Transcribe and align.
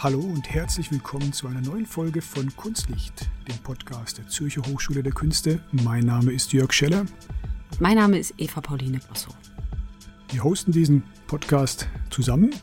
Hallo 0.00 0.20
und 0.20 0.48
herzlich 0.48 0.92
willkommen 0.92 1.32
zu 1.32 1.48
einer 1.48 1.60
neuen 1.60 1.84
Folge 1.84 2.22
von 2.22 2.54
Kunstlicht, 2.54 3.28
dem 3.48 3.58
Podcast 3.64 4.18
der 4.18 4.28
Zürcher 4.28 4.62
Hochschule 4.62 5.02
der 5.02 5.10
Künste. 5.10 5.58
Mein 5.72 6.04
Name 6.04 6.30
ist 6.30 6.52
Jörg 6.52 6.72
Scheller. 6.72 7.04
Mein 7.80 7.96
Name 7.96 8.16
ist 8.16 8.32
Eva 8.38 8.60
Pauline 8.60 9.00
Bosso. 9.08 9.32
Wir 10.30 10.44
hosten 10.44 10.70
diesen 10.70 11.02
Podcast 11.26 11.88
zusammen 12.10 12.54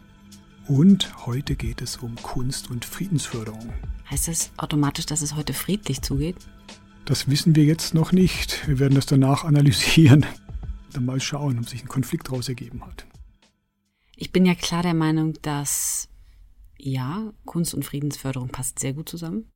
und 0.69 1.25
heute 1.25 1.57
geht 1.57 1.81
es 1.81 1.97
um 1.97 2.15
Kunst 2.15 2.71
und 2.71 2.85
Friedensförderung. 2.85 3.73
Heißt 4.09 4.29
das 4.29 4.51
automatisch, 4.55 5.05
dass 5.05 5.21
es 5.21 5.35
heute 5.35 5.51
friedlich 5.51 6.01
zugeht? 6.01 6.37
Das 7.03 7.29
wissen 7.29 7.53
wir 7.53 7.65
jetzt 7.65 7.93
noch 7.93 8.13
nicht. 8.13 8.65
Wir 8.65 8.79
werden 8.79 8.95
das 8.95 9.07
danach 9.07 9.43
analysieren. 9.43 10.25
Dann 10.93 11.03
mal 11.03 11.19
schauen, 11.19 11.59
ob 11.59 11.67
sich 11.67 11.83
ein 11.83 11.89
Konflikt 11.89 12.29
daraus 12.29 12.47
ergeben 12.47 12.85
hat. 12.85 13.05
Ich 14.15 14.31
bin 14.31 14.45
ja 14.45 14.55
klar 14.55 14.83
der 14.83 14.93
Meinung, 14.93 15.33
dass 15.41 16.07
ja, 16.77 17.33
Kunst 17.45 17.73
und 17.73 17.83
Friedensförderung 17.83 18.49
passt 18.49 18.79
sehr 18.79 18.93
gut 18.93 19.09
zusammen. 19.09 19.51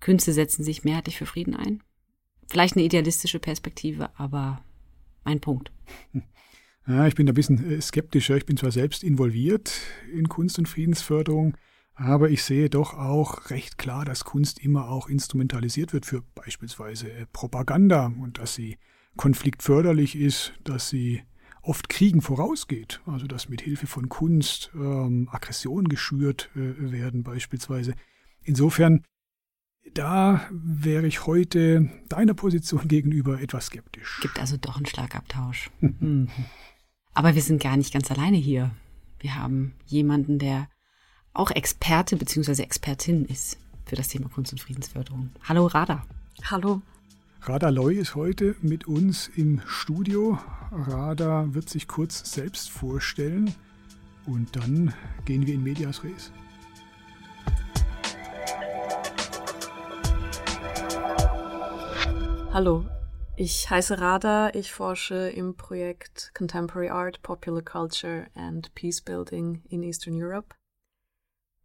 Künste 0.00 0.32
setzen 0.32 0.64
sich 0.64 0.84
mehrheitlich 0.84 1.18
für 1.18 1.26
Frieden 1.26 1.54
ein. 1.54 1.82
Vielleicht 2.48 2.76
eine 2.76 2.84
idealistische 2.84 3.38
Perspektive, 3.38 4.10
aber 4.18 4.64
mein 5.24 5.40
Punkt. 5.40 5.72
Ja, 6.86 7.06
ich 7.06 7.14
bin 7.14 7.28
ein 7.28 7.34
bisschen 7.34 7.70
äh, 7.70 7.80
skeptischer. 7.80 8.36
Ich 8.36 8.46
bin 8.46 8.56
zwar 8.56 8.72
selbst 8.72 9.04
involviert 9.04 9.80
in 10.12 10.28
Kunst- 10.28 10.58
und 10.58 10.66
Friedensförderung, 10.66 11.56
aber 11.94 12.30
ich 12.30 12.42
sehe 12.42 12.70
doch 12.70 12.94
auch 12.94 13.50
recht 13.50 13.78
klar, 13.78 14.04
dass 14.04 14.24
Kunst 14.24 14.58
immer 14.58 14.88
auch 14.88 15.08
instrumentalisiert 15.08 15.92
wird 15.92 16.06
für 16.06 16.22
beispielsweise 16.34 17.12
äh, 17.12 17.26
Propaganda 17.32 18.06
und 18.06 18.38
dass 18.38 18.54
sie 18.54 18.78
konfliktförderlich 19.16 20.16
ist, 20.16 20.54
dass 20.64 20.88
sie 20.88 21.22
oft 21.62 21.88
Kriegen 21.88 22.22
vorausgeht, 22.22 23.00
also 23.06 23.26
dass 23.26 23.48
mit 23.48 23.60
Hilfe 23.60 23.86
von 23.86 24.08
Kunst 24.08 24.70
ähm, 24.74 25.28
Aggressionen 25.30 25.88
geschürt 25.88 26.50
äh, 26.54 26.92
werden 26.92 27.22
beispielsweise. 27.22 27.94
Insofern, 28.42 29.04
da 29.92 30.48
wäre 30.50 31.06
ich 31.06 31.26
heute 31.26 31.90
deiner 32.08 32.34
Position 32.34 32.88
gegenüber 32.88 33.40
etwas 33.40 33.66
skeptisch. 33.66 34.20
Gibt 34.22 34.38
also 34.38 34.56
doch 34.56 34.76
einen 34.76 34.86
Schlagabtausch. 34.86 35.70
hm. 35.80 36.28
Aber 37.12 37.34
wir 37.34 37.42
sind 37.42 37.62
gar 37.62 37.76
nicht 37.76 37.92
ganz 37.92 38.10
alleine 38.10 38.36
hier. 38.36 38.70
Wir 39.18 39.34
haben 39.34 39.74
jemanden, 39.86 40.38
der 40.38 40.68
auch 41.32 41.50
Experte 41.50 42.16
bzw. 42.16 42.62
Expertin 42.62 43.24
ist 43.26 43.58
für 43.84 43.96
das 43.96 44.08
Thema 44.08 44.28
Kunst- 44.28 44.52
und 44.52 44.60
Friedensförderung. 44.60 45.30
Hallo 45.42 45.66
Rada. 45.66 46.06
Hallo. 46.44 46.80
Rada 47.42 47.70
Loy 47.70 47.96
ist 47.96 48.16
heute 48.16 48.54
mit 48.60 48.86
uns 48.86 49.28
im 49.34 49.62
Studio. 49.66 50.38
Rada 50.70 51.46
wird 51.54 51.70
sich 51.70 51.88
kurz 51.88 52.30
selbst 52.30 52.68
vorstellen 52.68 53.54
und 54.26 54.54
dann 54.56 54.92
gehen 55.24 55.46
wir 55.46 55.54
in 55.54 55.62
Medias 55.62 56.04
Res. 56.04 56.32
Hallo, 62.52 62.84
ich 63.36 63.70
heiße 63.70 63.98
Rada, 63.98 64.50
ich 64.52 64.70
forsche 64.70 65.30
im 65.30 65.56
Projekt 65.56 66.32
Contemporary 66.34 66.90
Art, 66.90 67.22
Popular 67.22 67.62
Culture 67.62 68.26
and 68.34 68.74
Peace 68.74 69.00
Building 69.00 69.62
in 69.70 69.82
Eastern 69.82 70.22
Europe. 70.22 70.54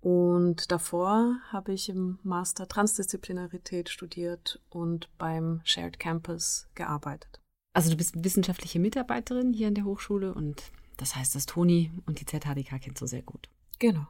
Und 0.06 0.72
davor 0.72 1.40
habe 1.52 1.74
ich 1.74 1.90
im 1.90 2.20
Master 2.22 2.68
Transdisziplinarität 2.68 3.90
studiert 3.90 4.62
und 4.70 5.10
beim 5.18 5.62
Shared 5.64 5.98
Campus 5.98 6.68
gearbeitet. 6.76 7.42
Also 7.74 7.90
du 7.90 7.98
bist 7.98 8.24
wissenschaftliche 8.24 8.80
Mitarbeiterin 8.80 9.52
hier 9.52 9.68
an 9.68 9.74
der 9.74 9.84
Hochschule 9.84 10.36
und 10.36 10.62
das 10.98 11.16
heißt, 11.16 11.34
das 11.34 11.48
Toni 11.48 11.92
und 12.06 12.20
die 12.20 12.26
ZHDK 12.28 12.80
kennst 12.80 13.02
du 13.02 13.08
sehr 13.08 13.24
gut. 13.24 13.50
Genau. 13.80 14.06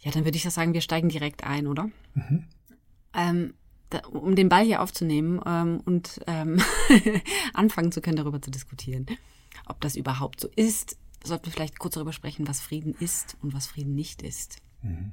Ja, 0.00 0.10
dann 0.10 0.26
würde 0.26 0.36
ich 0.36 0.42
das 0.42 0.52
sagen, 0.52 0.74
wir 0.74 0.82
steigen 0.82 1.08
direkt 1.08 1.44
ein, 1.44 1.66
oder? 1.66 1.88
Mhm. 2.12 2.44
Ähm, 3.14 3.54
da, 3.88 4.00
um 4.00 4.36
den 4.36 4.50
Ball 4.50 4.66
hier 4.66 4.82
aufzunehmen 4.82 5.40
ähm, 5.46 5.80
und 5.86 6.20
ähm, 6.26 6.60
anfangen 7.54 7.90
zu 7.90 8.02
können, 8.02 8.18
darüber 8.18 8.42
zu 8.42 8.50
diskutieren, 8.50 9.06
ob 9.64 9.80
das 9.80 9.96
überhaupt 9.96 10.40
so 10.40 10.48
ist, 10.56 10.98
sollten 11.24 11.46
wir 11.46 11.52
vielleicht 11.52 11.78
kurz 11.78 11.94
darüber 11.94 12.12
sprechen, 12.12 12.46
was 12.46 12.60
Frieden 12.60 12.94
ist 13.00 13.38
und 13.40 13.54
was 13.54 13.66
Frieden 13.66 13.94
nicht 13.94 14.20
ist. 14.20 14.58
Mhm. 14.82 15.12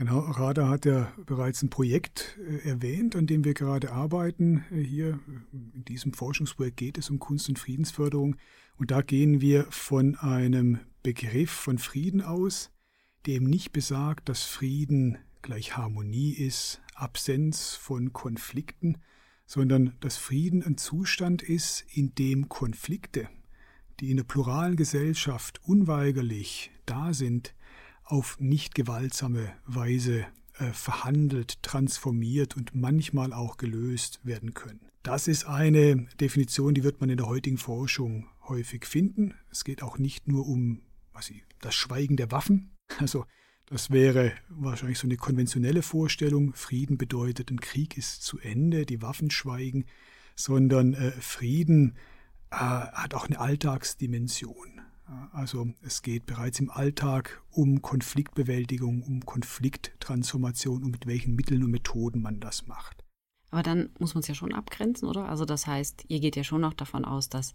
Genau, 0.00 0.20
Rada 0.20 0.66
hat 0.66 0.86
ja 0.86 1.12
bereits 1.26 1.62
ein 1.62 1.68
Projekt 1.68 2.38
äh, 2.48 2.66
erwähnt, 2.66 3.14
an 3.16 3.26
dem 3.26 3.44
wir 3.44 3.52
gerade 3.52 3.92
arbeiten. 3.92 4.64
Äh, 4.70 4.80
hier 4.80 5.20
in 5.52 5.84
diesem 5.84 6.14
Forschungsprojekt 6.14 6.78
geht 6.78 6.96
es 6.96 7.10
um 7.10 7.18
Kunst- 7.18 7.50
und 7.50 7.58
Friedensförderung. 7.58 8.36
Und 8.78 8.92
da 8.92 9.02
gehen 9.02 9.42
wir 9.42 9.66
von 9.68 10.16
einem 10.16 10.78
Begriff 11.02 11.50
von 11.50 11.76
Frieden 11.76 12.22
aus, 12.22 12.70
der 13.26 13.34
eben 13.34 13.50
nicht 13.50 13.72
besagt, 13.72 14.30
dass 14.30 14.42
Frieden 14.42 15.18
gleich 15.42 15.76
Harmonie 15.76 16.32
ist, 16.32 16.80
Absenz 16.94 17.74
von 17.74 18.14
Konflikten, 18.14 18.96
sondern 19.44 19.98
dass 20.00 20.16
Frieden 20.16 20.62
ein 20.62 20.78
Zustand 20.78 21.42
ist, 21.42 21.84
in 21.92 22.14
dem 22.14 22.48
Konflikte, 22.48 23.28
die 24.00 24.10
in 24.10 24.16
der 24.16 24.24
pluralen 24.24 24.76
Gesellschaft 24.76 25.60
unweigerlich 25.62 26.70
da 26.86 27.12
sind, 27.12 27.54
auf 28.10 28.38
nicht 28.40 28.74
gewaltsame 28.74 29.52
Weise 29.66 30.26
äh, 30.58 30.72
verhandelt, 30.72 31.62
transformiert 31.62 32.56
und 32.56 32.74
manchmal 32.74 33.32
auch 33.32 33.56
gelöst 33.56 34.20
werden 34.24 34.54
können. 34.54 34.80
Das 35.02 35.28
ist 35.28 35.46
eine 35.46 36.06
Definition, 36.20 36.74
die 36.74 36.84
wird 36.84 37.00
man 37.00 37.08
in 37.08 37.16
der 37.16 37.26
heutigen 37.26 37.58
Forschung 37.58 38.28
häufig 38.46 38.84
finden. 38.84 39.34
Es 39.50 39.64
geht 39.64 39.82
auch 39.82 39.98
nicht 39.98 40.28
nur 40.28 40.46
um 40.46 40.82
was 41.20 41.30
ich, 41.30 41.44
das 41.60 41.74
Schweigen 41.74 42.16
der 42.16 42.30
Waffen. 42.30 42.70
Also 42.98 43.26
das 43.66 43.90
wäre 43.90 44.32
wahrscheinlich 44.48 44.98
so 44.98 45.06
eine 45.06 45.16
konventionelle 45.16 45.82
Vorstellung. 45.82 46.54
Frieden 46.54 46.98
bedeutet, 46.98 47.50
ein 47.50 47.60
Krieg 47.60 47.96
ist 47.96 48.22
zu 48.22 48.38
Ende, 48.38 48.86
die 48.86 49.02
Waffen 49.02 49.30
schweigen, 49.30 49.84
sondern 50.34 50.94
äh, 50.94 51.10
Frieden 51.12 51.94
äh, 52.50 52.56
hat 52.56 53.14
auch 53.14 53.26
eine 53.26 53.38
Alltagsdimension. 53.38 54.79
Also 55.32 55.68
es 55.82 56.02
geht 56.02 56.26
bereits 56.26 56.60
im 56.60 56.70
Alltag 56.70 57.42
um 57.50 57.82
Konfliktbewältigung, 57.82 59.02
um 59.02 59.24
Konflikttransformation 59.26 60.84
und 60.84 60.90
mit 60.90 61.06
welchen 61.06 61.34
Mitteln 61.34 61.64
und 61.64 61.70
Methoden 61.70 62.22
man 62.22 62.38
das 62.38 62.66
macht. 62.66 63.04
Aber 63.50 63.62
dann 63.62 63.90
muss 63.98 64.14
man 64.14 64.20
es 64.20 64.28
ja 64.28 64.34
schon 64.34 64.54
abgrenzen, 64.54 65.08
oder? 65.08 65.28
Also 65.28 65.44
das 65.44 65.66
heißt, 65.66 66.04
ihr 66.08 66.20
geht 66.20 66.36
ja 66.36 66.44
schon 66.44 66.60
noch 66.60 66.74
davon 66.74 67.04
aus, 67.04 67.28
dass 67.28 67.52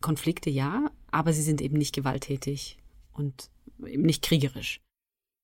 Konflikte 0.00 0.50
ja, 0.50 0.90
aber 1.10 1.32
sie 1.32 1.42
sind 1.42 1.60
eben 1.60 1.78
nicht 1.78 1.94
gewalttätig 1.94 2.78
und 3.12 3.50
eben 3.86 4.02
nicht 4.02 4.22
kriegerisch. 4.22 4.80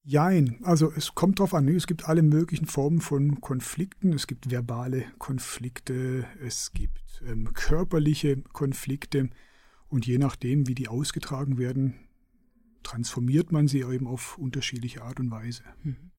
Jein, 0.03 0.59
also 0.63 0.91
es 0.91 1.15
kommt 1.15 1.39
darauf 1.39 1.55
an, 1.55 1.67
ne? 1.67 1.77
es 1.77 1.87
gibt 1.87 2.09
alle 2.09 2.23
möglichen 2.23 2.67
Formen 2.67 3.01
von 3.01 3.41
Konflikten. 3.41 4.13
Es 4.15 4.27
gibt 4.27 4.51
verbale 4.51 5.05
Konflikte, 5.19 6.27
es 6.43 6.73
gibt 6.73 7.23
ähm, 7.27 7.53
körperliche 7.53 8.43
Konflikte. 8.53 9.29
Und 9.91 10.07
je 10.07 10.19
nachdem, 10.19 10.69
wie 10.69 10.77
die 10.77 10.89
ausgetragen 10.89 11.59
werden, 11.59 11.95
transformiert 12.83 13.53
man 13.53 13.67
sie 13.67 13.81
eben 13.81 14.07
auf 14.07 14.39
unterschiedliche 14.39 15.03
Art 15.03 15.21
und 15.21 15.31
Weise. 15.31 15.65
Mhm. 15.83 16.13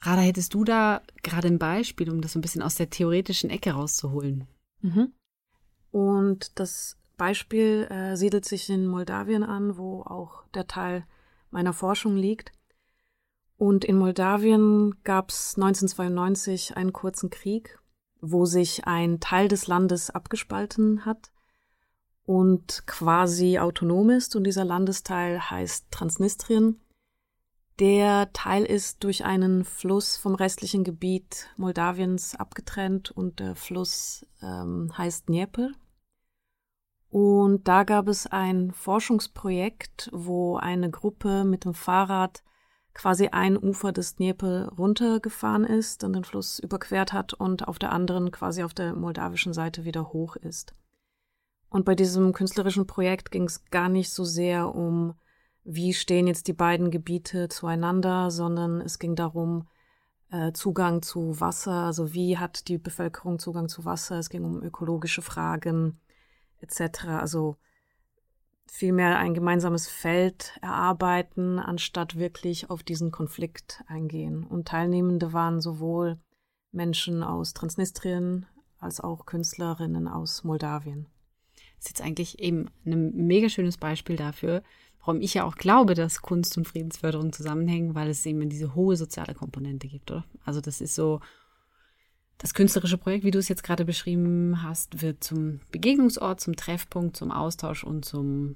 Rada, 0.00 0.22
hättest 0.22 0.54
du 0.54 0.64
da 0.64 1.02
gerade 1.22 1.48
ein 1.48 1.58
Beispiel, 1.58 2.10
um 2.10 2.20
das 2.20 2.32
so 2.32 2.38
ein 2.38 2.42
bisschen 2.42 2.62
aus 2.62 2.74
der 2.74 2.90
theoretischen 2.90 3.50
Ecke 3.50 3.72
rauszuholen? 3.72 4.48
Mhm. 4.80 5.12
Und 5.92 6.58
das 6.58 6.96
Beispiel 7.16 7.86
äh, 7.90 8.16
siedelt 8.16 8.46
sich 8.46 8.68
in 8.68 8.86
Moldawien 8.86 9.44
an, 9.44 9.76
wo 9.76 10.02
auch 10.02 10.44
der 10.54 10.66
Teil 10.66 11.06
meiner 11.50 11.74
Forschung 11.74 12.16
liegt. 12.16 12.50
Und 13.58 13.84
in 13.84 13.96
Moldawien 13.96 14.96
gab 15.04 15.30
es 15.30 15.54
1992 15.56 16.76
einen 16.76 16.92
kurzen 16.92 17.30
Krieg, 17.30 17.78
wo 18.20 18.46
sich 18.46 18.86
ein 18.86 19.20
Teil 19.20 19.46
des 19.46 19.66
Landes 19.66 20.10
abgespalten 20.10 21.04
hat 21.04 21.31
und 22.24 22.86
quasi 22.86 23.58
autonom 23.58 24.10
ist 24.10 24.36
und 24.36 24.44
dieser 24.44 24.64
Landesteil 24.64 25.50
heißt 25.50 25.90
Transnistrien. 25.90 26.80
Der 27.78 28.32
Teil 28.32 28.64
ist 28.64 29.02
durch 29.02 29.24
einen 29.24 29.64
Fluss 29.64 30.16
vom 30.16 30.34
restlichen 30.34 30.84
Gebiet 30.84 31.48
Moldawiens 31.56 32.34
abgetrennt 32.34 33.10
und 33.10 33.40
der 33.40 33.56
Fluss 33.56 34.26
ähm, 34.42 34.92
heißt 34.96 35.28
Dnieper. 35.28 35.70
Und 37.08 37.66
da 37.68 37.84
gab 37.84 38.08
es 38.08 38.26
ein 38.26 38.72
Forschungsprojekt, 38.72 40.10
wo 40.12 40.56
eine 40.56 40.90
Gruppe 40.90 41.44
mit 41.44 41.64
dem 41.64 41.74
Fahrrad 41.74 42.42
quasi 42.94 43.28
ein 43.28 43.56
Ufer 43.56 43.92
des 43.92 44.16
Dnieper 44.16 44.68
runtergefahren 44.78 45.64
ist, 45.64 46.02
dann 46.02 46.12
den 46.12 46.24
Fluss 46.24 46.58
überquert 46.58 47.12
hat 47.12 47.34
und 47.34 47.66
auf 47.68 47.78
der 47.78 47.92
anderen 47.92 48.30
quasi 48.30 48.62
auf 48.62 48.74
der 48.74 48.94
moldawischen 48.94 49.52
Seite 49.52 49.84
wieder 49.84 50.12
hoch 50.12 50.36
ist. 50.36 50.74
Und 51.72 51.86
bei 51.86 51.94
diesem 51.94 52.34
künstlerischen 52.34 52.86
Projekt 52.86 53.30
ging 53.30 53.44
es 53.44 53.64
gar 53.70 53.88
nicht 53.88 54.10
so 54.10 54.24
sehr 54.24 54.74
um, 54.74 55.14
wie 55.64 55.94
stehen 55.94 56.26
jetzt 56.26 56.46
die 56.46 56.52
beiden 56.52 56.90
Gebiete 56.90 57.48
zueinander, 57.48 58.30
sondern 58.30 58.82
es 58.82 58.98
ging 58.98 59.16
darum, 59.16 59.66
äh, 60.30 60.52
Zugang 60.52 61.00
zu 61.00 61.40
Wasser, 61.40 61.72
also 61.72 62.12
wie 62.12 62.36
hat 62.36 62.68
die 62.68 62.76
Bevölkerung 62.76 63.38
Zugang 63.38 63.70
zu 63.70 63.86
Wasser, 63.86 64.18
es 64.18 64.28
ging 64.28 64.44
um 64.44 64.62
ökologische 64.62 65.22
Fragen 65.22 65.98
etc. 66.60 67.06
Also 67.06 67.56
vielmehr 68.66 69.16
ein 69.16 69.32
gemeinsames 69.32 69.88
Feld 69.88 70.58
erarbeiten, 70.60 71.58
anstatt 71.58 72.18
wirklich 72.18 72.68
auf 72.68 72.82
diesen 72.82 73.10
Konflikt 73.10 73.82
eingehen. 73.86 74.44
Und 74.44 74.68
Teilnehmende 74.68 75.32
waren 75.32 75.62
sowohl 75.62 76.20
Menschen 76.70 77.22
aus 77.22 77.54
Transnistrien 77.54 78.44
als 78.78 79.00
auch 79.00 79.24
Künstlerinnen 79.24 80.06
aus 80.06 80.44
Moldawien. 80.44 81.06
Ist 81.82 81.88
jetzt 81.88 82.00
eigentlich 82.00 82.38
eben 82.38 82.70
ein 82.86 83.26
mega 83.26 83.48
schönes 83.48 83.76
Beispiel 83.76 84.14
dafür, 84.14 84.62
warum 85.00 85.20
ich 85.20 85.34
ja 85.34 85.42
auch 85.42 85.56
glaube, 85.56 85.94
dass 85.94 86.22
Kunst 86.22 86.56
und 86.56 86.68
Friedensförderung 86.68 87.32
zusammenhängen, 87.32 87.96
weil 87.96 88.08
es 88.08 88.24
eben 88.24 88.48
diese 88.48 88.76
hohe 88.76 88.96
soziale 88.96 89.34
Komponente 89.34 89.88
gibt, 89.88 90.08
oder? 90.12 90.24
Also 90.44 90.60
das 90.60 90.80
ist 90.80 90.94
so, 90.94 91.18
das 92.38 92.54
künstlerische 92.54 92.98
Projekt, 92.98 93.24
wie 93.24 93.32
du 93.32 93.40
es 93.40 93.48
jetzt 93.48 93.64
gerade 93.64 93.84
beschrieben 93.84 94.62
hast, 94.62 95.02
wird 95.02 95.24
zum 95.24 95.58
Begegnungsort, 95.72 96.40
zum 96.40 96.54
Treffpunkt, 96.54 97.16
zum 97.16 97.32
Austausch 97.32 97.82
und 97.82 98.04
zum, 98.04 98.54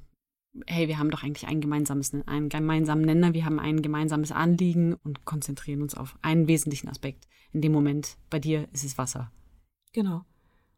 hey, 0.68 0.86
wir 0.86 1.00
haben 1.00 1.10
doch 1.10 1.24
eigentlich 1.24 1.48
ein 1.48 1.60
gemeinsames, 1.60 2.14
einen 2.26 2.48
gemeinsamen 2.48 3.04
Nenner, 3.04 3.34
wir 3.34 3.44
haben 3.44 3.58
ein 3.58 3.82
gemeinsames 3.82 4.30
Anliegen 4.30 4.94
und 4.94 5.24
konzentrieren 5.24 5.82
uns 5.82 5.96
auf 5.96 6.16
einen 6.22 6.46
wesentlichen 6.46 6.88
Aspekt. 6.88 7.26
In 7.52 7.60
dem 7.60 7.72
Moment, 7.72 8.18
bei 8.30 8.38
dir 8.38 8.68
ist 8.72 8.84
es 8.84 8.96
Wasser. 8.98 9.32
Genau. 9.92 10.24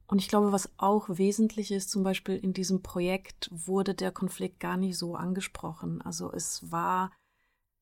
Und 0.08 0.20
ich 0.20 0.28
glaube, 0.28 0.52
was 0.52 0.70
auch 0.78 1.06
wesentlich 1.10 1.70
ist, 1.70 1.90
zum 1.90 2.02
Beispiel 2.02 2.37
in 2.37 2.55
diesem 2.55 2.82
Projekt 2.82 3.50
wurde 3.52 3.94
der 3.94 4.10
Konflikt 4.10 4.58
gar 4.58 4.78
nicht 4.78 4.96
so 4.96 5.14
angesprochen. 5.14 6.00
Also 6.00 6.32
es 6.32 6.72
war 6.72 7.12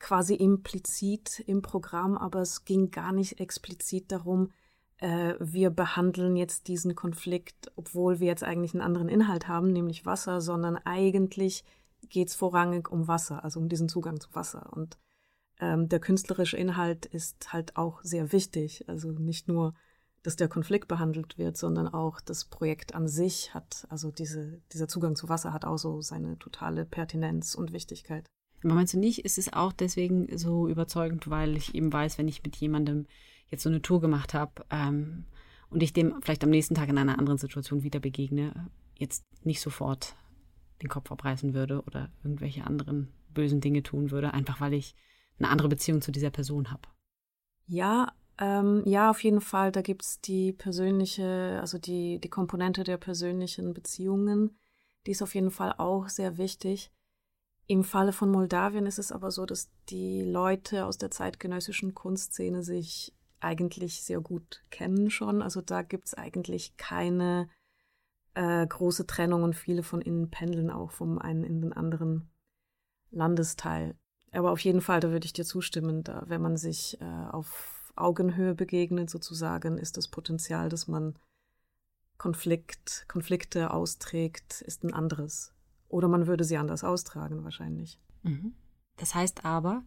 quasi 0.00 0.34
implizit 0.34 1.40
im 1.46 1.62
Programm, 1.62 2.18
aber 2.18 2.40
es 2.40 2.64
ging 2.64 2.90
gar 2.90 3.12
nicht 3.12 3.40
explizit 3.40 4.10
darum, 4.10 4.50
äh, 4.98 5.34
wir 5.38 5.70
behandeln 5.70 6.36
jetzt 6.36 6.66
diesen 6.66 6.96
Konflikt, 6.96 7.70
obwohl 7.76 8.18
wir 8.18 8.26
jetzt 8.26 8.42
eigentlich 8.42 8.74
einen 8.74 8.82
anderen 8.82 9.08
Inhalt 9.08 9.46
haben, 9.46 9.72
nämlich 9.72 10.04
Wasser, 10.04 10.40
sondern 10.40 10.76
eigentlich 10.76 11.64
geht 12.08 12.28
es 12.28 12.34
vorrangig 12.34 12.90
um 12.90 13.06
Wasser, 13.06 13.44
also 13.44 13.60
um 13.60 13.68
diesen 13.68 13.88
Zugang 13.88 14.20
zu 14.20 14.34
Wasser. 14.34 14.72
Und 14.72 14.98
ähm, 15.60 15.88
der 15.88 16.00
künstlerische 16.00 16.56
Inhalt 16.56 17.06
ist 17.06 17.52
halt 17.52 17.76
auch 17.76 18.02
sehr 18.02 18.32
wichtig. 18.32 18.88
Also 18.88 19.12
nicht 19.12 19.46
nur 19.48 19.74
dass 20.26 20.34
der 20.34 20.48
Konflikt 20.48 20.88
behandelt 20.88 21.38
wird, 21.38 21.56
sondern 21.56 21.86
auch 21.86 22.20
das 22.20 22.44
Projekt 22.44 22.96
an 22.96 23.06
sich 23.06 23.54
hat, 23.54 23.86
also 23.90 24.10
diese, 24.10 24.60
dieser 24.72 24.88
Zugang 24.88 25.14
zu 25.14 25.28
Wasser 25.28 25.52
hat 25.52 25.64
auch 25.64 25.76
so 25.76 26.02
seine 26.02 26.36
totale 26.38 26.84
Pertinenz 26.84 27.54
und 27.54 27.72
Wichtigkeit. 27.72 28.26
Aber 28.64 28.74
meinst 28.74 28.94
du 28.94 28.98
nicht, 28.98 29.24
ist 29.24 29.38
es 29.38 29.52
auch 29.52 29.72
deswegen 29.72 30.36
so 30.36 30.66
überzeugend, 30.66 31.30
weil 31.30 31.56
ich 31.56 31.76
eben 31.76 31.92
weiß, 31.92 32.18
wenn 32.18 32.26
ich 32.26 32.42
mit 32.42 32.56
jemandem 32.56 33.06
jetzt 33.50 33.62
so 33.62 33.68
eine 33.68 33.82
Tour 33.82 34.00
gemacht 34.00 34.34
habe 34.34 34.64
ähm, 34.70 35.26
und 35.70 35.80
ich 35.84 35.92
dem 35.92 36.20
vielleicht 36.22 36.42
am 36.42 36.50
nächsten 36.50 36.74
Tag 36.74 36.88
in 36.88 36.98
einer 36.98 37.20
anderen 37.20 37.38
Situation 37.38 37.84
wieder 37.84 38.00
begegne, 38.00 38.68
jetzt 38.96 39.22
nicht 39.44 39.60
sofort 39.60 40.16
den 40.82 40.88
Kopf 40.88 41.12
abreißen 41.12 41.54
würde 41.54 41.82
oder 41.82 42.10
irgendwelche 42.24 42.64
anderen 42.64 43.12
bösen 43.28 43.60
Dinge 43.60 43.84
tun 43.84 44.10
würde, 44.10 44.34
einfach 44.34 44.60
weil 44.60 44.74
ich 44.74 44.96
eine 45.38 45.50
andere 45.50 45.68
Beziehung 45.68 46.02
zu 46.02 46.10
dieser 46.10 46.30
Person 46.30 46.72
habe. 46.72 46.88
Ja, 47.68 48.12
ähm, 48.38 48.82
ja, 48.84 49.10
auf 49.10 49.22
jeden 49.22 49.40
Fall. 49.40 49.72
Da 49.72 49.82
gibt's 49.82 50.20
die 50.20 50.52
persönliche, 50.52 51.58
also 51.60 51.78
die, 51.78 52.20
die 52.20 52.28
Komponente 52.28 52.84
der 52.84 52.98
persönlichen 52.98 53.72
Beziehungen. 53.72 54.58
Die 55.06 55.12
ist 55.12 55.22
auf 55.22 55.34
jeden 55.34 55.50
Fall 55.50 55.74
auch 55.78 56.08
sehr 56.08 56.36
wichtig. 56.36 56.92
Im 57.66 57.82
Falle 57.82 58.12
von 58.12 58.30
Moldawien 58.30 58.86
ist 58.86 58.98
es 58.98 59.10
aber 59.10 59.30
so, 59.30 59.46
dass 59.46 59.70
die 59.88 60.22
Leute 60.22 60.86
aus 60.86 60.98
der 60.98 61.10
zeitgenössischen 61.10 61.94
Kunstszene 61.94 62.62
sich 62.62 63.12
eigentlich 63.40 64.02
sehr 64.02 64.20
gut 64.20 64.62
kennen 64.70 65.10
schon. 65.10 65.42
Also 65.42 65.60
da 65.60 65.82
gibt's 65.82 66.14
eigentlich 66.14 66.76
keine 66.76 67.48
äh, 68.34 68.66
große 68.66 69.06
Trennung 69.06 69.42
und 69.42 69.54
viele 69.54 69.82
von 69.82 70.00
ihnen 70.00 70.30
pendeln 70.30 70.70
auch 70.70 70.90
vom 70.90 71.18
einen 71.18 71.42
in 71.42 71.60
den 71.60 71.72
anderen 71.72 72.30
Landesteil. 73.10 73.96
Aber 74.32 74.52
auf 74.52 74.60
jeden 74.60 74.80
Fall, 74.80 75.00
da 75.00 75.10
würde 75.10 75.24
ich 75.24 75.32
dir 75.32 75.44
zustimmen, 75.44 76.04
da, 76.04 76.24
wenn 76.26 76.42
man 76.42 76.56
sich 76.56 77.00
äh, 77.00 77.04
auf 77.30 77.75
Augenhöhe 77.96 78.54
begegnet, 78.54 79.10
sozusagen, 79.10 79.78
ist 79.78 79.96
das 79.96 80.08
Potenzial, 80.08 80.68
dass 80.68 80.86
man 80.88 81.18
Konflikt, 82.18 83.04
Konflikte 83.08 83.72
austrägt, 83.72 84.62
ist 84.62 84.84
ein 84.84 84.94
anderes. 84.94 85.52
Oder 85.88 86.08
man 86.08 86.26
würde 86.26 86.44
sie 86.44 86.56
anders 86.56 86.84
austragen, 86.84 87.44
wahrscheinlich. 87.44 88.00
Mhm. 88.22 88.54
Das 88.96 89.14
heißt 89.14 89.44
aber, 89.44 89.84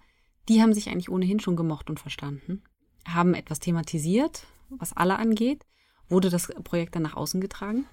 die 0.48 0.62
haben 0.62 0.74
sich 0.74 0.90
eigentlich 0.90 1.10
ohnehin 1.10 1.40
schon 1.40 1.56
gemocht 1.56 1.90
und 1.90 2.00
verstanden, 2.00 2.64
haben 3.08 3.34
etwas 3.34 3.60
thematisiert, 3.60 4.46
was 4.70 4.96
alle 4.96 5.18
angeht. 5.18 5.66
Wurde 6.08 6.30
das 6.30 6.48
Projekt 6.64 6.96
dann 6.96 7.04
nach 7.04 7.16
außen 7.16 7.42
getragen? 7.42 7.86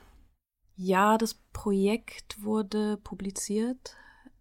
Ja, 0.74 1.18
das 1.18 1.34
Projekt 1.52 2.42
wurde 2.42 2.98
publiziert 2.98 3.96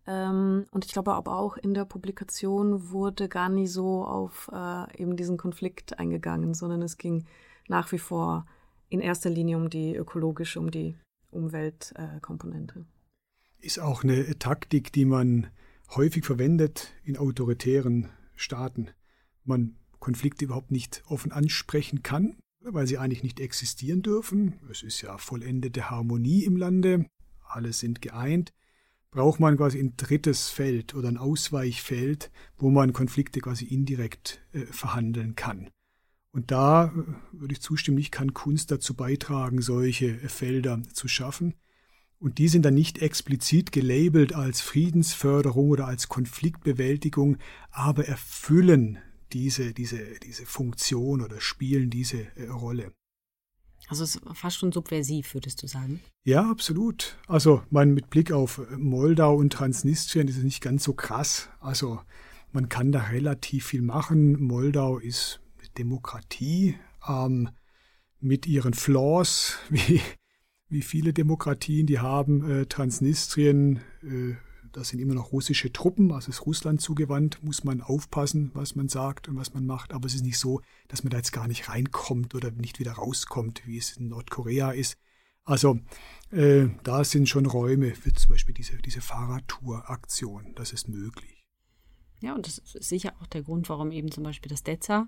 und 0.08 0.86
ich 0.86 0.92
glaube 0.92 1.14
aber 1.14 1.38
auch 1.38 1.58
in 1.58 1.74
der 1.74 1.86
Publikation 1.86 2.92
wurde 2.92 3.28
gar 3.28 3.50
nie 3.50 3.68
so 3.68 4.06
auf 4.06 4.52
äh, 4.54 5.02
eben 5.02 5.16
diesen 5.16 5.38
Konflikt 5.38 5.98
eingegangen, 5.98 6.54
sondern 6.54 6.84
es 6.84 6.98
ging 6.98 7.26
nach 7.68 7.92
wie 7.92 7.98
vor 7.98 8.46
in 8.90 9.00
erster 9.02 9.32
Linie 9.32 9.58
um 9.58 9.70
die 9.70 9.96
ökologische, 9.96 10.60
um 10.60 10.70
die 10.70 10.96
Umweltkomponente. 11.32 12.86
Äh, 13.62 13.66
Ist 13.66 13.80
auch 13.80 14.04
eine 14.04 14.38
Taktik, 14.38 14.94
die 14.94 15.06
man 15.06 15.48
häufig 15.96 16.24
verwendet 16.24 16.94
in 17.04 17.18
autoritären 17.18 18.10
Staaten. 18.36 18.90
Man 19.44 19.76
Konflikte 20.00 20.46
überhaupt 20.46 20.70
nicht 20.70 21.04
offen 21.08 21.32
ansprechen 21.32 22.04
kann, 22.04 22.38
weil 22.62 22.86
sie 22.86 23.00
eigentlich 23.00 23.24
nicht 23.24 23.40
existieren 23.40 24.04
dürfen. 24.04 24.60
Es 24.70 24.84
ist 24.84 25.02
ja 25.02 25.18
vollendete 25.18 25.90
Harmonie 25.90 26.44
im 26.44 26.58
Lande, 26.58 27.08
alle 27.48 27.74
sind 27.74 28.04
geeint 28.04 28.54
braucht 29.16 29.40
man 29.40 29.56
quasi 29.56 29.80
ein 29.80 29.94
drittes 29.96 30.50
Feld 30.50 30.94
oder 30.94 31.08
ein 31.08 31.18
Ausweichfeld, 31.18 32.32
wo 32.58 32.70
man 32.70 32.92
Konflikte 32.92 33.40
quasi 33.40 33.64
indirekt 33.64 34.42
äh, 34.52 34.66
verhandeln 34.66 35.36
kann. 35.36 35.70
Und 36.32 36.52
da 36.52 36.88
äh, 36.88 36.92
würde 37.32 37.54
ich 37.54 37.62
zustimmen, 37.62 37.98
ich 37.98 38.12
kann 38.12 38.34
Kunst 38.34 38.72
dazu 38.72 38.94
beitragen, 38.94 39.62
solche 39.62 40.08
äh, 40.08 40.28
Felder 40.28 40.84
zu 40.92 41.08
schaffen. 41.08 41.54
Und 42.20 42.40
die 42.40 42.50
sind 42.50 42.66
dann 42.66 42.74
nicht 42.74 42.98
explizit 42.98 43.72
gelabelt 43.72 44.36
als 44.36 44.60
Friedensförderung 44.60 45.70
oder 45.70 45.88
als 45.88 46.10
Konfliktbewältigung, 46.10 47.38
aber 47.72 48.06
erfüllen 48.06 48.98
diese, 49.32 49.74
diese, 49.74 50.20
diese 50.24 50.46
Funktion 50.46 51.22
oder 51.22 51.40
spielen 51.40 51.90
diese 51.90 52.18
äh, 52.36 52.50
Rolle. 52.50 52.92
Also 53.88 54.04
es 54.04 54.16
ist 54.16 54.24
fast 54.34 54.58
schon 54.58 54.72
subversiv, 54.72 55.34
würdest 55.34 55.62
du 55.62 55.68
sagen? 55.68 56.02
Ja, 56.24 56.50
absolut. 56.50 57.18
Also 57.28 57.62
man 57.70 57.94
mit 57.94 58.10
Blick 58.10 58.32
auf 58.32 58.62
Moldau 58.78 59.36
und 59.36 59.54
Transnistrien 59.54 60.28
ist 60.28 60.38
es 60.38 60.44
nicht 60.44 60.62
ganz 60.62 60.84
so 60.84 60.94
krass. 60.94 61.50
Also 61.60 62.00
man 62.52 62.70
kann 62.70 62.92
da 62.92 63.02
relativ 63.04 63.68
viel 63.68 63.82
machen. 63.82 64.42
Moldau 64.42 64.98
ist 64.98 65.40
eine 65.60 65.70
Demokratie 65.78 66.76
ähm, 67.08 67.50
mit 68.20 68.48
ihren 68.48 68.74
Flaws, 68.74 69.58
wie, 69.70 70.02
wie 70.70 70.82
viele 70.82 71.14
Demokratien 71.14 71.86
die 71.86 72.00
haben. 72.00 72.50
Äh, 72.50 72.66
Transnistrien 72.66 73.82
äh, 74.02 74.36
das 74.76 74.90
sind 74.90 75.00
immer 75.00 75.14
noch 75.14 75.32
russische 75.32 75.72
Truppen, 75.72 76.12
also 76.12 76.30
ist 76.30 76.46
Russland 76.46 76.82
zugewandt, 76.82 77.42
muss 77.42 77.64
man 77.64 77.82
aufpassen, 77.82 78.52
was 78.54 78.76
man 78.76 78.90
sagt 78.90 79.30
und 79.30 79.38
was 79.38 79.54
man 79.54 79.66
macht. 79.66 79.94
Aber 79.94 80.06
es 80.06 80.16
ist 80.16 80.26
nicht 80.26 80.38
so, 80.38 80.62
dass 80.90 81.04
man 81.04 81.12
da 81.12 81.18
jetzt 81.18 81.32
gar 81.32 81.48
nicht 81.48 81.70
reinkommt 81.70 82.36
oder 82.36 82.52
nicht 82.52 82.80
wieder 82.80 82.92
rauskommt, 82.92 83.66
wie 83.66 83.78
es 83.78 83.96
in 83.96 84.10
Nordkorea 84.10 84.72
ist. 84.72 84.98
Also 85.46 85.80
äh, 86.32 86.68
da 86.84 87.06
sind 87.06 87.30
schon 87.30 87.46
Räume 87.46 87.96
für 87.96 88.14
zum 88.14 88.32
Beispiel 88.32 88.54
diese, 88.54 88.78
diese 88.78 89.00
Fahrradtour-Aktion. 89.00 90.54
Das 90.56 90.74
ist 90.74 90.90
möglich. 90.90 91.46
Ja, 92.22 92.36
und 92.36 92.46
das 92.46 92.58
ist 92.58 92.84
sicher 92.84 93.14
auch 93.22 93.28
der 93.28 93.44
Grund, 93.44 93.70
warum 93.70 93.92
eben 93.92 94.12
zum 94.12 94.24
Beispiel 94.24 94.50
das 94.50 94.64
DEZA, 94.64 95.08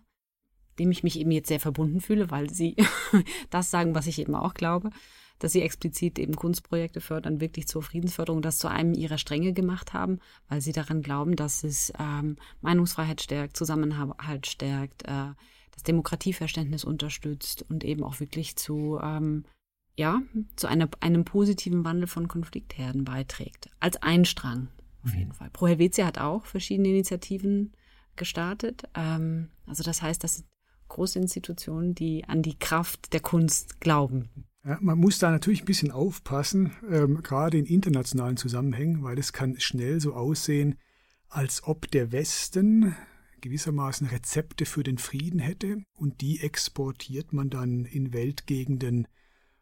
dem 0.79 0.91
ich 0.91 1.03
mich 1.03 1.19
eben 1.19 1.31
jetzt 1.31 1.47
sehr 1.49 1.59
verbunden 1.59 1.99
fühle, 1.99 2.31
weil 2.31 2.49
sie 2.49 2.77
das 3.49 3.69
sagen, 3.69 3.95
was 3.95 4.07
ich 4.07 4.19
eben 4.19 4.35
auch 4.35 4.53
glaube, 4.53 4.91
dass 5.39 5.51
sie 5.51 5.61
explizit 5.61 6.19
eben 6.19 6.35
Kunstprojekte 6.35 7.01
fördern, 7.01 7.41
wirklich 7.41 7.67
zur 7.67 7.83
Friedensförderung, 7.83 8.41
das 8.41 8.57
zu 8.57 8.67
einem 8.67 8.93
ihrer 8.93 9.17
Stränge 9.17 9.53
gemacht 9.53 9.93
haben, 9.93 10.19
weil 10.49 10.61
sie 10.61 10.71
daran 10.71 11.01
glauben, 11.01 11.35
dass 11.35 11.63
es 11.63 11.93
ähm, 11.99 12.37
Meinungsfreiheit 12.61 13.21
stärkt, 13.21 13.57
Zusammenhalt 13.57 14.47
stärkt, 14.47 15.03
äh, 15.03 15.33
das 15.71 15.83
Demokratieverständnis 15.83 16.83
unterstützt 16.83 17.65
und 17.69 17.83
eben 17.83 18.03
auch 18.03 18.19
wirklich 18.19 18.55
zu 18.55 18.99
ähm, 19.01 19.45
ja, 19.97 20.21
zu 20.55 20.67
einer, 20.67 20.87
einem 20.99 21.25
positiven 21.25 21.83
Wandel 21.83 22.05
von 22.05 22.27
Konfliktherden 22.27 23.03
beiträgt. 23.03 23.71
Als 23.79 24.01
Einstrang, 24.03 24.67
auf 25.03 25.15
jeden. 25.15 25.33
Fall. 25.33 25.49
Pro 25.49 25.67
Helvetia 25.67 26.05
hat 26.05 26.19
auch 26.19 26.45
verschiedene 26.45 26.89
Initiativen 26.89 27.73
gestartet. 28.15 28.83
Ähm, 28.93 29.49
also 29.65 29.83
das 29.83 30.01
heißt, 30.01 30.23
das 30.23 30.35
sind 30.35 30.47
große 30.87 31.19
Institutionen, 31.19 31.95
die 31.95 32.25
an 32.25 32.41
die 32.41 32.57
Kraft 32.57 33.13
der 33.13 33.21
Kunst 33.21 33.81
glauben. 33.81 34.29
Ja, 34.67 34.77
man 34.81 34.99
muss 34.99 35.17
da 35.17 35.31
natürlich 35.31 35.61
ein 35.61 35.65
bisschen 35.65 35.91
aufpassen, 35.91 36.73
ähm, 36.91 37.23
gerade 37.23 37.57
in 37.57 37.65
internationalen 37.65 38.35
Zusammenhängen, 38.35 39.01
weil 39.01 39.17
es 39.17 39.31
kann 39.31 39.57
schnell 39.61 40.01
so 40.01 40.13
aussehen, 40.13 40.75
als 41.29 41.63
ob 41.63 41.89
der 41.89 42.11
Westen 42.11 42.93
gewissermaßen 43.39 44.07
Rezepte 44.07 44.65
für 44.65 44.83
den 44.83 44.97
Frieden 44.97 45.39
hätte 45.39 45.83
und 45.95 46.19
die 46.19 46.41
exportiert 46.41 47.31
man 47.31 47.49
dann 47.49 47.85
in 47.85 48.11
Weltgegenden, 48.11 49.07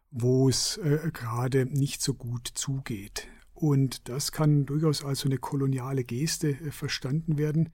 wo 0.09 0.49
es 0.49 0.77
äh, 0.77 1.11
gerade 1.13 1.67
nicht 1.67 2.01
so 2.01 2.15
gut 2.15 2.47
zugeht. 2.55 3.27
Und 3.53 4.09
das 4.09 4.31
kann 4.31 4.65
durchaus 4.65 5.05
als 5.05 5.23
eine 5.23 5.37
koloniale 5.37 6.03
Geste 6.03 6.49
äh, 6.49 6.71
verstanden 6.71 7.37
werden. 7.37 7.69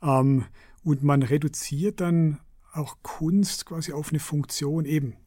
Ähm, 0.00 0.46
und 0.82 1.02
man 1.02 1.22
reduziert 1.22 2.00
dann 2.00 2.40
auch 2.72 2.96
Kunst 3.02 3.66
quasi 3.66 3.92
auf 3.92 4.08
eine 4.08 4.20
Funktion 4.20 4.86
eben. 4.86 5.18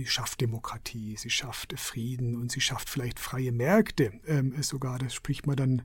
Sie 0.00 0.06
schafft 0.06 0.40
Demokratie, 0.40 1.14
sie 1.18 1.28
schafft 1.28 1.78
Frieden 1.78 2.34
und 2.34 2.50
sie 2.50 2.62
schafft 2.62 2.88
vielleicht 2.88 3.18
freie 3.18 3.52
Märkte 3.52 4.18
ähm, 4.26 4.54
sogar. 4.62 4.98
Das 4.98 5.12
spricht 5.12 5.46
man 5.46 5.56
dann 5.56 5.82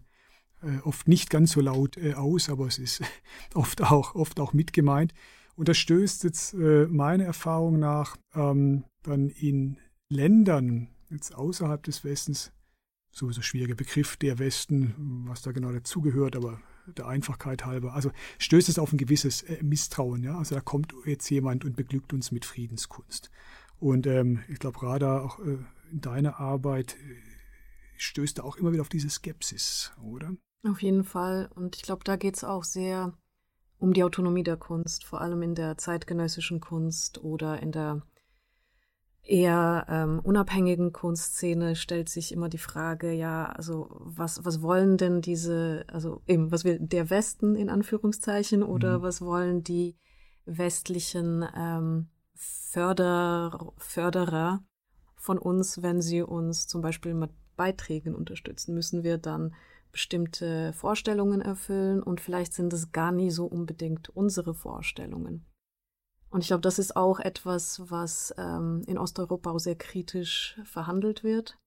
äh, 0.61 0.77
oft 0.83 1.09
nicht 1.09 1.29
ganz 1.29 1.51
so 1.51 1.59
laut 1.59 1.97
äh, 1.97 2.13
aus, 2.13 2.49
aber 2.49 2.65
es 2.65 2.79
ist 2.79 3.01
oft 3.53 3.81
auch, 3.81 4.15
oft 4.15 4.39
auch 4.39 4.53
mitgemeint. 4.53 5.13
Und 5.57 5.67
das 5.67 5.77
stößt 5.79 6.23
jetzt 6.23 6.53
äh, 6.53 6.87
meiner 6.87 7.25
Erfahrung 7.25 7.77
nach 7.77 8.15
ähm, 8.33 8.85
dann 9.03 9.27
in 9.27 9.79
Ländern 10.07 10.87
jetzt 11.09 11.35
außerhalb 11.35 11.83
des 11.83 12.05
Westens, 12.05 12.53
sowieso 13.11 13.41
schwieriger 13.41 13.75
Begriff, 13.75 14.15
der 14.15 14.39
Westen, 14.39 15.25
was 15.27 15.41
da 15.41 15.51
genau 15.51 15.73
dazugehört, 15.73 16.37
aber 16.37 16.61
der 16.87 17.07
Einfachkeit 17.07 17.65
halber, 17.65 17.93
also 17.93 18.11
stößt 18.37 18.69
es 18.69 18.79
auf 18.79 18.93
ein 18.93 18.97
gewisses 18.97 19.41
äh, 19.41 19.61
Misstrauen. 19.61 20.23
Ja? 20.23 20.37
Also 20.37 20.55
da 20.55 20.61
kommt 20.61 20.93
jetzt 21.05 21.29
jemand 21.29 21.65
und 21.65 21.75
beglückt 21.75 22.13
uns 22.13 22.31
mit 22.31 22.45
Friedenskunst. 22.45 23.29
Und 23.79 24.07
ähm, 24.07 24.43
ich 24.47 24.59
glaube, 24.59 24.79
gerade 24.79 25.21
auch 25.21 25.39
äh, 25.39 25.57
in 25.91 26.01
deiner 26.01 26.39
Arbeit 26.39 26.95
äh, 26.95 27.15
stößt 27.97 28.39
er 28.39 28.45
auch 28.45 28.57
immer 28.57 28.71
wieder 28.71 28.81
auf 28.81 28.89
diese 28.89 29.09
Skepsis, 29.09 29.91
oder? 30.03 30.35
Auf 30.63 30.81
jeden 30.81 31.03
Fall. 31.03 31.49
Und 31.55 31.75
ich 31.75 31.83
glaube, 31.83 32.03
da 32.03 32.15
geht 32.15 32.35
es 32.35 32.43
auch 32.43 32.63
sehr 32.63 33.13
um 33.77 33.93
die 33.93 34.03
Autonomie 34.03 34.43
der 34.43 34.57
Kunst, 34.57 35.05
vor 35.05 35.21
allem 35.21 35.41
in 35.41 35.55
der 35.55 35.77
zeitgenössischen 35.77 36.59
Kunst 36.59 37.23
oder 37.23 37.61
in 37.61 37.71
der 37.71 38.01
eher 39.21 39.85
ähm, 39.89 40.19
unabhängigen 40.19 40.93
Kunstszene 40.93 41.75
stellt 41.75 42.09
sich 42.09 42.31
immer 42.31 42.47
die 42.47 42.59
Frage, 42.59 43.11
ja, 43.11 43.45
also 43.45 43.87
was, 43.99 44.45
was 44.45 44.61
wollen 44.61 44.97
denn 44.97 45.21
diese, 45.21 45.83
also 45.87 46.21
eben, 46.27 46.51
was 46.51 46.63
will 46.63 46.77
der 46.79 47.09
Westen 47.09 47.55
in 47.55 47.69
Anführungszeichen 47.69 48.61
oder 48.61 48.99
mhm. 48.99 49.01
was 49.01 49.21
wollen 49.21 49.63
die 49.63 49.97
westlichen 50.45 51.43
ähm, 51.57 52.07
Förder, 52.75 53.71
Förderer 53.77 54.61
von 55.15 55.37
uns, 55.37 55.81
wenn 55.81 56.01
sie 56.01 56.21
uns 56.21 56.67
zum 56.67 56.81
Beispiel 56.81 57.13
mit 57.13 57.31
Beiträgen 57.55 58.13
unterstützen? 58.13 58.73
Müssen 58.73 59.01
wir 59.01 59.17
dann 59.17 59.55
bestimmte 59.93 60.73
Vorstellungen 60.73 61.39
erfüllen 61.39 62.03
und 62.03 62.19
vielleicht 62.19 62.53
sind 62.53 62.73
es 62.73 62.91
gar 62.91 63.13
nie 63.13 63.31
so 63.31 63.45
unbedingt 63.45 64.09
unsere 64.09 64.53
Vorstellungen. 64.53 65.45
Und 66.29 66.41
ich 66.41 66.47
glaube, 66.47 66.63
das 66.63 66.77
ist 66.77 66.97
auch 66.97 67.21
etwas, 67.21 67.81
was 67.89 68.35
ähm, 68.37 68.83
in 68.87 68.97
Osteuropa 68.97 69.51
auch 69.51 69.59
sehr 69.59 69.77
kritisch 69.77 70.59
verhandelt 70.65 71.23
wird. 71.23 71.57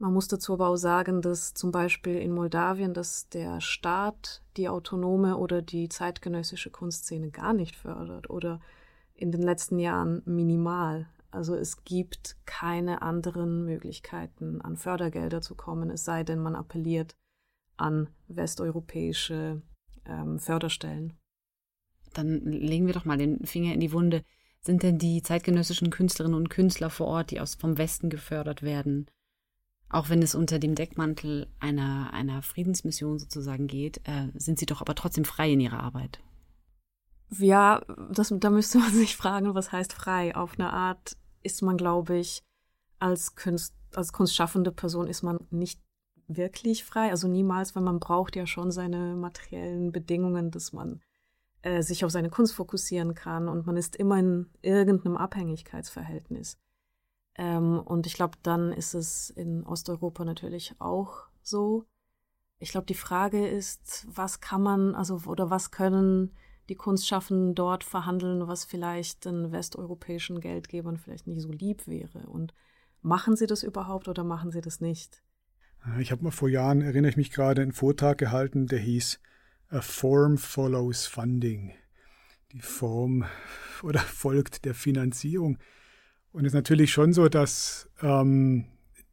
Man 0.00 0.12
muss 0.12 0.26
dazu 0.26 0.54
aber 0.54 0.66
auch 0.66 0.76
sagen, 0.76 1.22
dass 1.22 1.54
zum 1.54 1.70
Beispiel 1.70 2.16
in 2.16 2.32
Moldawien, 2.32 2.92
dass 2.92 3.28
der 3.28 3.60
Staat 3.60 4.42
die 4.56 4.68
autonome 4.68 5.36
oder 5.36 5.62
die 5.62 5.88
zeitgenössische 5.88 6.70
Kunstszene 6.70 7.30
gar 7.30 7.52
nicht 7.52 7.76
fördert 7.76 8.30
oder 8.30 8.60
in 9.20 9.32
den 9.32 9.42
letzten 9.42 9.78
Jahren 9.78 10.22
minimal. 10.24 11.06
Also 11.30 11.54
es 11.54 11.84
gibt 11.84 12.36
keine 12.44 13.02
anderen 13.02 13.64
Möglichkeiten, 13.64 14.60
an 14.60 14.76
Fördergelder 14.76 15.40
zu 15.40 15.54
kommen, 15.54 15.90
es 15.90 16.04
sei 16.04 16.24
denn, 16.24 16.40
man 16.40 16.56
appelliert 16.56 17.14
an 17.76 18.08
westeuropäische 18.28 19.62
ähm, 20.06 20.38
Förderstellen. 20.38 21.14
Dann 22.14 22.40
legen 22.40 22.86
wir 22.86 22.94
doch 22.94 23.04
mal 23.04 23.18
den 23.18 23.46
Finger 23.46 23.72
in 23.72 23.80
die 23.80 23.92
Wunde. 23.92 24.24
Sind 24.60 24.82
denn 24.82 24.98
die 24.98 25.22
zeitgenössischen 25.22 25.90
Künstlerinnen 25.90 26.36
und 26.36 26.50
Künstler 26.50 26.90
vor 26.90 27.06
Ort, 27.06 27.30
die 27.30 27.40
aus 27.40 27.54
vom 27.54 27.78
Westen 27.78 28.10
gefördert 28.10 28.62
werden, 28.62 29.06
auch 29.90 30.08
wenn 30.08 30.22
es 30.22 30.36
unter 30.36 30.58
dem 30.58 30.76
Deckmantel 30.76 31.48
einer, 31.58 32.12
einer 32.12 32.42
Friedensmission 32.42 33.18
sozusagen 33.18 33.66
geht, 33.66 33.98
äh, 34.04 34.28
sind 34.34 34.58
sie 34.58 34.66
doch 34.66 34.80
aber 34.80 34.94
trotzdem 34.94 35.24
frei 35.24 35.52
in 35.52 35.60
ihrer 35.60 35.80
Arbeit? 35.80 36.20
Ja, 37.38 37.82
das, 38.10 38.32
da 38.36 38.50
müsste 38.50 38.78
man 38.78 38.90
sich 38.92 39.16
fragen, 39.16 39.54
was 39.54 39.72
heißt 39.72 39.92
frei? 39.92 40.34
Auf 40.34 40.54
eine 40.58 40.72
Art 40.72 41.16
ist 41.42 41.62
man, 41.62 41.76
glaube 41.76 42.18
ich, 42.18 42.42
als, 42.98 43.34
Kunst, 43.34 43.74
als 43.94 44.12
kunstschaffende 44.12 44.72
Person 44.72 45.06
ist 45.06 45.22
man 45.22 45.38
nicht 45.50 45.80
wirklich 46.28 46.84
frei, 46.84 47.10
also 47.10 47.26
niemals, 47.26 47.74
weil 47.74 47.82
man 47.82 47.98
braucht 47.98 48.36
ja 48.36 48.46
schon 48.46 48.70
seine 48.70 49.16
materiellen 49.16 49.90
Bedingungen, 49.90 50.50
dass 50.50 50.72
man 50.72 51.00
äh, 51.62 51.82
sich 51.82 52.04
auf 52.04 52.10
seine 52.10 52.30
Kunst 52.30 52.54
fokussieren 52.54 53.14
kann 53.14 53.48
und 53.48 53.66
man 53.66 53.76
ist 53.76 53.96
immer 53.96 54.18
in 54.18 54.50
irgendeinem 54.62 55.16
Abhängigkeitsverhältnis. 55.16 56.58
Ähm, 57.36 57.80
und 57.80 58.06
ich 58.06 58.14
glaube, 58.14 58.38
dann 58.42 58.72
ist 58.72 58.94
es 58.94 59.30
in 59.30 59.64
Osteuropa 59.66 60.24
natürlich 60.24 60.74
auch 60.78 61.28
so. 61.42 61.84
Ich 62.58 62.70
glaube, 62.70 62.86
die 62.86 62.94
Frage 62.94 63.48
ist, 63.48 64.06
was 64.08 64.40
kann 64.40 64.62
man, 64.62 64.94
also 64.94 65.22
oder 65.26 65.50
was 65.50 65.70
können 65.70 66.36
die 66.68 66.74
Kunstschaffenden 66.76 67.54
dort 67.54 67.84
verhandeln, 67.84 68.46
was 68.46 68.64
vielleicht 68.64 69.24
den 69.24 69.50
westeuropäischen 69.52 70.40
Geldgebern 70.40 70.98
vielleicht 70.98 71.26
nicht 71.26 71.40
so 71.40 71.50
lieb 71.50 71.86
wäre. 71.86 72.28
Und 72.28 72.54
machen 73.02 73.36
sie 73.36 73.46
das 73.46 73.62
überhaupt 73.62 74.08
oder 74.08 74.24
machen 74.24 74.50
sie 74.50 74.60
das 74.60 74.80
nicht? 74.80 75.22
Ich 75.98 76.12
habe 76.12 76.22
mal 76.22 76.30
vor 76.30 76.48
Jahren, 76.48 76.82
erinnere 76.82 77.10
ich 77.10 77.16
mich 77.16 77.30
gerade, 77.30 77.62
einen 77.62 77.72
Vortrag 77.72 78.18
gehalten, 78.18 78.66
der 78.66 78.78
hieß 78.78 79.18
A 79.70 79.80
Form 79.80 80.36
Follows 80.36 81.06
Funding. 81.06 81.72
Die 82.52 82.60
Form 82.60 83.24
oder 83.82 84.00
folgt 84.00 84.64
der 84.64 84.74
Finanzierung. 84.74 85.58
Und 86.32 86.44
es 86.44 86.50
ist 86.50 86.54
natürlich 86.54 86.92
schon 86.92 87.12
so, 87.12 87.28
dass 87.28 87.88
ähm, 88.02 88.66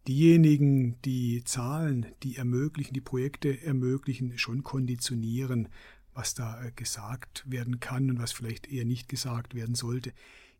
diejenigen, 0.08 1.01
die 1.01 1.44
Zahlen, 1.44 2.08
die 2.24 2.38
ermöglichen, 2.38 2.94
die 2.94 3.01
Projekte 3.01 3.62
ermöglichen, 3.62 4.38
schon 4.38 4.63
konditionieren, 4.63 5.70
was 6.17 6.33
da 6.33 6.62
äh, 6.63 6.71
gesagt 6.71 7.43
werden 7.47 7.79
kann 7.79 8.09
und 8.09 8.19
was 8.19 8.31
vielleicht 8.31 8.67
eher 8.67 8.86
nicht 8.86 9.07
gesagt 9.07 9.53
werden 9.53 9.75
sollte. 9.75 10.13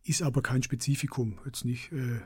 Ist 0.04 0.22
aber 0.22 0.40
kein 0.40 0.62
Spezifikum. 0.62 1.40
Jetzt 1.44 1.64
nicht 1.64 1.90
äh, 1.90 2.20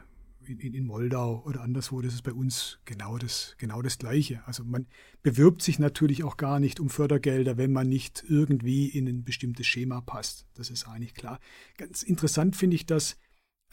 in, 0.46 0.74
in, 0.74 0.86
Moldau 0.86 1.42
oder 1.46 1.62
anderswo, 1.62 2.02
das 2.02 2.12
ist 2.12 2.22
bei 2.22 2.32
uns 2.32 2.78
genau 2.84 3.16
das, 3.16 3.54
genau 3.58 3.80
das 3.80 3.98
Gleiche. 3.98 4.42
Also 4.46 4.64
man 4.64 4.86
bewirbt 5.22 5.62
sich 5.62 5.78
natürlich 5.78 6.24
auch 6.24 6.36
gar 6.36 6.60
nicht 6.60 6.78
um 6.78 6.90
Fördergelder, 6.90 7.56
wenn 7.56 7.72
man 7.72 7.88
nicht 7.88 8.22
irgendwie 8.28 8.88
in 8.88 9.08
ein 9.08 9.24
bestimmtes 9.24 9.66
Schema 9.66 10.02
passt. 10.02 10.46
Das 10.54 10.68
ist 10.68 10.86
eigentlich 10.86 11.14
klar. 11.14 11.40
Ganz 11.78 12.02
interessant 12.02 12.54
finde 12.54 12.76
ich, 12.76 12.84
dass 12.84 13.16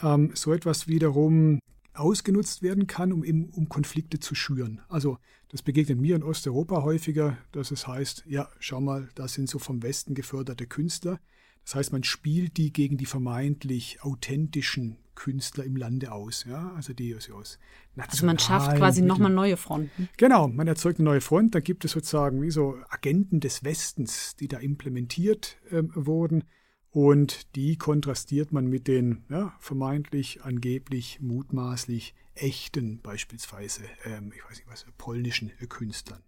ähm, 0.02 0.32
so 0.36 0.54
etwas 0.54 0.88
wiederum 0.88 1.60
ausgenutzt 2.00 2.62
werden 2.62 2.88
kann, 2.88 3.12
um, 3.12 3.24
eben, 3.24 3.50
um 3.50 3.70
Konflikte 3.70 4.20
zu 4.20 4.36
schüren. 4.36 4.82
Also 4.90 5.18
das 5.50 5.62
begegnet 5.62 6.00
mir 6.00 6.16
in 6.16 6.24
Osteuropa 6.24 6.84
häufiger, 6.84 7.38
dass 7.52 7.72
es 7.72 7.88
heißt, 7.88 8.24
ja, 8.28 8.50
schau 8.60 8.82
mal, 8.82 9.10
das 9.16 9.34
sind 9.34 9.50
so 9.50 9.60
vom 9.60 9.84
Westen 9.84 10.14
geförderte 10.14 10.68
Künstler. 10.68 11.20
Das 11.66 11.76
heißt, 11.76 11.92
man 11.92 12.04
spielt 12.04 12.58
die 12.58 12.72
gegen 12.74 12.98
die 12.98 13.06
vermeintlich 13.06 14.02
authentischen 14.02 14.98
Künstler 15.16 15.66
im 15.66 15.76
Lande 15.76 16.12
aus. 16.12 16.46
Ja? 16.50 16.72
Also 16.76 16.94
die 16.94 17.14
also 17.14 17.36
aus 17.36 17.60
Also 17.96 18.26
man 18.26 18.40
schafft 18.40 18.78
quasi 18.78 19.02
nochmal 19.02 19.32
neue 19.32 19.58
Fronten. 19.58 20.10
Genau, 20.18 20.48
man 20.48 20.68
erzeugt 20.68 21.00
eine 21.00 21.06
neue 21.10 21.22
Front. 21.22 21.54
Da 21.54 21.60
gibt 21.60 21.86
es 21.86 21.92
sozusagen 21.92 22.42
wie 22.42 22.52
so 22.52 22.78
Agenten 22.90 23.40
des 23.40 23.64
Westens, 23.64 24.36
die 24.38 24.48
da 24.48 24.58
implementiert 24.58 25.58
äh, 25.70 25.84
wurden. 25.94 26.46
Und 26.92 27.56
die 27.56 27.78
kontrastiert 27.78 28.52
man 28.52 28.68
mit 28.68 28.88
den 28.88 29.24
ja, 29.30 29.56
vermeintlich, 29.60 30.44
angeblich, 30.44 31.20
mutmaßlich 31.22 32.16
echten, 32.34 33.00
beispielsweise, 33.02 33.84
ähm, 34.06 34.32
ich 34.36 34.44
weiß 34.44 34.58
nicht 34.58 34.70
was, 34.70 34.86
polnischen 34.98 35.52
Künstlern. 35.70 36.24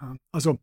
Ja, 0.00 0.16
also 0.32 0.58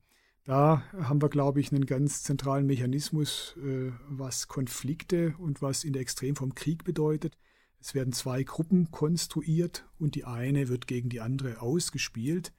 da 0.46 0.82
haben 0.94 1.22
wir, 1.22 1.30
glaube 1.30 1.60
ich, 1.60 1.72
einen 1.72 1.86
ganz 1.86 2.24
zentralen 2.24 2.66
Mechanismus, 2.66 3.56
äh, 3.58 3.92
was 4.08 4.48
Konflikte 4.48 5.36
und 5.38 5.62
was 5.62 5.84
in 5.84 5.94
der 5.94 6.02
Extremform 6.02 6.56
Krieg 6.56 6.84
bedeutet. 6.84 7.38
Es 7.80 7.94
werden 7.94 8.14
zwei 8.14 8.44
Gruppen 8.44 8.90
konstruiert 8.90 9.86
und 10.00 10.16
die 10.16 10.26
eine 10.26 10.68
wird 10.68 10.88
gegen 10.88 11.10
die 11.10 11.22
andere 11.22 11.62
ausgespielt. 11.62 12.54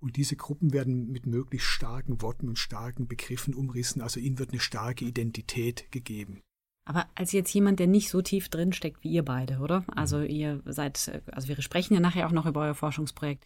Und 0.00 0.16
diese 0.16 0.36
Gruppen 0.36 0.72
werden 0.72 1.10
mit 1.10 1.26
möglichst 1.26 1.66
starken 1.66 2.22
Worten 2.22 2.48
und 2.48 2.58
starken 2.58 3.08
Begriffen 3.08 3.54
umrissen. 3.54 4.00
Also 4.00 4.20
ihnen 4.20 4.38
wird 4.38 4.50
eine 4.50 4.60
starke 4.60 5.04
Identität 5.04 5.90
gegeben. 5.90 6.40
Aber 6.84 7.06
als 7.14 7.32
jetzt 7.32 7.52
jemand, 7.52 7.80
der 7.80 7.86
nicht 7.86 8.08
so 8.08 8.22
tief 8.22 8.48
drinsteckt 8.48 9.02
wie 9.04 9.10
ihr 9.10 9.24
beide, 9.24 9.58
oder? 9.58 9.84
Also 9.88 10.18
mhm. 10.18 10.26
ihr 10.26 10.62
seid, 10.66 11.22
also 11.32 11.48
wir 11.48 11.60
sprechen 11.60 11.94
ja 11.94 12.00
nachher 12.00 12.26
auch 12.26 12.32
noch 12.32 12.46
über 12.46 12.62
euer 12.62 12.74
Forschungsprojekt 12.74 13.44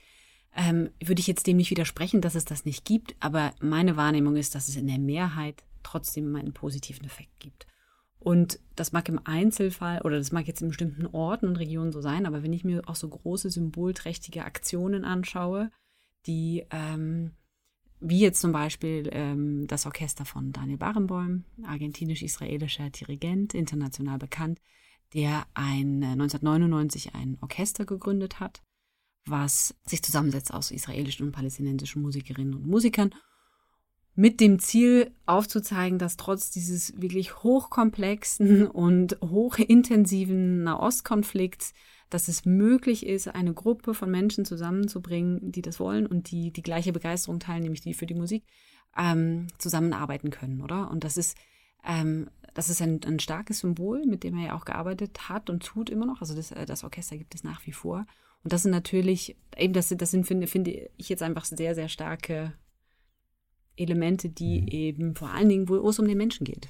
ähm, 0.54 0.90
würde 1.02 1.21
ich 1.21 1.26
jetzt 1.26 1.47
dem 1.47 1.56
nicht 1.56 1.71
widersprechen, 1.71 2.21
dass 2.21 2.35
es 2.35 2.44
das 2.44 2.64
nicht 2.64 2.85
gibt, 2.85 3.14
aber 3.21 3.52
meine 3.61 3.97
Wahrnehmung 3.97 4.37
ist, 4.37 4.54
dass 4.54 4.68
es 4.68 4.76
in 4.76 4.87
der 4.87 4.99
Mehrheit 4.99 5.64
trotzdem 5.82 6.35
einen 6.37 6.52
positiven 6.52 7.04
Effekt 7.04 7.40
gibt. 7.40 7.66
Und 8.18 8.61
das 8.76 8.92
mag 8.92 9.09
im 9.09 9.21
Einzelfall 9.25 10.00
oder 10.02 10.18
das 10.18 10.30
mag 10.30 10.47
jetzt 10.47 10.62
in 10.62 10.68
bestimmten 10.68 11.06
Orten 11.06 11.47
und 11.47 11.56
Regionen 11.56 11.90
so 11.90 12.00
sein, 12.00 12.26
aber 12.26 12.42
wenn 12.42 12.52
ich 12.52 12.64
mir 12.64 12.82
auch 12.87 12.94
so 12.94 13.09
große 13.09 13.50
symbolträchtige 13.50 14.44
Aktionen 14.44 15.04
anschaue, 15.04 15.71
die 16.26 16.64
ähm, 16.71 17.33
wie 18.00 18.19
jetzt 18.19 18.41
zum 18.41 18.50
Beispiel 18.50 19.09
ähm, 19.12 19.67
das 19.69 19.87
Orchester 19.87 20.25
von 20.25 20.52
Daniel 20.52 20.79
Barenboim, 20.79 21.45
argentinisch-israelischer 21.64 22.91
Dirigent, 22.91 23.55
international 23.55 24.19
bekannt, 24.19 24.61
der 25.14 25.47
ein, 25.55 26.02
1999 26.02 27.07
äh, 27.07 27.11
ein 27.19 27.38
Orchester 27.41 27.85
gegründet 27.85 28.41
hat 28.41 28.62
was 29.26 29.75
sich 29.87 30.02
zusammensetzt 30.02 30.52
aus 30.52 30.71
israelischen 30.71 31.26
und 31.26 31.33
palästinensischen 31.33 32.02
Musikerinnen 32.02 32.55
und 32.55 32.67
Musikern, 32.67 33.14
mit 34.14 34.41
dem 34.41 34.59
Ziel 34.59 35.11
aufzuzeigen, 35.25 35.99
dass 35.99 36.19
trotz 36.19 36.50
dieses 36.50 37.00
wirklich 37.00 37.43
hochkomplexen 37.43 38.67
und 38.67 39.17
hochintensiven 39.23 40.64
Nahostkonflikts, 40.64 41.73
dass 42.12 42.28
es 42.28 42.45
möglich 42.45 43.07
ist, 43.07 43.28
eine 43.28 43.54
Gruppe 43.54 43.95
von 43.95 44.11
Menschen 44.11 44.45
zusammenzubringen, 44.45 45.52
die 45.52 45.62
das 45.62 45.81
wollen 45.81 46.07
und 46.07 46.31
die 46.31 46.52
die 46.52 46.62
gleiche 46.62 46.92
Begeisterung 46.92 47.40
teilen, 47.40 47.62
nämlich 47.62 47.81
die 47.81 47.95
für 47.95 48.07
die 48.07 48.14
Musik, 48.14 48.45
ähm, 48.97 49.47
zusammenarbeiten 49.59 50.31
können, 50.31 50.61
oder? 50.61 50.90
Und 50.90 51.04
das 51.04 51.16
ist 51.16 51.37
ähm, 51.85 52.28
das 52.54 52.69
ist 52.69 52.83
ein, 52.83 53.00
ein 53.04 53.19
starkes 53.19 53.61
Symbol, 53.61 54.04
mit 54.07 54.25
dem 54.25 54.37
er 54.37 54.47
ja 54.49 54.54
auch 54.54 54.64
gearbeitet 54.64 55.28
hat 55.28 55.49
und 55.49 55.64
tut 55.64 55.90
immer 55.90 56.07
noch. 56.07 56.21
Also 56.21 56.35
das, 56.35 56.52
äh, 56.52 56.66
das 56.66 56.85
Orchester 56.85 57.16
gibt 57.16 57.35
es 57.35 57.45
nach 57.45 57.66
wie 57.66 57.73
vor. 57.73 58.07
Und 58.45 58.52
das 58.52 58.62
sind 58.62 58.73
natürlich, 58.73 59.37
eben 59.57 59.73
das, 59.73 59.88
das 59.88 60.11
sind, 60.11 60.26
finde, 60.26 60.47
finde 60.47 60.90
ich 60.97 61.09
jetzt 61.09 61.23
einfach 61.23 61.45
sehr, 61.45 61.75
sehr 61.75 61.88
starke 61.88 62.52
Elemente, 63.76 64.28
die 64.28 64.62
mhm. 64.62 64.69
eben 64.69 65.14
vor 65.14 65.31
allen 65.31 65.49
Dingen, 65.49 65.69
wo 65.69 65.88
es 65.88 65.99
um 65.99 66.07
den 66.07 66.19
Menschen 66.19 66.45
geht. 66.45 66.69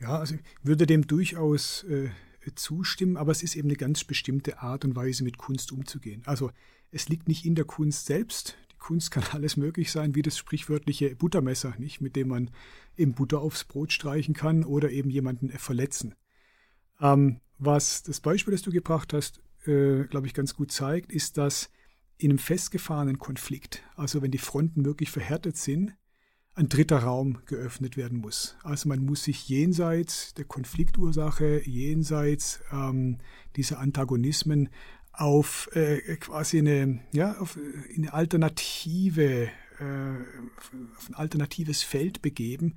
Ja, 0.00 0.18
also 0.18 0.34
ich 0.34 0.40
würde 0.62 0.86
dem 0.86 1.06
durchaus 1.06 1.84
äh, 1.84 2.10
zustimmen, 2.54 3.16
aber 3.16 3.32
es 3.32 3.42
ist 3.42 3.56
eben 3.56 3.68
eine 3.68 3.76
ganz 3.76 4.04
bestimmte 4.04 4.60
Art 4.60 4.84
und 4.84 4.94
Weise, 4.96 5.24
mit 5.24 5.38
Kunst 5.38 5.72
umzugehen. 5.72 6.22
Also 6.26 6.50
es 6.90 7.08
liegt 7.08 7.28
nicht 7.28 7.44
in 7.44 7.54
der 7.54 7.64
Kunst 7.64 8.06
selbst. 8.06 8.56
Die 8.72 8.78
Kunst 8.78 9.10
kann 9.10 9.24
alles 9.32 9.56
möglich 9.56 9.90
sein, 9.90 10.14
wie 10.14 10.22
das 10.22 10.38
sprichwörtliche 10.38 11.16
Buttermesser, 11.16 11.74
nicht, 11.78 12.00
mit 12.00 12.16
dem 12.16 12.28
man 12.28 12.50
eben 12.96 13.14
Butter 13.14 13.40
aufs 13.40 13.64
Brot 13.64 13.92
streichen 13.92 14.34
kann 14.34 14.64
oder 14.64 14.90
eben 14.90 15.10
jemanden 15.10 15.50
verletzen. 15.50 16.14
Ähm, 17.00 17.40
was 17.58 18.02
das 18.02 18.20
Beispiel, 18.20 18.52
das 18.52 18.62
du 18.62 18.70
gebracht 18.70 19.12
hast, 19.12 19.40
äh, 19.66 20.04
glaube 20.04 20.26
ich, 20.26 20.34
ganz 20.34 20.54
gut 20.54 20.72
zeigt, 20.72 21.12
ist, 21.12 21.36
dass 21.38 21.70
in 22.18 22.30
einem 22.30 22.38
festgefahrenen 22.38 23.18
Konflikt, 23.18 23.82
also 23.94 24.22
wenn 24.22 24.30
die 24.30 24.38
Fronten 24.38 24.84
wirklich 24.84 25.10
verhärtet 25.10 25.56
sind, 25.56 25.94
ein 26.56 26.70
dritter 26.70 27.00
Raum 27.00 27.38
geöffnet 27.44 27.96
werden 27.98 28.18
muss. 28.18 28.56
Also 28.62 28.88
man 28.88 29.04
muss 29.04 29.24
sich 29.24 29.48
jenseits 29.48 30.32
der 30.34 30.46
Konfliktursache, 30.46 31.60
jenseits 31.66 32.60
ähm, 32.72 33.18
dieser 33.56 33.78
Antagonismen 33.78 34.70
auf 35.12 35.68
äh, 35.74 36.16
quasi 36.16 36.58
eine, 36.58 37.00
ja, 37.12 37.38
auf 37.38 37.58
eine 37.94 38.12
alternative, 38.12 39.48
äh, 39.78 40.16
auf 40.96 41.08
ein 41.08 41.14
alternatives 41.14 41.82
Feld 41.82 42.22
begeben, 42.22 42.76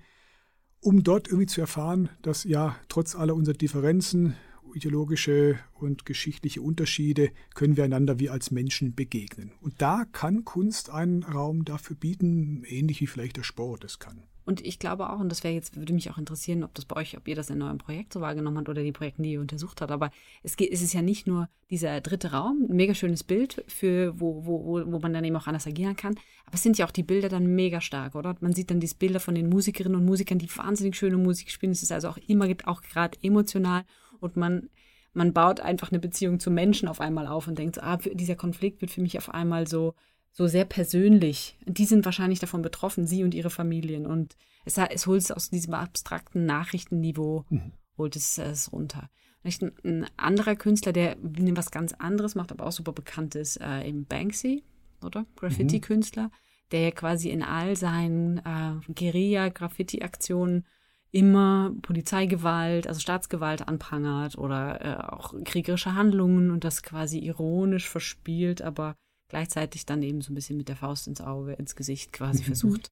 um 0.81 1.01
dort 1.03 1.27
irgendwie 1.27 1.48
zu 1.48 1.62
erfahren, 1.62 2.09
dass 2.21 2.43
ja 2.43 2.75
trotz 2.89 3.15
aller 3.15 3.33
unserer 3.33 3.55
Differenzen, 3.55 4.36
ideologische 4.76 5.60
und 5.74 6.06
geschichtliche 6.06 6.62
Unterschiede 6.62 7.32
können 7.54 7.78
wir 7.78 7.84
einander 7.84 8.20
wie 8.20 8.30
als 8.30 8.52
Menschen 8.52 8.96
begegnen. 8.96 9.52
Und 9.62 9.82
da 9.82 10.06
kann 10.12 10.46
Kunst 10.46 10.90
einen 10.90 11.24
Raum 11.24 11.66
dafür 11.66 11.96
bieten, 11.96 12.64
ähnlich 12.66 13.02
wie 13.02 13.08
vielleicht 13.08 13.38
der 13.38 13.44
Sport 13.44 13.84
es 13.84 14.00
kann. 14.00 14.24
Und 14.50 14.66
ich 14.66 14.80
glaube 14.80 15.12
auch, 15.12 15.20
und 15.20 15.30
das 15.30 15.44
wäre 15.44 15.54
jetzt, 15.54 15.76
würde 15.76 15.94
mich 15.94 16.10
auch 16.10 16.18
interessieren, 16.18 16.64
ob 16.64 16.74
das 16.74 16.86
bei 16.86 16.96
euch, 16.96 17.16
ob 17.16 17.28
ihr 17.28 17.36
das 17.36 17.52
in 17.52 17.62
eurem 17.62 17.78
Projekt 17.78 18.14
so 18.14 18.20
wahrgenommen 18.20 18.58
habt 18.58 18.68
oder 18.68 18.82
die 18.82 18.92
Projekte, 18.92 19.22
die 19.22 19.34
ihr 19.34 19.42
untersucht 19.42 19.80
habt. 19.80 19.92
Aber 19.92 20.10
es, 20.42 20.58
geht, 20.58 20.72
es 20.72 20.82
ist 20.82 20.94
ja 20.94 21.04
nicht 21.04 21.28
nur 21.28 21.48
dieser 21.70 22.02
dritte 22.02 22.32
Raum, 22.32 22.66
ein 22.68 22.76
mega 22.76 22.96
schönes 22.96 23.24
Bild, 23.24 23.64
für, 23.68 24.20
wo, 24.20 24.48
wo, 24.48 24.82
wo 24.92 24.98
man 24.98 25.14
dann 25.14 25.24
eben 25.24 25.36
auch 25.36 25.46
anders 25.46 25.68
agieren 25.68 25.96
kann. 25.96 26.16
Aber 26.48 26.56
es 26.56 26.64
sind 26.64 26.80
ja 26.80 26.88
auch 26.88 26.92
die 26.92 27.04
Bilder 27.04 27.30
dann 27.30 27.46
mega 27.46 27.80
stark, 27.80 28.16
oder? 28.16 28.38
Man 28.40 28.54
sieht 28.54 28.72
dann 28.72 28.80
diese 28.80 28.96
Bilder 28.96 29.20
von 29.20 29.36
den 29.36 29.50
Musikerinnen 29.50 30.00
und 30.00 30.08
Musikern, 30.08 30.40
die 30.40 30.50
wahnsinnig 30.58 30.96
schöne 30.96 31.18
Musik 31.18 31.52
spielen. 31.52 31.74
Es 31.74 31.84
ist 31.84 31.92
also 31.92 32.08
auch 32.08 32.18
immer, 32.18 32.48
auch 32.66 32.82
gerade 32.82 33.20
emotional 33.22 33.86
und 34.20 34.38
man, 34.38 34.70
man 35.14 35.34
baut 35.34 35.60
einfach 35.60 35.92
eine 35.92 36.00
Beziehung 36.00 36.40
zu 36.40 36.52
Menschen 36.52 36.88
auf 36.88 37.02
einmal 37.02 37.28
auf 37.28 37.48
und 37.48 37.58
denkt, 37.58 37.82
ah, 37.82 37.98
dieser 37.98 38.36
Konflikt 38.36 38.82
wird 38.82 38.92
für 38.92 39.02
mich 39.02 39.18
auf 39.18 39.34
einmal 39.34 39.68
so, 39.68 39.96
so 40.32 40.48
sehr 40.48 40.66
persönlich. 40.66 41.58
Die 41.66 41.86
sind 41.86 42.06
wahrscheinlich 42.06 42.40
davon 42.40 42.62
betroffen, 42.62 43.08
sie 43.08 43.24
und 43.24 43.34
ihre 43.34 43.50
Familien. 43.50 44.05
Und 44.05 44.36
es, 44.66 44.77
es 44.77 45.08
holt 45.08 45.22
es 45.22 45.32
aus 45.32 45.50
diesem 45.50 45.74
abstrakten 45.74 46.46
Nachrichtenniveau, 46.46 47.46
mhm. 47.50 47.74
holt 47.98 48.16
es, 48.16 48.38
es 48.38 48.72
runter. 48.72 49.10
Ein, 49.44 49.72
ein 49.84 50.05
anderer 50.18 50.55
Künstler, 50.55 50.92
der 50.92 51.16
was 51.22 51.72
ganz 51.72 51.94
anderes 51.94 52.36
macht, 52.36 52.51
aber 52.51 52.66
auch 52.66 52.72
super 52.72 52.92
bekannt 52.92 53.36
ist, 53.36 53.60
äh, 53.62 53.88
eben 53.88 54.05
Banksy, 54.05 54.64
oder? 55.03 55.25
Graffiti-Künstler, 55.38 56.24
mhm. 56.24 56.32
der 56.72 56.92
quasi 56.92 57.29
in 57.29 57.42
all 57.42 57.75
seinen 57.75 58.40
äh, 58.40 58.94
Guerilla-Graffiti-Aktionen 58.94 60.66
immer 61.11 61.74
Polizeigewalt, 61.81 62.87
also 62.87 63.00
Staatsgewalt 63.00 63.67
anprangert 63.67 64.37
oder 64.37 64.85
äh, 64.85 65.11
auch 65.11 65.33
kriegerische 65.43 65.95
Handlungen 65.95 66.51
und 66.51 66.63
das 66.63 66.83
quasi 66.83 67.19
ironisch 67.19 67.89
verspielt, 67.89 68.61
aber 68.61 68.95
gleichzeitig 69.27 69.85
dann 69.85 70.03
eben 70.03 70.22
so 70.22 70.31
ein 70.31 70.35
bisschen 70.35 70.57
mit 70.57 70.69
der 70.69 70.75
Faust 70.75 71.07
ins 71.07 71.22
Auge, 71.22 71.53
ins 71.53 71.75
Gesicht 71.75 72.13
quasi 72.13 72.41
mhm. 72.41 72.45
versucht, 72.48 72.89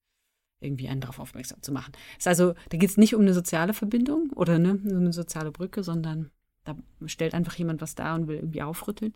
irgendwie 0.60 0.88
einen 0.88 1.02
darauf 1.02 1.20
aufmerksam 1.20 1.62
zu 1.62 1.72
machen. 1.72 1.94
Ist 2.18 2.28
also, 2.28 2.54
da 2.70 2.78
geht 2.78 2.90
es 2.90 2.98
nicht 2.98 3.14
um 3.14 3.22
eine 3.22 3.34
soziale 3.34 3.74
Verbindung 3.74 4.32
oder 4.34 4.58
ne, 4.58 4.80
so 4.84 4.96
eine 4.96 5.14
soziale 5.14 5.52
Brücke, 5.52 5.84
sondern 5.84 6.32
da 6.64 6.76
stellt 7.06 7.36
einfach 7.36 7.56
jemand 7.56 7.82
was 7.82 7.96
da 7.96 8.16
und 8.16 8.28
will 8.28 8.38
irgendwie 8.38 8.64
aufrütteln. 8.64 9.14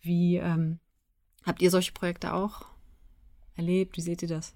Wie 0.00 0.36
ähm, 0.36 0.80
habt 1.44 1.62
ihr 1.62 1.70
solche 1.70 1.92
Projekte 1.92 2.32
auch 2.34 2.66
erlebt? 3.54 3.96
Wie 3.96 4.02
seht 4.02 4.22
ihr 4.22 4.28
das? 4.28 4.54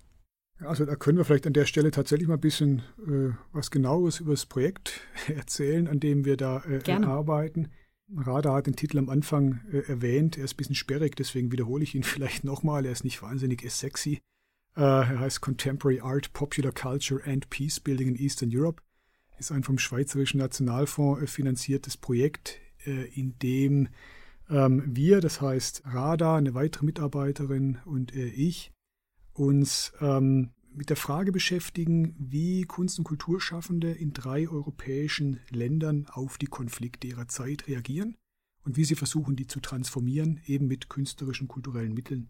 Also 0.60 0.84
da 0.84 0.94
können 0.96 1.18
wir 1.18 1.24
vielleicht 1.24 1.46
an 1.46 1.52
der 1.52 1.66
Stelle 1.66 1.90
tatsächlich 1.90 2.28
mal 2.28 2.34
ein 2.34 2.40
bisschen 2.40 2.82
äh, 3.06 3.34
was 3.52 3.70
genaueres 3.70 4.20
über 4.20 4.32
das 4.32 4.46
Projekt 4.46 5.00
erzählen, 5.28 5.88
an 5.88 6.00
dem 6.00 6.24
wir 6.24 6.36
da 6.36 6.62
äh, 6.64 6.90
arbeiten. 6.92 7.70
Radar 8.16 8.56
hat 8.56 8.66
den 8.66 8.76
Titel 8.76 8.98
am 8.98 9.08
Anfang 9.08 9.60
äh, 9.72 9.78
erwähnt. 9.90 10.36
Er 10.38 10.44
ist 10.44 10.54
ein 10.54 10.56
bisschen 10.58 10.74
sperrig, 10.74 11.16
deswegen 11.16 11.50
wiederhole 11.52 11.82
ich 11.82 11.94
ihn 11.94 12.02
vielleicht 12.04 12.44
nochmal. 12.44 12.84
Er 12.86 12.92
ist 12.92 13.04
nicht 13.04 13.22
wahnsinnig 13.22 13.68
sexy. 13.70 14.20
Äh, 14.76 14.80
er 14.82 15.20
heißt 15.20 15.40
Contemporary 15.40 16.00
Art, 16.00 16.32
Popular 16.32 16.72
Culture 16.72 17.22
and 17.24 17.48
Peace 17.50 17.80
Building 17.80 18.08
in 18.08 18.16
Eastern 18.16 18.50
Europe. 18.52 18.82
Ist 19.38 19.50
ein 19.50 19.64
vom 19.64 19.78
Schweizerischen 19.78 20.38
Nationalfonds 20.38 21.22
äh, 21.22 21.26
finanziertes 21.26 21.96
Projekt, 21.96 22.60
äh, 22.86 23.06
in 23.14 23.38
dem 23.40 23.88
ähm, 24.50 24.82
wir, 24.86 25.20
das 25.20 25.40
heißt 25.40 25.82
Radar, 25.86 26.36
eine 26.36 26.54
weitere 26.54 26.84
Mitarbeiterin 26.84 27.78
und 27.86 28.14
ich, 28.14 28.73
uns 29.34 29.92
ähm, 30.00 30.50
mit 30.72 30.90
der 30.90 30.96
Frage 30.96 31.32
beschäftigen, 31.32 32.16
wie 32.18 32.62
Kunst- 32.62 32.98
und 32.98 33.04
Kulturschaffende 33.04 33.92
in 33.92 34.12
drei 34.12 34.48
europäischen 34.48 35.40
Ländern 35.50 36.06
auf 36.10 36.38
die 36.38 36.46
Konflikte 36.46 37.06
ihrer 37.06 37.28
Zeit 37.28 37.68
reagieren 37.68 38.16
und 38.64 38.76
wie 38.76 38.84
sie 38.84 38.96
versuchen, 38.96 39.36
die 39.36 39.46
zu 39.46 39.60
transformieren, 39.60 40.40
eben 40.46 40.66
mit 40.66 40.88
künstlerischen, 40.88 41.48
kulturellen 41.48 41.94
Mitteln. 41.94 42.28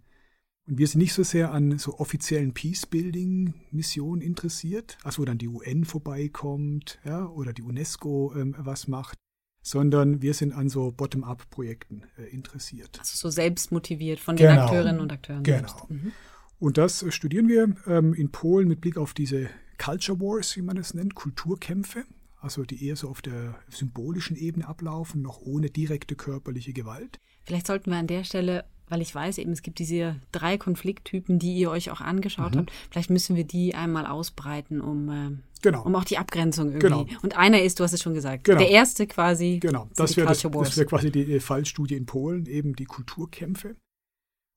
Und 0.66 0.78
wir 0.78 0.86
sind 0.86 1.00
nicht 1.00 1.12
so 1.12 1.22
sehr 1.22 1.52
an 1.52 1.78
so 1.78 1.98
offiziellen 1.98 2.54
Peacebuilding-Missionen 2.54 4.22
interessiert, 4.22 4.98
also 5.02 5.22
wo 5.22 5.26
dann 5.26 5.38
die 5.38 5.48
UN 5.48 5.84
vorbeikommt 5.84 6.98
ja, 7.04 7.26
oder 7.26 7.52
die 7.52 7.62
UNESCO 7.62 8.32
ähm, 8.34 8.54
was 8.58 8.88
macht, 8.88 9.18
sondern 9.62 10.22
wir 10.22 10.32
sind 10.32 10.52
an 10.52 10.70
so 10.70 10.90
Bottom-up-Projekten 10.90 12.04
äh, 12.16 12.24
interessiert. 12.24 12.98
Also 12.98 13.16
so 13.16 13.30
selbstmotiviert 13.30 14.20
von 14.20 14.36
den 14.36 14.48
genau. 14.48 14.62
Akteurinnen 14.62 15.00
und 15.00 15.12
Akteuren. 15.12 15.42
Genau. 15.42 15.86
Mhm. 15.88 16.12
Und 16.58 16.78
das 16.78 17.04
studieren 17.12 17.48
wir 17.48 17.74
ähm, 17.86 18.14
in 18.14 18.30
Polen 18.30 18.68
mit 18.68 18.80
Blick 18.80 18.96
auf 18.96 19.14
diese 19.14 19.48
Culture 19.78 20.20
Wars, 20.20 20.56
wie 20.56 20.62
man 20.62 20.76
es 20.76 20.94
nennt, 20.94 21.14
Kulturkämpfe, 21.14 22.04
also 22.40 22.64
die 22.64 22.86
eher 22.86 22.96
so 22.96 23.08
auf 23.08 23.22
der 23.22 23.56
symbolischen 23.68 24.36
Ebene 24.36 24.68
ablaufen, 24.68 25.22
noch 25.22 25.40
ohne 25.40 25.70
direkte 25.70 26.14
körperliche 26.14 26.72
Gewalt. 26.72 27.18
Vielleicht 27.44 27.66
sollten 27.66 27.90
wir 27.90 27.98
an 27.98 28.06
der 28.06 28.24
Stelle, 28.24 28.64
weil 28.88 29.02
ich 29.02 29.14
weiß 29.14 29.38
eben, 29.38 29.52
es 29.52 29.62
gibt 29.62 29.78
diese 29.78 30.16
drei 30.32 30.56
Konflikttypen, 30.56 31.38
die 31.38 31.54
ihr 31.54 31.70
euch 31.70 31.90
auch 31.90 32.00
angeschaut 32.00 32.54
mhm. 32.54 32.60
habt, 32.60 32.72
vielleicht 32.90 33.10
müssen 33.10 33.36
wir 33.36 33.44
die 33.44 33.74
einmal 33.74 34.06
ausbreiten, 34.06 34.80
um, 34.80 35.08
äh, 35.08 35.30
genau. 35.62 35.84
um 35.84 35.94
auch 35.96 36.04
die 36.04 36.18
Abgrenzung 36.18 36.72
irgendwie. 36.72 37.06
Genau. 37.06 37.20
Und 37.22 37.36
einer 37.36 37.62
ist, 37.62 37.80
du 37.80 37.84
hast 37.84 37.92
es 37.92 38.02
schon 38.02 38.14
gesagt, 38.14 38.44
genau. 38.44 38.58
der 38.58 38.70
erste 38.70 39.06
quasi. 39.06 39.58
Genau, 39.60 39.88
das 39.96 40.16
wäre 40.16 40.28
wär 40.28 40.86
quasi 40.86 41.10
die 41.10 41.40
Fallstudie 41.40 41.96
in 41.96 42.06
Polen, 42.06 42.46
eben 42.46 42.76
die 42.76 42.84
Kulturkämpfe 42.84 43.76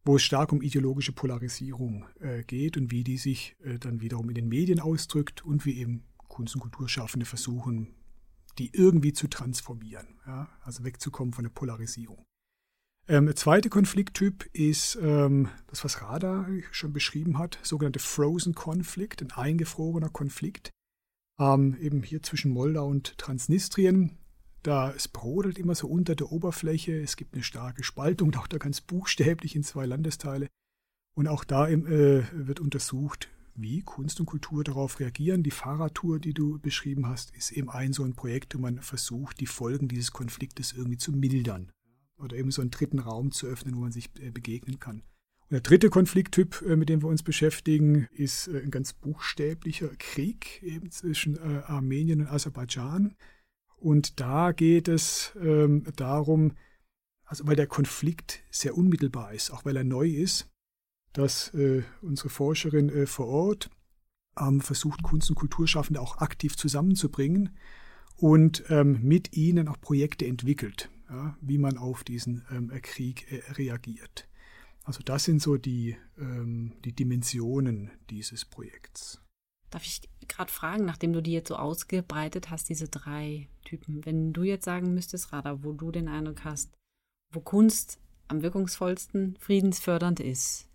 wo 0.08 0.16
es 0.16 0.24
stark 0.24 0.54
um 0.54 0.62
ideologische 0.62 1.12
Polarisierung 1.12 2.06
äh, 2.22 2.44
geht 2.44 2.78
und 2.78 2.92
wie 2.92 3.04
die 3.04 3.18
sich 3.18 3.58
äh, 3.64 3.78
dann 3.78 4.02
wiederum 4.02 4.30
in 4.30 4.36
den 4.36 4.48
Medien 4.48 4.80
ausdrückt 4.80 5.44
und 5.44 5.66
wie 5.66 5.78
eben 5.78 6.04
Kunst- 6.30 6.56
und 6.56 6.62
Kulturschaffende 6.62 7.26
versuchen, 7.26 7.94
die 8.58 8.72
irgendwie 8.74 9.14
zu 9.14 9.28
transformieren, 9.28 10.08
ja? 10.26 10.50
also 10.62 10.84
wegzukommen 10.84 11.34
von 11.34 11.44
der 11.44 11.52
Polarisierung. 11.52 12.24
Ähm, 13.10 13.26
der 13.26 13.36
zweite 13.36 13.70
Konflikttyp 13.70 14.50
ist 14.54 14.98
ähm, 15.02 15.50
das, 15.68 15.84
was 15.84 16.02
Radar 16.02 16.48
schon 16.72 16.94
beschrieben 16.94 17.38
hat, 17.38 17.60
sogenannte 17.62 18.00
Frozen 18.00 18.56
Konflikt, 18.56 19.22
ein 19.22 19.32
eingefrorener 19.32 20.10
Konflikt, 20.10 20.72
ähm, 21.40 21.78
eben 21.80 22.02
hier 22.02 22.24
zwischen 22.24 22.52
Moldau 22.52 22.88
und 22.88 23.18
Transnistrien. 23.18 24.18
Da 24.68 24.92
es 24.92 25.08
brodelt 25.08 25.58
immer 25.58 25.76
so 25.76 25.88
unter 25.88 26.14
der 26.14 26.30
Oberfläche. 26.30 27.00
Es 27.00 27.16
gibt 27.16 27.36
eine 27.36 27.44
starke 27.44 27.86
Spaltung, 27.86 28.36
auch 28.36 28.48
da 28.48 28.58
ganz 28.58 28.82
buchstäblich 28.82 29.56
in 29.56 29.64
zwei 29.64 29.86
Landesteile. 29.86 30.50
Und 31.16 31.30
auch 31.30 31.46
da 31.46 31.70
äh, 31.70 32.24
wird 32.34 32.60
untersucht, 32.60 33.30
wie 33.56 33.82
Kunst 33.82 34.20
und 34.20 34.26
Kultur 34.26 34.66
darauf 34.66 35.00
reagieren. 35.00 35.42
Die 35.42 35.52
Fahrradtour, 35.52 36.20
die 36.20 36.34
du 36.34 36.60
beschrieben 36.60 37.08
hast, 37.08 37.34
ist 37.34 37.54
eben 37.54 37.70
ein 37.70 37.94
so 37.94 38.04
ein 38.04 38.14
Projekt, 38.14 38.56
wo 38.56 38.60
man 38.60 38.82
versucht, 38.82 39.40
die 39.40 39.46
Folgen 39.46 39.88
dieses 39.88 40.12
Konfliktes 40.12 40.74
irgendwie 40.74 40.98
zu 40.98 41.14
mildern. 41.14 41.72
oder 42.18 42.36
eben 42.36 42.52
so 42.52 42.62
einen 42.62 42.72
dritten 42.72 43.00
Raum 43.00 43.32
zu 43.32 43.48
öffnen, 43.48 43.74
wo 43.78 43.80
man 43.80 43.94
sich 43.94 44.10
äh, 44.20 44.32
begegnen 44.32 44.80
kann. 44.80 44.98
Und 44.98 45.52
der 45.52 45.62
dritte 45.62 45.90
Konflikttyp, 45.90 46.62
äh, 46.68 46.76
mit 46.76 46.90
dem 46.90 47.02
wir 47.02 47.08
uns 47.08 47.24
beschäftigen, 47.24 48.10
ist 48.12 48.50
äh, 48.50 48.64
ein 48.64 48.72
ganz 48.72 48.92
buchstäblicher 48.92 49.92
Krieg 49.98 50.62
eben 50.62 50.92
zwischen 50.92 51.40
Armenien 51.40 52.20
und 52.20 52.28
Aserbaidschan. 52.28 53.16
Und 53.78 54.20
da 54.20 54.52
geht 54.52 54.88
es 54.88 55.34
ähm, 55.40 55.86
darum, 55.96 56.54
also 57.26 57.46
weil 57.46 57.56
der 57.56 57.68
Konflikt 57.68 58.44
sehr 58.50 58.76
unmittelbar 58.76 59.34
ist, 59.34 59.52
auch 59.52 59.66
weil 59.66 59.78
er 59.78 59.84
neu 59.84 60.08
ist, 60.08 60.50
dass 61.14 61.54
äh, 61.54 61.84
unsere 62.02 62.30
Forscherin 62.30 62.90
äh, 62.90 63.06
vor 63.06 63.28
Ort 63.28 63.70
ähm, 64.40 64.62
versucht, 64.62 65.04
Kunst- 65.04 65.30
und 65.30 65.36
Kulturschaffende 65.36 66.02
auch 66.02 66.18
aktiv 66.18 66.56
zusammenzubringen 66.56 67.56
und 68.16 68.64
ähm, 68.70 69.00
mit 69.04 69.36
ihnen 69.36 69.68
auch 69.68 69.80
Projekte 69.80 70.26
entwickelt, 70.26 70.90
ja, 71.10 71.38
wie 71.42 71.58
man 71.58 71.78
auf 71.78 72.04
diesen 72.04 72.46
ähm, 72.52 72.72
Krieg 72.82 73.32
äh, 73.32 73.52
reagiert. 73.54 74.28
Also 74.84 75.02
das 75.04 75.26
sind 75.26 75.42
so 75.42 75.58
die, 75.58 75.98
ähm, 76.18 76.74
die 76.86 76.94
Dimensionen 76.94 77.92
dieses 78.10 78.46
Projekts. 78.46 79.22
Darf 79.70 79.84
ich 79.84 80.02
gerade 80.28 80.52
fragen, 80.52 80.86
nachdem 80.86 81.12
du 81.12 81.22
die 81.22 81.34
jetzt 81.34 81.50
so 81.50 81.58
ausgebreitet 81.58 82.50
hast, 82.50 82.70
diese 82.70 82.88
drei 82.88 83.50
Typen, 83.68 84.06
wenn 84.06 84.34
du 84.34 84.44
jetzt 84.44 84.66
sagen 84.66 84.94
müsstest, 84.94 85.34
Rada, 85.34 85.64
wo 85.64 85.74
du 85.74 85.92
den 85.92 86.08
Eindruck 86.08 86.44
hast, 86.44 86.74
wo 87.34 87.42
Kunst 87.42 88.00
am 88.28 88.42
wirkungsvollsten 88.42 89.38
friedensfördernd 89.40 90.20
ist, 90.20 90.68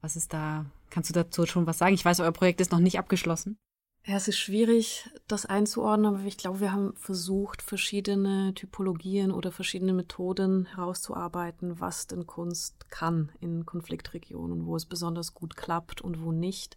was 0.00 0.16
ist 0.16 0.32
da, 0.32 0.66
kannst 0.90 1.10
du 1.10 1.14
dazu 1.14 1.46
schon 1.46 1.66
was 1.66 1.78
sagen? 1.78 1.94
Ich 1.94 2.04
weiß, 2.04 2.20
euer 2.20 2.32
Projekt 2.32 2.60
ist 2.60 2.70
noch 2.72 2.78
nicht 2.78 2.98
abgeschlossen. 2.98 3.58
Ja, 4.06 4.14
es 4.14 4.28
ist 4.28 4.38
schwierig, 4.38 5.10
das 5.26 5.46
einzuordnen, 5.46 6.14
aber 6.14 6.24
ich 6.24 6.38
glaube, 6.38 6.60
wir 6.60 6.70
haben 6.70 6.94
versucht, 6.94 7.60
verschiedene 7.60 8.54
Typologien 8.54 9.32
oder 9.32 9.50
verschiedene 9.50 9.92
Methoden 9.92 10.66
herauszuarbeiten, 10.66 11.80
was 11.80 12.06
denn 12.06 12.24
Kunst 12.24 12.88
kann 12.88 13.32
in 13.40 13.66
Konfliktregionen, 13.66 14.64
wo 14.64 14.76
es 14.76 14.86
besonders 14.86 15.34
gut 15.34 15.56
klappt 15.56 16.02
und 16.02 16.22
wo 16.22 16.30
nicht. 16.30 16.76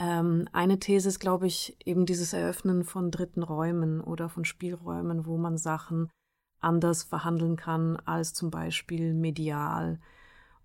Ähm, 0.00 0.48
eine 0.52 0.80
These 0.80 1.08
ist, 1.08 1.20
glaube 1.20 1.46
ich, 1.46 1.76
eben 1.84 2.06
dieses 2.06 2.32
Eröffnen 2.32 2.84
von 2.84 3.10
dritten 3.10 3.42
Räumen 3.42 4.00
oder 4.00 4.30
von 4.30 4.46
Spielräumen, 4.46 5.26
wo 5.26 5.36
man 5.36 5.58
Sachen 5.58 6.10
anders 6.58 7.02
verhandeln 7.04 7.56
kann 7.56 7.96
als 8.06 8.32
zum 8.32 8.50
Beispiel 8.50 9.12
medial 9.14 10.00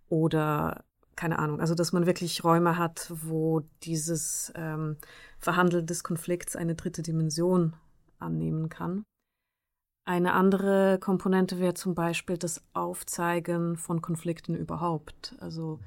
oder 0.07 0.85
keine 1.15 1.39
Ahnung, 1.39 1.61
also 1.61 1.75
dass 1.75 1.93
man 1.93 2.05
wirklich 2.05 2.43
Räume 2.43 2.77
hat, 2.77 3.09
wo 3.09 3.61
dieses 3.83 4.51
ähm, 4.55 4.97
Verhandeln 5.39 5.85
des 5.85 6.03
Konflikts 6.03 6.55
eine 6.55 6.75
dritte 6.75 7.01
Dimension 7.01 7.73
annehmen 8.19 8.67
kann. 8.69 9.03
Eine 10.05 10.33
andere 10.33 10.99
Komponente 10.99 11.59
wäre 11.59 11.73
zum 11.73 11.95
Beispiel 11.95 12.37
das 12.37 12.63
Aufzeigen 12.73 13.77
von 13.77 14.01
Konflikten 14.01 14.55
überhaupt. 14.55 15.35
Also 15.39 15.79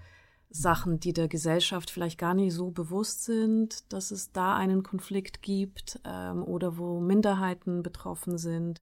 Sachen, 0.50 0.98
die 0.98 1.12
der 1.12 1.28
Gesellschaft 1.28 1.90
vielleicht 1.90 2.18
gar 2.18 2.34
nicht 2.34 2.54
so 2.54 2.70
bewusst 2.70 3.24
sind, 3.24 3.92
dass 3.92 4.10
es 4.10 4.32
da 4.32 4.56
einen 4.56 4.82
Konflikt 4.82 5.42
gibt 5.42 6.00
ähm, 6.04 6.42
oder 6.42 6.78
wo 6.78 7.00
Minderheiten 7.00 7.82
betroffen 7.82 8.38
sind, 8.38 8.78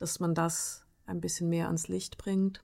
dass 0.00 0.20
man 0.20 0.34
das 0.34 0.86
ein 1.04 1.20
bisschen 1.20 1.48
mehr 1.48 1.66
ans 1.66 1.88
Licht 1.88 2.16
bringt. 2.16 2.60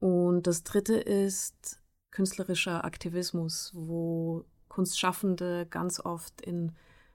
Und 0.00 0.46
das 0.46 0.62
Dritte 0.62 0.94
ist 0.94 1.80
künstlerischer 2.10 2.84
Aktivismus, 2.84 3.72
wo 3.74 4.44
Kunstschaffende 4.68 5.66
ganz 5.68 6.00
oft 6.00 6.40
in 6.40 6.72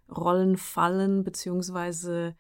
Rollen 0.09 0.57
fallen, 0.57 1.23
beziehungsweise 1.23 2.35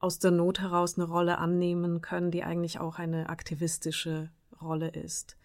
aus 0.00 0.18
der 0.18 0.32
Not 0.32 0.60
heraus 0.60 0.98
eine 0.98 1.06
Rolle 1.06 1.38
annehmen 1.38 2.00
können, 2.00 2.30
die 2.30 2.42
eigentlich 2.42 2.80
auch 2.80 2.98
eine 2.98 3.28
aktivistische 3.28 4.30
Rolle 4.60 4.88
ist. 4.88 5.36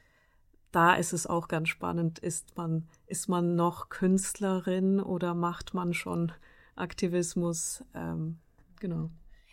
Da 0.71 0.93
ist 0.95 1.13
es 1.13 1.25
auch 1.25 1.47
ganz 1.47 1.69
spannend, 1.69 2.19
ist 2.19 2.55
man, 2.55 2.87
ist 3.07 3.27
man 3.27 3.55
noch 3.55 3.89
Künstlerin 3.89 4.99
oder 4.99 5.33
macht 5.33 5.73
man 5.73 5.93
schon 5.93 6.31
Aktivismus? 6.75 7.83
Ähm, 7.93 8.37
genau. 8.79 9.09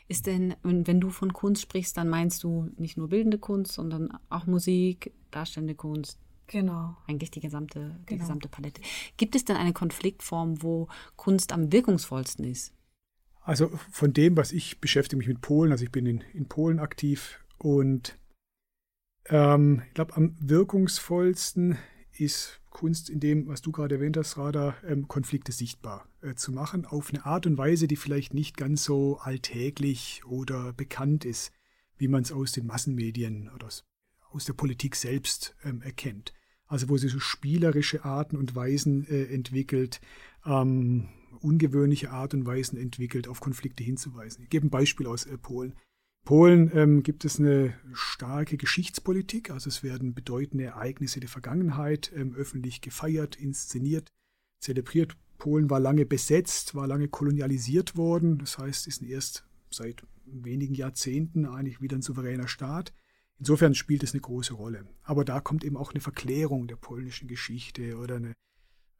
Ist 0.09 0.27
denn, 0.27 0.55
wenn 0.63 1.01
du 1.01 1.11
von 1.11 1.33
Kunst 1.33 1.63
sprichst, 1.63 1.97
dann 1.97 2.09
meinst 2.09 2.45
du 2.45 2.71
nicht 2.77 2.97
nur 2.97 3.09
bildende 3.09 3.39
Kunst, 3.39 3.73
sondern 3.73 4.17
auch 4.29 4.47
Musik, 4.47 5.13
darstellende 5.31 5.75
Kunst, 5.75 6.21
Genau. 6.49 6.97
Eigentlich 7.07 7.31
die 7.31 7.41
gesamte, 7.41 7.97
die 8.03 8.15
genau. 8.15 8.21
gesamte 8.23 8.49
Palette. 8.49 8.81
Gibt 9.17 9.35
es 9.35 9.45
denn 9.45 9.57
eine 9.57 9.73
Konfliktform, 9.73 10.63
wo 10.63 10.89
Kunst 11.17 11.53
am 11.53 11.73
wirkungsvollsten 11.73 12.45
ist? 12.45 12.73
Also 13.43 13.71
von 13.91 14.13
dem, 14.13 14.37
was 14.37 14.53
ich 14.53 14.81
beschäftige 14.81 15.19
mich 15.19 15.29
mit 15.29 15.41
Polen, 15.41 15.73
also 15.73 15.85
ich 15.85 15.93
bin 15.93 16.07
in, 16.07 16.21
in 16.33 16.47
Polen 16.47 16.79
aktiv 16.79 17.41
und 17.59 18.17
ähm, 19.29 19.83
ich 19.87 19.95
glaube, 19.95 20.17
am 20.17 20.37
wirkungsvollsten 20.41 21.79
ist 22.13 22.61
Kunst 22.71 23.11
in 23.11 23.21
dem, 23.21 23.47
was 23.47 23.63
du 23.63 23.73
gerade 23.73 23.97
erwähnt 23.97 24.17
hast, 24.17 24.37
Rada, 24.37 24.75
ähm, 24.87 25.09
Konflikte 25.09 25.53
sichtbar 25.53 26.09
äh, 26.21 26.35
zu 26.35 26.53
machen, 26.53 26.85
auf 26.85 27.11
eine 27.11 27.25
Art 27.25 27.47
und 27.47 27.57
Weise, 27.57 27.89
die 27.89 27.97
vielleicht 27.97 28.35
nicht 28.35 28.57
ganz 28.57 28.85
so 28.85 29.19
alltäglich 29.19 30.23
oder 30.27 30.73
bekannt 30.73 31.25
ist, 31.25 31.53
wie 31.97 32.09
man 32.09 32.23
es 32.23 32.33
aus 32.33 32.53
den 32.53 32.67
Massenmedien 32.67 33.51
oder 33.55 33.67
aus 33.67 33.85
aus 34.37 34.45
der 34.45 34.53
Politik 34.53 34.95
selbst 34.97 35.57
ähm, 35.65 35.83
erkennt. 35.83 36.35
Also 36.67 36.89
wo 36.89 36.97
sie 36.97 37.09
so 37.09 37.19
spielerische 37.19 38.05
Arten 38.05 38.37
und 38.37 38.55
Weisen 38.55 39.07
äh, 39.09 39.25
entwickelt, 39.33 40.01
ähm, 40.45 41.09
ungewöhnliche 41.41 42.11
Art 42.11 42.35
und 42.35 42.45
Weisen 42.45 42.79
entwickelt, 42.79 43.29
auf 43.29 43.41
Konflikte 43.41 43.83
hinzuweisen. 43.83 44.45
Ich 44.45 44.51
gebe 44.51 44.67
ein 44.67 44.71
Beispiel 44.71 45.07
aus 45.07 45.25
äh, 45.27 45.39
Polen. 45.39 45.75
Polen 46.27 46.73
ähm, 46.75 47.05
gibt 47.05 47.25
es 47.25 47.39
eine 47.39 47.73
starke 47.93 48.57
Geschichtspolitik, 48.57 49.53
also 49.53 49.69
es 49.69 49.85
werden 49.85 50.13
bedeutende 50.13 50.65
Ereignisse 50.65 51.21
der 51.21 51.29
Vergangenheit 51.29 52.13
ähm, 52.17 52.35
öffentlich 52.35 52.81
gefeiert, 52.81 53.37
inszeniert, 53.37 54.13
zelebriert. 54.59 55.17
Polen 55.39 55.71
war 55.71 55.79
lange 55.79 56.05
besetzt, 56.05 56.75
war 56.75 56.89
lange 56.89 57.07
kolonialisiert 57.07 57.97
worden, 57.97 58.39
das 58.39 58.59
heißt, 58.59 58.89
ist 58.89 59.03
erst 59.03 59.47
seit 59.71 60.03
wenigen 60.25 60.75
Jahrzehnten 60.75 61.47
eigentlich 61.47 61.81
wieder 61.81 61.97
ein 61.97 62.03
souveräner 62.03 62.49
Staat. 62.49 62.93
Insofern 63.39 63.77
spielt 63.77 64.03
es 64.03 64.13
eine 64.13 64.21
große 64.21 64.55
Rolle. 64.55 64.85
Aber 65.05 65.25
da 65.25 65.39
kommt 65.39 65.63
eben 65.63 65.77
auch 65.77 65.93
eine 65.93 66.01
Verklärung 66.01 66.67
der 66.67 66.77
polnischen 66.77 67.29
Geschichte 67.29 67.99
oder 67.99 68.17
eine 68.17 68.33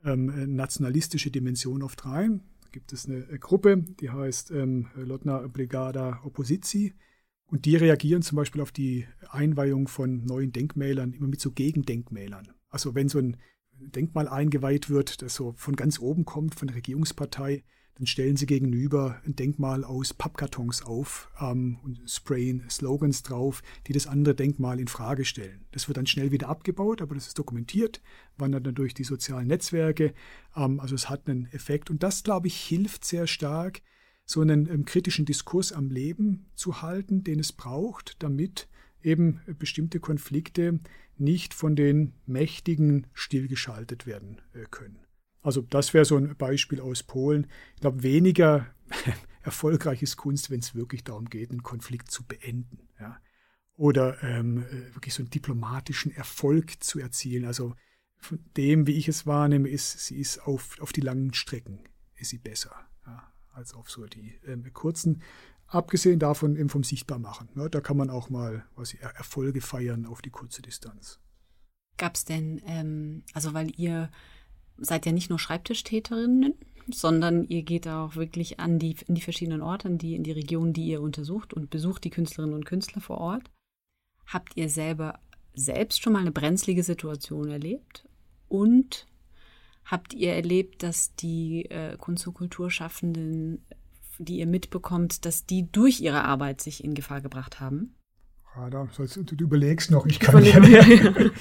ähm, 0.05 0.55
nationalistische 0.55 1.33
Dimension 1.33 1.83
oft 1.83 2.05
rein. 2.05 2.45
Da 2.63 2.69
gibt 2.71 2.93
es 2.93 3.07
eine 3.07 3.25
Gruppe, 3.41 3.79
die 3.79 4.11
heißt 4.11 4.53
ähm, 4.53 4.91
Lotna 4.95 5.45
Brigada 5.49 6.21
Oppositie. 6.23 6.95
Und 7.49 7.65
die 7.65 7.77
reagieren 7.77 8.23
zum 8.23 8.37
Beispiel 8.37 8.61
auf 8.61 8.73
die 8.73 9.07
Einweihung 9.29 9.89
von 9.89 10.25
neuen 10.25 10.53
Denkmälern 10.53 11.13
immer 11.13 11.29
mit 11.29 11.41
so 11.41 11.53
Gegendenkmälern. 11.53 12.53
Also 12.69 12.95
wenn 12.95 13.09
so 13.09 13.19
ein 13.19 13.37
Denkmal 13.79 14.29
eingeweiht 14.29 14.91
wird, 14.91 15.23
das 15.23 15.35
so 15.35 15.55
von 15.57 15.77
ganz 15.77 16.01
oben 16.01 16.25
kommt, 16.25 16.55
von 16.55 16.69
der 16.69 16.77
Regierungspartei, 16.77 17.63
dann 17.97 18.07
stellen 18.07 18.37
sie 18.37 18.47
gegenüber 18.47 19.23
ein 19.25 19.37
Denkmal 19.37 19.83
aus 19.83 20.13
Pappkartons 20.13 20.83
auf 20.83 21.31
ähm, 21.41 21.79
und 21.83 21.99
sprayen 22.11 22.69
Slogans 22.69 23.23
drauf, 23.23 23.63
die 23.87 23.95
das 23.95 24.07
andere 24.07 24.35
Denkmal 24.35 24.81
in 24.81 24.89
Frage 24.89 25.25
stellen. 25.25 25.65
Das 25.73 25.89
wird 25.89 25.97
dann 25.97 26.07
schnell 26.07 26.31
wieder 26.31 26.49
abgebaut, 26.49 27.01
aber 27.01 27.15
das 27.15 27.29
ist 27.29 27.39
dokumentiert, 27.39 28.03
wandert 28.37 28.67
dann 28.67 28.75
durch 28.75 28.93
die 28.93 29.05
sozialen 29.05 29.47
Netzwerke. 29.47 30.13
Ähm, 30.55 30.79
also 30.79 30.95
es 30.95 31.09
hat 31.09 31.27
einen 31.27 31.47
Effekt 31.53 31.89
und 31.89 32.03
das, 32.03 32.23
glaube 32.23 32.49
ich, 32.49 32.57
hilft 32.57 33.05
sehr 33.05 33.27
stark, 33.27 33.81
so 34.27 34.41
einen 34.41 34.69
ähm, 34.69 34.85
kritischen 34.85 35.25
Diskurs 35.25 35.73
am 35.73 35.89
Leben 35.89 36.51
zu 36.55 36.83
halten, 36.83 37.23
den 37.23 37.39
es 37.39 37.53
braucht, 37.53 38.23
damit 38.23 38.69
eben 39.03 39.41
bestimmte 39.59 40.01
Konflikte 40.01 40.81
nicht 41.17 41.55
von 41.55 41.77
den 41.77 42.13
Mächtigen 42.27 43.07
stillgeschaltet 43.15 44.05
werden 44.05 44.43
äh, 44.53 44.65
können. 44.71 44.99
Also 45.43 45.63
das 45.63 45.95
wäre 45.95 46.05
so 46.05 46.17
ein 46.17 46.37
Beispiel 46.37 46.81
aus 46.81 47.05
Polen. 47.05 47.47
Ich 47.77 47.81
glaube, 47.81 48.03
weniger 48.03 48.67
erfolgreich 49.43 50.03
ist 50.03 50.17
Kunst, 50.17 50.51
wenn 50.51 50.59
es 50.59 50.75
wirklich 50.75 51.05
darum 51.05 51.27
geht, 51.27 51.53
einen 51.53 51.63
Konflikt 51.63 52.11
zu 52.11 52.25
beenden. 52.25 52.89
Ja? 52.99 53.21
Oder 53.77 54.21
ähm, 54.25 54.65
äh, 54.65 54.95
wirklich 54.95 55.15
so 55.15 55.23
einen 55.23 55.31
diplomatischen 55.31 56.11
Erfolg 56.11 56.83
zu 56.83 56.99
erzielen. 56.99 57.45
Also 57.45 57.77
von 58.19 58.41
dem, 58.57 58.89
wie 58.89 58.97
ich 58.97 59.07
es 59.07 59.25
wahrnehme, 59.25 59.69
ist, 59.69 60.01
sie 60.01 60.17
ist 60.17 60.41
auf, 60.41 60.81
auf 60.81 60.93
die 60.93 61.01
langen 61.01 61.33
Strecken 61.33 61.85
ist 62.17 62.31
sie 62.31 62.39
besser 62.39 62.75
als 63.57 63.75
auf 63.75 63.91
so 63.91 64.07
die 64.07 64.39
ähm, 64.47 64.73
kurzen. 64.73 65.23
Abgesehen 65.67 66.21
davon 66.21 66.57
eben 66.57 66.69
vom 66.69 66.85
Sichtbarmachen. 66.85 67.49
Ja, 67.57 67.69
da 67.69 67.81
kann 67.81 67.97
man 67.97 68.11
auch 68.11 68.31
mal 68.31 68.65
was 68.77 68.95
Erfolge 68.95 69.61
feiern 69.61 70.07
auf 70.07 70.23
die 70.23 70.31
kurze 70.31 70.63
Distanz. 70.63 71.19
Gab 71.97 72.15
es 72.15 72.25
denn, 72.25 72.63
ähm, 72.67 73.25
also 73.33 73.53
weil 73.55 73.73
ihr 73.77 74.11
seid 74.79 75.07
ja 75.07 75.13
nicht 75.13 75.31
nur 75.31 75.39
Schreibtischtäterinnen, 75.39 76.55
sondern 76.89 77.49
ihr 77.49 77.63
geht 77.63 77.89
auch 77.89 78.15
wirklich 78.15 78.61
an 78.61 78.79
die, 78.79 78.97
in 79.07 79.15
die 79.15 79.23
verschiedenen 79.23 79.63
Orte, 79.63 79.89
in 79.89 79.99
die, 79.99 80.15
in 80.15 80.23
die 80.23 80.33
Regionen, 80.33 80.73
die 80.73 80.87
ihr 80.87 81.01
untersucht 81.01 81.53
und 81.53 81.71
besucht 81.71 82.05
die 82.05 82.11
Künstlerinnen 82.11 82.55
und 82.55 82.67
Künstler 82.67 83.01
vor 83.01 83.19
Ort. 83.19 83.51
Habt 84.27 84.57
ihr 84.57 84.69
selber 84.69 85.19
selbst 85.55 86.03
schon 86.03 86.13
mal 86.13 86.21
eine 86.21 86.33
brenzlige 86.33 86.83
Situation 86.83 87.51
erlebt? 87.51 88.09
Und 88.49 89.07
habt 89.87 90.13
ihr 90.13 90.35
erlebt, 90.35 90.83
dass 90.83 91.15
die 91.15 91.65
äh, 91.71 91.97
Kunst- 91.97 92.27
und 92.27 92.35
Kulturschaffenden, 92.35 93.65
die 94.19 94.39
ihr 94.39 94.47
mitbekommt, 94.47 95.25
dass 95.25 95.47
die 95.47 95.71
durch 95.71 96.01
ihre 96.01 96.25
Arbeit 96.25 96.61
sich 96.61 96.85
in 96.85 96.95
Gefahr 96.95 97.21
gebracht 97.21 97.61
haben? 97.61 97.95
Radar, 98.55 98.89
du 98.97 99.45
überlegst 99.45 99.91
noch, 99.91 100.07
ich 100.07 100.21
kann 100.21 100.43
nicht. 100.43 100.57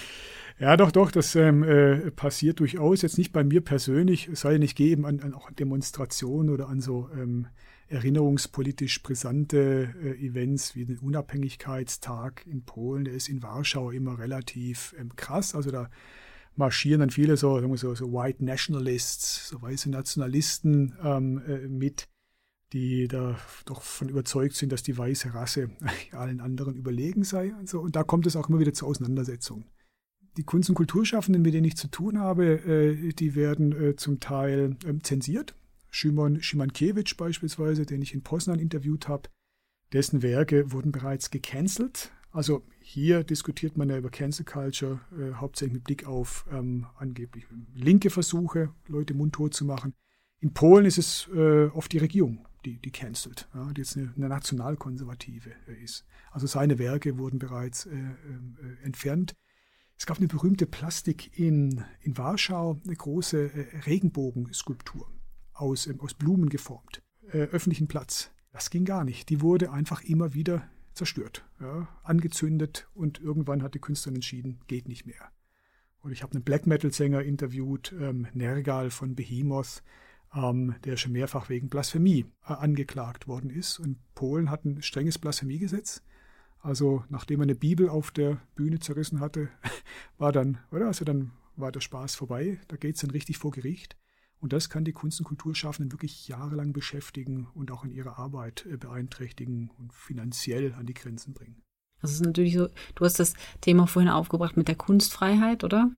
Ja, 0.58 0.77
doch, 0.77 0.91
doch, 0.91 1.12
das 1.12 1.36
ähm, 1.36 1.63
äh, 1.63 2.12
passiert 2.12 2.62
durchaus. 2.62 3.01
Jetzt 3.01 3.17
nicht 3.17 3.34
bei 3.34 3.43
mir 3.43 3.60
persönlich, 3.60 4.29
es 4.29 4.39
sei 4.39 4.53
denn, 4.53 4.62
ich 4.62 4.75
gehe 4.75 4.88
eben 4.88 5.05
an, 5.05 5.19
an 5.19 5.34
auch 5.34 5.51
Demonstrationen 5.51 6.49
oder 6.49 6.69
an 6.69 6.79
so 6.79 7.10
ähm, 7.13 7.47
erinnerungspolitisch 7.89 9.03
brisante 9.03 9.93
äh, 10.01 10.25
Events 10.25 10.73
wie 10.73 10.86
den 10.86 10.99
Unabhängigkeitstag 10.99 12.45
in 12.47 12.63
Polen. 12.63 13.03
Der 13.03 13.13
ist 13.13 13.27
in 13.27 13.43
Warschau 13.43 13.91
immer 13.91 14.17
relativ 14.17 14.95
ähm, 14.97 15.13
krass. 15.17 15.55
Also 15.55 15.71
da 15.71 15.89
marschieren 16.56 17.02
dann 17.02 17.10
viele 17.10 17.38
so, 17.38 17.76
so, 17.76 17.96
so 17.96 18.13
White 18.13 18.44
Nationalists, 18.44 19.50
so 19.50 19.62
weiße 19.62 19.89
Nationalisten 19.89 20.96
ähm, 21.04 21.41
äh, 21.48 21.68
mit, 21.68 22.08
die 22.74 23.08
da 23.08 23.38
doch 23.65 23.82
von 23.82 24.10
überzeugt 24.10 24.56
sind, 24.56 24.72
dass 24.72 24.84
die 24.84 24.98
weiße 24.98 25.34
Rasse 25.34 25.70
allen 26.12 26.41
anderen 26.41 26.76
überlegen 26.76 27.24
sei. 27.24 27.54
Und, 27.56 27.70
so. 27.70 27.80
und 27.80 27.96
da 27.96 28.04
kommt 28.04 28.26
es 28.26 28.36
auch 28.36 28.50
immer 28.50 28.60
wieder 28.60 28.74
zu 28.74 28.86
Auseinandersetzungen 28.86 29.65
die 30.38 30.44
Kunst- 30.44 30.70
und 30.70 30.76
Kulturschaffenden, 30.76 31.41
mit 31.41 31.54
denen 31.54 31.65
ich 31.65 31.78
zu 31.78 31.88
tun 31.88 32.20
habe, 32.20 32.46
äh, 32.65 33.13
die 33.13 33.36
werden 33.36 33.72
äh, 33.72 33.96
zum 33.96 34.20
Teil 34.20 34.76
ähm, 34.86 35.04
zensiert. 35.04 35.56
Szymon 35.91 36.41
Schimankiewicz 36.41 37.13
beispielsweise, 37.13 37.86
den 37.86 38.02
ich 38.02 38.13
in 38.13 38.22
Poznan 38.22 38.60
interviewt 38.60 39.08
habe, 39.08 39.30
dessen 39.94 40.22
Werke 40.22 40.72
wurden 40.72 40.91
bereits 40.91 41.32
gecancelt. 41.32 42.12
Also 42.32 42.63
hier 42.88 43.24
diskutiert 43.24 43.78
man 43.78 43.89
ja 43.89 43.98
über 43.98 44.12
Cancel 44.12 44.45
Culture, 44.45 45.00
äh, 45.19 45.34
hauptsächlich 45.34 45.74
mit 45.74 45.84
Blick 45.86 46.06
auf 46.06 46.45
ähm, 46.52 46.86
angeblich 46.98 47.45
linke 47.74 48.12
Versuche, 48.12 48.69
Leute 48.88 49.15
mundtot 49.15 49.56
zu 49.56 49.65
machen. 49.65 49.95
In 50.39 50.54
Polen 50.54 50.86
ist 50.86 51.00
es 51.00 51.28
äh, 51.34 51.65
oft 51.74 51.91
die 51.91 51.98
Regierung, 51.98 52.45
die, 52.63 52.78
die 52.78 52.91
cancelt, 52.91 53.50
ja, 53.56 53.74
die 53.74 53.82
jetzt 53.82 53.98
eine, 53.98 54.13
eine 54.15 54.30
nationalkonservative 54.30 55.50
äh, 55.67 55.84
ist. 55.84 56.06
Also 56.30 56.45
seine 56.45 56.78
Werke 56.78 57.17
wurden 57.17 57.39
bereits 57.39 57.88
äh, 57.88 57.95
äh, 57.95 58.84
entfernt. 58.84 59.34
Es 59.98 60.06
gab 60.06 60.17
eine 60.17 60.28
berühmte 60.28 60.67
Plastik 60.67 61.39
in, 61.39 61.84
in 62.02 62.17
Warschau, 62.19 62.80
eine 62.86 62.95
große 62.95 63.50
Regenbogenskulptur 63.88 65.12
aus, 65.54 65.88
ähm, 65.88 66.00
aus 66.02 66.13
Blumen 66.13 66.50
geformt, 66.50 67.02
öffentlichen 67.32 67.88
Platz. 67.88 68.30
Das 68.52 68.69
ging 68.69 68.86
gar 68.86 69.04
nicht. 69.04 69.30
Die 69.30 69.41
wurde 69.41 69.71
einfach 69.71 70.04
immer 70.04 70.36
wieder 70.36 70.69
zerstört, 70.95 71.45
ja, 71.60 71.88
angezündet 72.03 72.88
und 72.93 73.19
irgendwann 73.19 73.62
hat 73.62 73.75
die 73.75 73.79
Künstlerin 73.79 74.15
entschieden, 74.15 74.60
geht 74.67 74.88
nicht 74.88 75.05
mehr. 75.05 75.31
Und 75.99 76.12
ich 76.12 76.23
habe 76.23 76.34
einen 76.34 76.43
Black 76.43 76.67
Metal-Sänger 76.67 77.23
interviewt, 77.23 77.93
ähm, 77.99 78.27
Nergal 78.34 78.91
von 78.91 79.15
Behemoth, 79.15 79.81
ähm, 80.36 80.75
der 80.84 80.97
schon 80.97 81.13
mehrfach 81.13 81.49
wegen 81.49 81.69
Blasphemie 81.69 82.25
äh, 82.47 82.53
angeklagt 82.53 83.27
worden 83.27 83.49
ist. 83.49 83.79
Und 83.79 83.97
Polen 84.13 84.51
hat 84.51 84.65
ein 84.65 84.81
strenges 84.81 85.17
Blasphemiegesetz. 85.17 86.03
Also 86.60 87.03
nachdem 87.10 87.39
er 87.39 87.43
eine 87.43 87.55
Bibel 87.55 87.89
auf 87.89 88.12
der 88.12 88.39
Bühne 88.55 88.79
zerrissen 88.79 89.19
hatte, 89.19 89.49
war 90.17 90.31
dann, 90.31 90.60
oder? 90.71 90.88
Also 90.88 91.05
dann 91.05 91.31
war 91.55 91.71
der 91.71 91.81
Spaß 91.81 92.15
vorbei. 92.15 92.60
Da 92.67 92.75
geht 92.75 92.95
es 92.95 93.01
dann 93.01 93.12
richtig 93.12 93.38
vor 93.38 93.51
Gericht. 93.51 93.97
Und 94.45 94.53
das 94.53 94.69
kann 94.69 94.86
die 94.86 94.91
Kunst- 94.91 95.19
und 95.19 95.25
Kulturschaffenden 95.25 95.91
wirklich 95.91 96.27
jahrelang 96.27 96.71
beschäftigen 96.71 97.47
und 97.55 97.71
auch 97.71 97.84
in 97.84 97.89
ihrer 97.89 98.19
Arbeit 98.19 98.63
äh, 98.71 98.77
beeinträchtigen 98.77 99.71
und 99.79 99.91
finanziell 99.91 100.75
an 100.75 100.86
die 100.86 100.93
Grenzen 100.93 101.34
bringen. 101.34 101.63
Das 101.99 102.12
ist 102.12 102.23
natürlich 102.23 102.53
so, 102.53 102.67
du 102.93 103.05
hast 103.05 103.19
das 103.19 103.34
Thema 103.62 103.88
vorhin 103.88 104.12
aufgebracht 104.12 104.55
mit 104.55 104.67
der 104.67 104.75
Kunstfreiheit, 104.75 105.63
oder? 105.63 105.89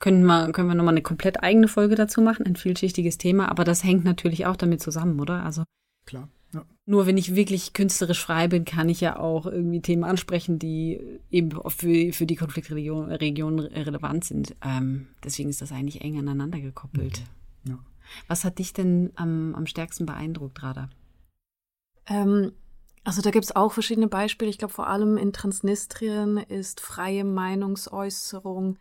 Können 0.00 0.24
wir, 0.24 0.50
können 0.50 0.66
wir 0.66 0.74
nochmal 0.74 0.94
eine 0.94 1.02
komplett 1.02 1.44
eigene 1.44 1.68
Folge 1.68 1.94
dazu 1.94 2.20
machen, 2.22 2.44
ein 2.44 2.56
vielschichtiges 2.56 3.18
Thema, 3.18 3.48
aber 3.48 3.62
das 3.62 3.84
hängt 3.84 4.02
natürlich 4.02 4.46
auch 4.46 4.56
damit 4.56 4.82
zusammen, 4.82 5.20
oder? 5.20 5.44
Also 5.44 5.62
Klar. 6.04 6.28
Ja. 6.52 6.66
Nur 6.86 7.06
wenn 7.06 7.16
ich 7.16 7.36
wirklich 7.36 7.72
künstlerisch 7.72 8.24
frei 8.24 8.48
bin, 8.48 8.64
kann 8.64 8.88
ich 8.88 9.00
ja 9.00 9.16
auch 9.16 9.46
irgendwie 9.46 9.80
Themen 9.80 10.02
ansprechen, 10.02 10.58
die 10.58 11.20
eben 11.30 11.52
für, 11.68 12.12
für 12.12 12.26
die 12.26 12.34
Konfliktregion 12.34 13.12
Region 13.12 13.60
relevant 13.60 14.24
sind. 14.24 14.56
Ähm, 14.60 15.06
deswegen 15.22 15.50
ist 15.50 15.62
das 15.62 15.70
eigentlich 15.70 16.00
eng 16.00 16.18
aneinander 16.18 16.58
gekoppelt. 16.58 17.20
Mhm. 17.20 17.41
Was 18.28 18.44
hat 18.44 18.58
dich 18.58 18.72
denn 18.72 19.12
am, 19.16 19.54
am 19.54 19.66
stärksten 19.66 20.06
beeindruckt, 20.06 20.62
Rada? 20.62 20.88
Ähm, 22.06 22.52
also 23.04 23.22
da 23.22 23.30
gibt 23.30 23.44
es 23.44 23.56
auch 23.56 23.72
verschiedene 23.72 24.08
Beispiele. 24.08 24.50
Ich 24.50 24.58
glaube, 24.58 24.74
vor 24.74 24.86
allem 24.86 25.16
in 25.16 25.32
Transnistrien 25.32 26.36
ist 26.36 26.80
freie 26.80 27.24
Meinungsäußerung 27.24 28.78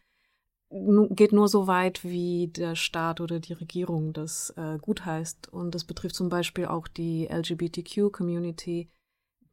geht 0.72 1.34
nur 1.34 1.50
so 1.50 1.68
weit, 1.68 2.04
wie 2.04 2.48
der 2.48 2.76
Staat 2.76 3.20
oder 3.20 3.40
die 3.40 3.54
Regierung 3.54 4.14
das 4.14 4.52
äh, 4.52 4.78
gutheißt. 4.82 5.52
Und 5.52 5.76
das 5.76 5.84
betrifft 5.84 6.16
zum 6.16 6.30
Beispiel 6.30 6.66
auch 6.66 6.88
die 6.88 7.28
LGBTQ-Community, 7.28 8.90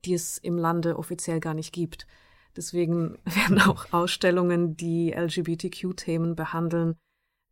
die 0.04 0.14
es 0.14 0.38
im 0.38 0.56
Lande 0.56 0.96
offiziell 0.96 1.40
gar 1.40 1.54
nicht 1.54 1.72
gibt. 1.72 2.06
Deswegen 2.56 3.18
werden 3.24 3.60
auch 3.60 3.92
Ausstellungen, 3.92 4.76
die 4.76 5.12
LGBTQ-Themen 5.12 6.36
behandeln, 6.36 6.96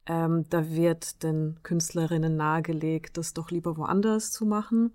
ähm, 0.07 0.45
da 0.51 0.71
wird 0.71 1.23
den 1.23 1.59
Künstlerinnen 1.63 2.37
nahegelegt, 2.37 3.17
das 3.17 3.35
doch 3.35 3.51
lieber 3.51 3.77
woanders 3.77 4.31
zu 4.31 4.47
machen. 4.47 4.93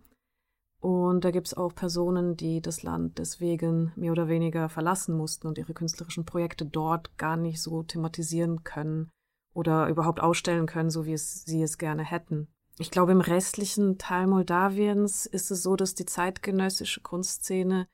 Und 0.80 1.24
da 1.24 1.32
gibt 1.32 1.47
es 1.47 1.54
auch 1.54 1.76
Personen, 1.76 2.36
die 2.36 2.60
das 2.60 2.82
Land 2.82 3.19
deswegen 3.19 3.91
mehr 3.95 4.12
oder 4.12 4.28
weniger 4.28 4.67
verlassen 4.67 5.15
mussten 5.15 5.47
und 5.47 5.60
ihre 5.60 5.74
künstlerischen 5.74 6.26
Projekte 6.26 6.65
dort 6.65 7.17
gar 7.19 7.38
nicht 7.38 7.62
so 7.62 7.84
thematisieren 7.84 8.63
können 8.63 9.12
oder 9.54 9.89
überhaupt 9.89 10.21
ausstellen 10.21 10.65
können, 10.65 10.89
so 10.89 11.06
wie 11.06 11.13
es 11.13 11.45
sie 11.45 11.62
es 11.62 11.78
gerne 11.78 12.04
hätten. 12.04 12.47
Ich 12.80 12.89
glaube, 12.89 13.12
im 13.12 13.21
restlichen 13.21 14.00
Teil 14.00 14.26
Moldawiens 14.26 15.28
ist 15.28 15.52
es 15.52 15.62
so, 15.62 15.76
dass 15.76 15.93
die 15.93 16.06
zeitgenössische 16.06 17.02
Kunstszene 17.02 17.88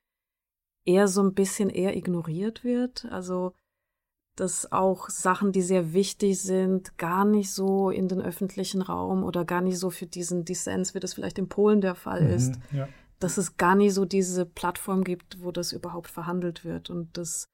eher 0.85 1.09
so 1.09 1.21
ein 1.21 1.33
bisschen 1.33 1.69
eher 1.69 1.97
ignoriert 1.97 2.63
wird. 2.63 3.05
Also 3.11 3.53
dass 4.37 4.71
auch 4.71 5.09
Sachen, 5.09 5.51
die 5.51 5.63
sehr 5.63 5.93
wichtig 5.93 6.41
sind, 6.41 6.97
gar 6.97 7.25
nicht 7.25 7.51
so 7.51 7.89
in 7.89 8.07
den 8.07 8.21
öffentlichen 8.21 8.81
Raum 8.81 9.23
oder 9.23 9.43
gar 9.43 9.61
nicht 9.61 9.79
so 9.79 9.89
für 9.89 10.05
diesen 10.05 10.45
Dissens, 10.45 10.93
wie 10.93 10.99
das 10.99 11.15
vielleicht 11.15 11.39
in 11.39 11.49
Polen 11.49 11.81
der 11.81 11.95
Fall 11.95 12.21
mhm, 12.21 12.29
ist, 12.29 12.55
ja. 12.71 12.87
dass 13.19 13.37
es 13.37 13.57
gar 13.57 13.75
nicht 13.75 13.93
so 13.93 14.05
diese 14.05 14.45
Plattform 14.45 15.03
gibt, 15.03 15.41
wo 15.41 15.51
das 15.51 15.71
überhaupt 15.71 16.09
verhandelt 16.09 16.63
wird 16.63 16.89
und 16.89 17.17
dass 17.17 17.47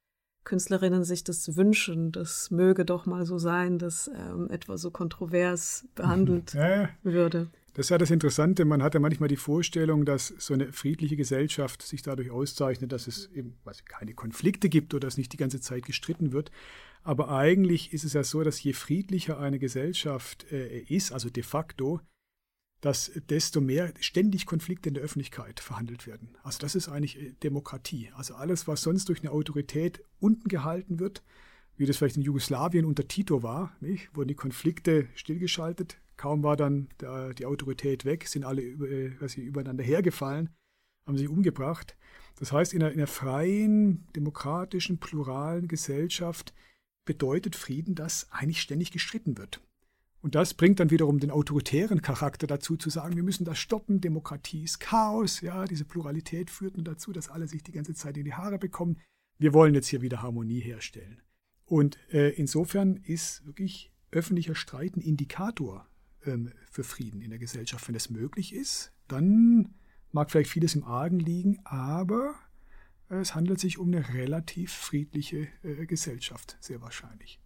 Künstlerinnen 0.44 1.06
sich 1.06 1.24
das 1.24 1.56
wünschen, 1.56 2.12
das 2.12 2.52
möge 2.52 2.84
doch 2.84 3.06
mal 3.06 3.26
so 3.26 3.38
sein, 3.38 3.80
dass 3.80 4.10
ähm, 4.10 4.50
etwa 4.50 4.78
so 4.78 4.92
kontrovers 4.92 5.88
behandelt 5.96 6.54
mhm. 6.54 6.60
ja, 6.60 6.90
würde. 7.04 7.48
Das 7.74 7.88
ist 7.88 7.90
ja 7.90 7.98
das 7.98 8.12
Interessante. 8.12 8.66
Man 8.66 8.84
hat 8.84 8.94
ja 8.94 9.00
manchmal 9.00 9.30
die 9.30 9.36
Vorstellung, 9.36 10.06
dass 10.06 10.28
so 10.28 10.54
eine 10.54 10.72
friedliche 10.72 11.16
Gesellschaft 11.16 11.82
sich 11.82 12.04
dadurch 12.04 12.30
auszeichnet, 12.30 12.92
dass 12.92 13.08
es 13.08 13.32
eben 13.34 13.58
was, 13.64 13.84
keine 13.86 14.14
Konflikte 14.14 14.70
gibt 14.70 14.94
oder 14.94 15.08
dass 15.08 15.18
nicht 15.18 15.34
die 15.34 15.38
ganze 15.38 15.60
Zeit 15.60 15.86
gestritten 15.86 16.32
wird. 16.32 16.52
Aber 17.02 17.30
eigentlich 17.30 17.92
ist 17.92 18.04
es 18.04 18.14
ja 18.14 18.24
so, 18.24 18.44
dass 18.44 18.62
je 18.62 18.74
friedlicher 18.74 19.40
eine 19.40 19.58
Gesellschaft 19.58 20.46
äh, 20.52 20.80
ist, 20.82 21.12
also 21.12 21.30
de 21.30 21.42
facto, 21.42 22.00
dass 22.80 23.12
desto 23.30 23.60
mehr 23.60 23.94
ständig 24.02 24.46
Konflikte 24.46 24.90
in 24.90 24.96
der 24.96 25.04
Öffentlichkeit 25.04 25.60
verhandelt 25.60 26.06
werden. 26.06 26.38
Also 26.44 26.60
das 26.60 26.76
ist 26.76 26.90
eigentlich 26.90 27.20
äh, 27.20 27.34
Demokratie. 27.42 28.12
Also 28.14 28.36
alles, 28.36 28.68
was 28.68 28.84
sonst 28.84 29.10
durch 29.10 29.22
eine 29.22 29.32
Autorität 29.32 30.04
unten 30.20 30.48
gehalten 30.48 31.00
wird, 31.00 31.24
wie 31.76 31.88
das 31.88 31.98
vielleicht 31.98 32.18
in 32.18 32.24
Jugoslawien 32.24 32.86
unter 32.86 33.08
Tito 33.08 33.42
war, 33.42 33.76
nicht? 33.82 34.16
wurden 34.16 34.28
die 34.28 34.36
Konflikte 34.36 35.08
stillgeschaltet, 35.16 35.98
Kaum 36.24 36.42
war 36.42 36.56
dann 36.56 36.88
der, 37.02 37.34
die 37.34 37.46
Autorität 37.46 38.06
weg, 38.06 38.30
sind 38.30 38.46
alle 38.46 38.62
über, 38.62 38.90
äh, 38.90 39.42
übereinander 39.42 39.84
hergefallen, 39.84 40.52
haben 41.06 41.18
sich 41.18 41.28
umgebracht. 41.28 41.98
Das 42.38 42.54
heißt, 42.54 42.74
in 42.74 42.82
einer, 42.82 42.94
in 42.94 43.00
einer 43.00 43.08
freien, 43.08 44.08
demokratischen, 44.16 45.00
pluralen 45.00 45.68
Gesellschaft 45.68 46.54
bedeutet 47.04 47.58
Frieden, 47.58 47.94
dass 47.94 48.32
eigentlich 48.32 48.62
ständig 48.62 48.92
gestritten 48.92 49.38
wird. 49.38 49.60
Und 50.22 50.36
das 50.36 50.54
bringt 50.54 50.80
dann 50.80 50.92
wiederum 50.92 51.20
den 51.20 51.30
autoritären 51.30 52.02
Charakter 52.02 52.48
dazu, 52.48 52.78
zu 52.78 52.90
sagen, 52.90 53.18
wir 53.18 53.24
müssen 53.24 53.44
das 53.44 53.60
stoppen, 53.60 54.00
Demokratie 54.00 54.64
ist 54.64 54.80
Chaos, 54.80 55.42
ja, 55.42 55.66
diese 55.66 55.84
Pluralität 55.84 56.50
führt 56.50 56.78
nur 56.78 56.86
dazu, 56.86 57.12
dass 57.12 57.28
alle 57.28 57.50
sich 57.50 57.64
die 57.64 57.74
ganze 57.74 57.96
Zeit 57.96 58.16
in 58.16 58.24
die 58.24 58.34
Haare 58.34 58.60
bekommen. 58.60 58.98
Wir 59.40 59.54
wollen 59.54 59.76
jetzt 59.76 59.88
hier 59.88 60.02
wieder 60.02 60.22
Harmonie 60.22 60.62
herstellen. 60.62 61.22
Und 61.66 62.00
äh, 62.14 62.30
insofern 62.30 62.96
ist 62.96 63.46
wirklich 63.46 63.92
öffentlicher 64.12 64.56
Streit 64.56 64.96
ein 64.96 65.02
Indikator 65.02 65.90
für 66.72 66.84
Frieden 66.84 67.22
in 67.22 67.30
der 67.30 67.40
Gesellschaft. 67.40 67.88
Wenn 67.88 67.94
das 67.94 68.10
möglich 68.10 68.54
ist, 68.54 68.92
dann 69.08 69.74
mag 70.12 70.32
vielleicht 70.32 70.52
vieles 70.52 70.76
im 70.76 70.84
Argen 70.84 71.20
liegen, 71.20 71.60
aber 71.66 72.36
es 73.10 73.36
handelt 73.36 73.60
sich 73.60 73.78
um 73.78 73.88
eine 73.88 74.14
relativ 74.14 74.72
friedliche 74.72 75.48
äh, 75.64 75.86
Gesellschaft, 75.86 76.58
sehr 76.60 76.82
wahrscheinlich. 76.82 77.40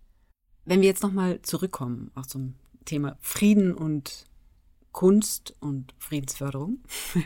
Wenn 0.65 0.81
wir 0.81 0.87
jetzt 0.87 1.03
nochmal 1.03 1.41
zurückkommen 1.41 2.11
auch 2.15 2.25
zum 2.25 2.55
Thema 2.85 3.17
Frieden 3.21 3.73
und 3.73 4.25
Kunst 4.91 5.55
und 5.59 5.93
Friedensförderung, 5.97 6.83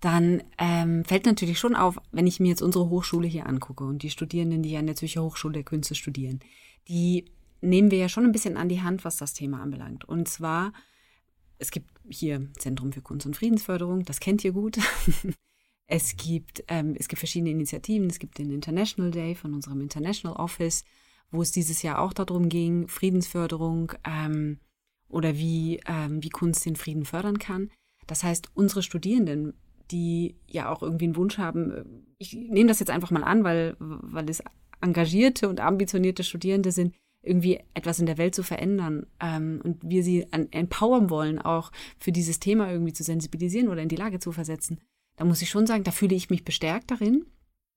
dann 0.00 0.42
ähm, 0.58 1.04
fällt 1.04 1.26
natürlich 1.26 1.58
schon 1.58 1.74
auf, 1.74 1.98
wenn 2.12 2.26
ich 2.26 2.40
mir 2.40 2.48
jetzt 2.48 2.62
unsere 2.62 2.88
Hochschule 2.88 3.26
hier 3.26 3.46
angucke 3.46 3.84
und 3.84 4.02
die 4.02 4.10
Studierenden, 4.10 4.62
die 4.62 4.76
an 4.76 4.86
der 4.86 4.96
Zürcher 4.96 5.22
Hochschule 5.22 5.54
der 5.54 5.64
Künste 5.64 5.94
studieren, 5.94 6.40
die 6.88 7.24
nehmen 7.60 7.90
wir 7.90 7.98
ja 7.98 8.08
schon 8.08 8.24
ein 8.24 8.32
bisschen 8.32 8.56
an 8.56 8.68
die 8.68 8.82
Hand, 8.82 9.04
was 9.04 9.16
das 9.16 9.32
Thema 9.32 9.60
anbelangt. 9.62 10.04
Und 10.04 10.28
zwar, 10.28 10.72
es 11.58 11.70
gibt 11.70 11.90
hier 12.08 12.48
Zentrum 12.58 12.92
für 12.92 13.02
Kunst- 13.02 13.26
und 13.26 13.36
Friedensförderung, 13.36 14.04
das 14.04 14.20
kennt 14.20 14.44
ihr 14.44 14.52
gut. 14.52 14.78
Es 15.86 16.16
gibt, 16.16 16.64
ähm, 16.68 16.96
es 16.98 17.08
gibt 17.08 17.20
verschiedene 17.20 17.50
Initiativen. 17.50 18.10
Es 18.10 18.18
gibt 18.18 18.38
den 18.38 18.50
International 18.50 19.10
Day 19.10 19.34
von 19.34 19.54
unserem 19.54 19.80
International 19.80 20.36
Office, 20.36 20.84
wo 21.30 21.42
es 21.42 21.52
dieses 21.52 21.82
Jahr 21.82 22.00
auch 22.00 22.12
darum 22.12 22.48
ging, 22.48 22.88
Friedensförderung 22.88 23.92
ähm, 24.04 24.58
oder 25.08 25.36
wie, 25.36 25.80
ähm, 25.86 26.22
wie 26.22 26.28
Kunst 26.28 26.64
den 26.66 26.76
Frieden 26.76 27.04
fördern 27.04 27.38
kann. 27.38 27.70
Das 28.06 28.24
heißt, 28.24 28.50
unsere 28.54 28.82
Studierenden, 28.82 29.54
die 29.90 30.36
ja 30.48 30.70
auch 30.70 30.82
irgendwie 30.82 31.04
einen 31.04 31.16
Wunsch 31.16 31.38
haben, 31.38 31.70
äh, 31.70 31.84
ich 32.18 32.34
nehme 32.34 32.68
das 32.68 32.80
jetzt 32.80 32.90
einfach 32.90 33.12
mal 33.12 33.24
an, 33.24 33.44
weil, 33.44 33.76
weil 33.78 34.28
es 34.28 34.42
engagierte 34.80 35.48
und 35.48 35.60
ambitionierte 35.60 36.24
Studierende 36.24 36.72
sind, 36.72 36.94
irgendwie 37.26 37.60
etwas 37.74 37.98
in 37.98 38.06
der 38.06 38.18
Welt 38.18 38.34
zu 38.34 38.42
verändern 38.42 39.06
ähm, 39.20 39.60
und 39.64 39.78
wir 39.82 40.02
sie 40.02 40.32
an, 40.32 40.48
empowern 40.52 41.10
wollen, 41.10 41.38
auch 41.38 41.72
für 41.98 42.12
dieses 42.12 42.38
Thema 42.38 42.70
irgendwie 42.70 42.92
zu 42.92 43.02
sensibilisieren 43.02 43.68
oder 43.68 43.82
in 43.82 43.88
die 43.88 43.96
Lage 43.96 44.18
zu 44.18 44.32
versetzen, 44.32 44.80
da 45.16 45.24
muss 45.24 45.42
ich 45.42 45.50
schon 45.50 45.66
sagen, 45.66 45.84
da 45.84 45.90
fühle 45.90 46.14
ich 46.14 46.30
mich 46.30 46.44
bestärkt 46.44 46.90
darin. 46.90 47.26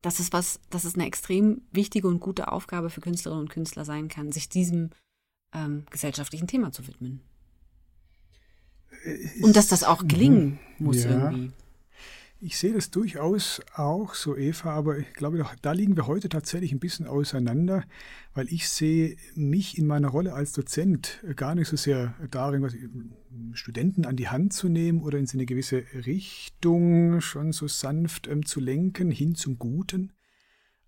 Das 0.01 0.19
ist 0.19 0.31
was, 0.31 0.59
das 0.69 0.85
ist 0.85 0.95
eine 0.95 1.07
extrem 1.07 1.62
wichtige 1.71 2.07
und 2.07 2.19
gute 2.19 2.51
Aufgabe 2.51 2.89
für 2.89 3.01
Künstlerinnen 3.01 3.43
und 3.43 3.49
Künstler 3.49 3.85
sein 3.85 4.07
kann, 4.07 4.31
sich 4.31 4.47
diesem 4.49 4.91
ähm, 5.53 5.85
gesellschaftlichen 5.89 6.47
Thema 6.47 6.71
zu 6.71 6.88
widmen. 6.88 7.21
Äh, 9.03 9.43
und 9.43 9.55
dass 9.55 9.67
das 9.67 9.83
auch 9.83 10.07
gelingen 10.07 10.59
mhm. 10.77 10.85
muss 10.85 11.03
ja. 11.03 11.12
irgendwie. 11.12 11.51
Ich 12.41 12.58
sehe 12.58 12.71
das 12.71 12.89
durchaus 12.89 13.62
auch 13.75 14.13
so, 14.13 14.38
Eva, 14.38 14.71
aber 14.71 14.97
ich 14.97 15.12
glaube, 15.13 15.45
da 15.62 15.73
liegen 15.73 15.97
wir 15.97 16.08
heute 16.08 16.30
tatsächlich 16.30 16.71
ein 16.71 16.80
bisschen 16.80 17.06
auseinander, 17.06 17.84
weil 18.34 18.47
ich 18.47 18.69
sehe 18.69 19.17
mich 19.36 19.78
in 19.78 19.86
meiner 19.86 20.08
Rolle 20.08 20.34
als 20.34 20.54
Dozent 20.54 21.21
gar 21.36 21.54
nicht 21.54 21.67
so 21.67 21.75
sehr 21.75 22.15
darin, 22.32 22.62
was 22.62 22.78
Studenten 23.52 24.06
an 24.06 24.15
die 24.15 24.30
Hand 24.30 24.54
zu 24.54 24.69
nehmen 24.69 25.02
oder 25.04 25.17
in 25.17 25.28
eine 25.34 25.45
gewisse 25.45 25.84
Richtung 26.06 27.19
schon 27.19 27.52
so 27.52 27.67
sanft 27.67 28.28
ähm, 28.28 28.45
zu 28.45 28.62
lenken, 28.62 29.12
hin 29.12 29.36
zum 29.36 29.60
Guten, 29.60 30.13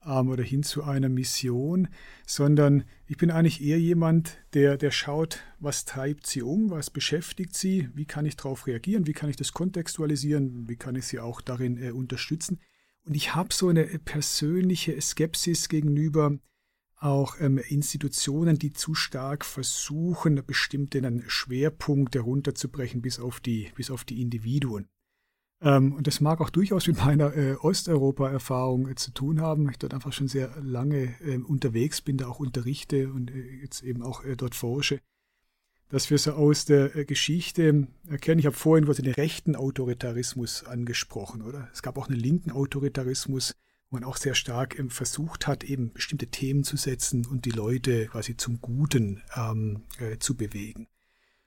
ähm, 0.06 0.30
oder 0.30 0.44
hin 0.44 0.64
zu 0.64 0.84
einer 0.84 1.10
Mission, 1.10 1.88
sondern 2.26 2.84
ich 3.08 3.18
bin 3.18 3.32
eigentlich 3.32 3.62
eher 3.62 3.80
jemand, 3.80 4.38
der, 4.54 4.78
der 4.78 4.92
schaut, 4.92 5.40
was 5.60 5.86
treibt 5.86 6.28
sie 6.28 6.42
um, 6.42 6.70
was 6.70 6.90
beschäftigt 6.90 7.56
sie, 7.56 7.90
wie 7.94 8.06
kann 8.06 8.26
ich 8.26 8.36
darauf 8.36 8.68
reagieren, 8.68 9.08
wie 9.08 9.14
kann 9.14 9.30
ich 9.30 9.36
das 9.36 9.54
kontextualisieren, 9.54 10.68
wie 10.70 10.78
kann 10.78 10.96
ich 10.96 11.06
sie 11.06 11.20
auch 11.20 11.42
darin 11.42 11.82
äh, 11.82 11.92
unterstützen. 11.92 12.60
Und 13.04 13.16
ich 13.16 13.34
habe 13.34 13.54
so 13.54 13.70
eine 13.70 13.86
persönliche 13.86 15.00
Skepsis 15.02 15.70
gegenüber 15.70 16.38
auch 16.98 17.40
ähm, 17.40 17.58
Institutionen, 17.58 18.60
die 18.60 18.74
zu 18.74 18.94
stark 18.94 19.44
versuchen, 19.44 20.44
bestimmte 20.46 21.24
Schwerpunkte 21.28 22.20
runterzubrechen 22.20 23.02
bis 23.02 23.20
auf 23.20 23.40
die, 23.40 23.72
bis 23.76 23.90
auf 23.90 24.06
die 24.06 24.22
Individuen. 24.22 24.88
Ähm, 25.62 25.94
und 25.94 26.08
das 26.08 26.22
mag 26.22 26.42
auch 26.42 26.50
durchaus 26.50 26.88
mit 26.88 26.98
meiner 26.98 27.36
äh, 27.36 27.54
Osteuropa-Erfahrung 27.54 28.90
äh, 28.90 28.96
zu 28.96 29.12
tun 29.12 29.42
haben. 29.42 29.70
Ich 29.70 29.78
dort 29.78 29.94
einfach 29.94 30.12
schon 30.12 30.28
sehr 30.28 30.52
lange 30.62 31.14
äh, 31.22 31.38
unterwegs 31.38 32.02
bin, 32.02 32.18
da 32.18 32.28
auch 32.28 32.40
unterrichte 32.40 33.12
und 33.14 33.30
äh, 33.32 33.62
jetzt 33.62 33.84
eben 33.84 34.02
auch 34.02 34.24
äh, 34.26 34.36
dort 34.36 34.56
forsche. 34.56 35.00
Dass 35.90 36.10
wir 36.10 36.18
so 36.18 36.32
aus 36.34 36.66
der 36.66 36.96
äh, 36.96 37.06
Geschichte 37.06 37.88
erkennen, 38.08 38.40
ich 38.40 38.48
habe 38.48 38.56
vorhin 38.56 38.88
was 38.88 38.98
den 38.98 39.14
rechten 39.14 39.56
Autoritarismus 39.56 40.64
angesprochen, 40.64 41.44
oder? 41.44 41.70
Es 41.74 41.84
gab 41.84 41.98
auch 41.98 42.10
einen 42.10 42.20
linken 42.20 42.50
Autoritarismus, 42.50 43.54
wo 43.90 43.98
man 43.98 44.04
auch 44.04 44.18
sehr 44.18 44.34
stark 44.34 44.80
ähm, 44.80 44.90
versucht 44.90 45.46
hat, 45.46 45.64
eben 45.64 45.94
bestimmte 45.94 46.28
Themen 46.28 46.64
zu 46.64 46.76
setzen 46.76 47.28
und 47.28 47.46
die 47.46 47.52
Leute 47.52 48.08
quasi 48.08 48.36
zum 48.36 48.62
Guten 48.62 49.22
ähm, 49.36 49.84
zu 50.20 50.36
bewegen. 50.36 50.88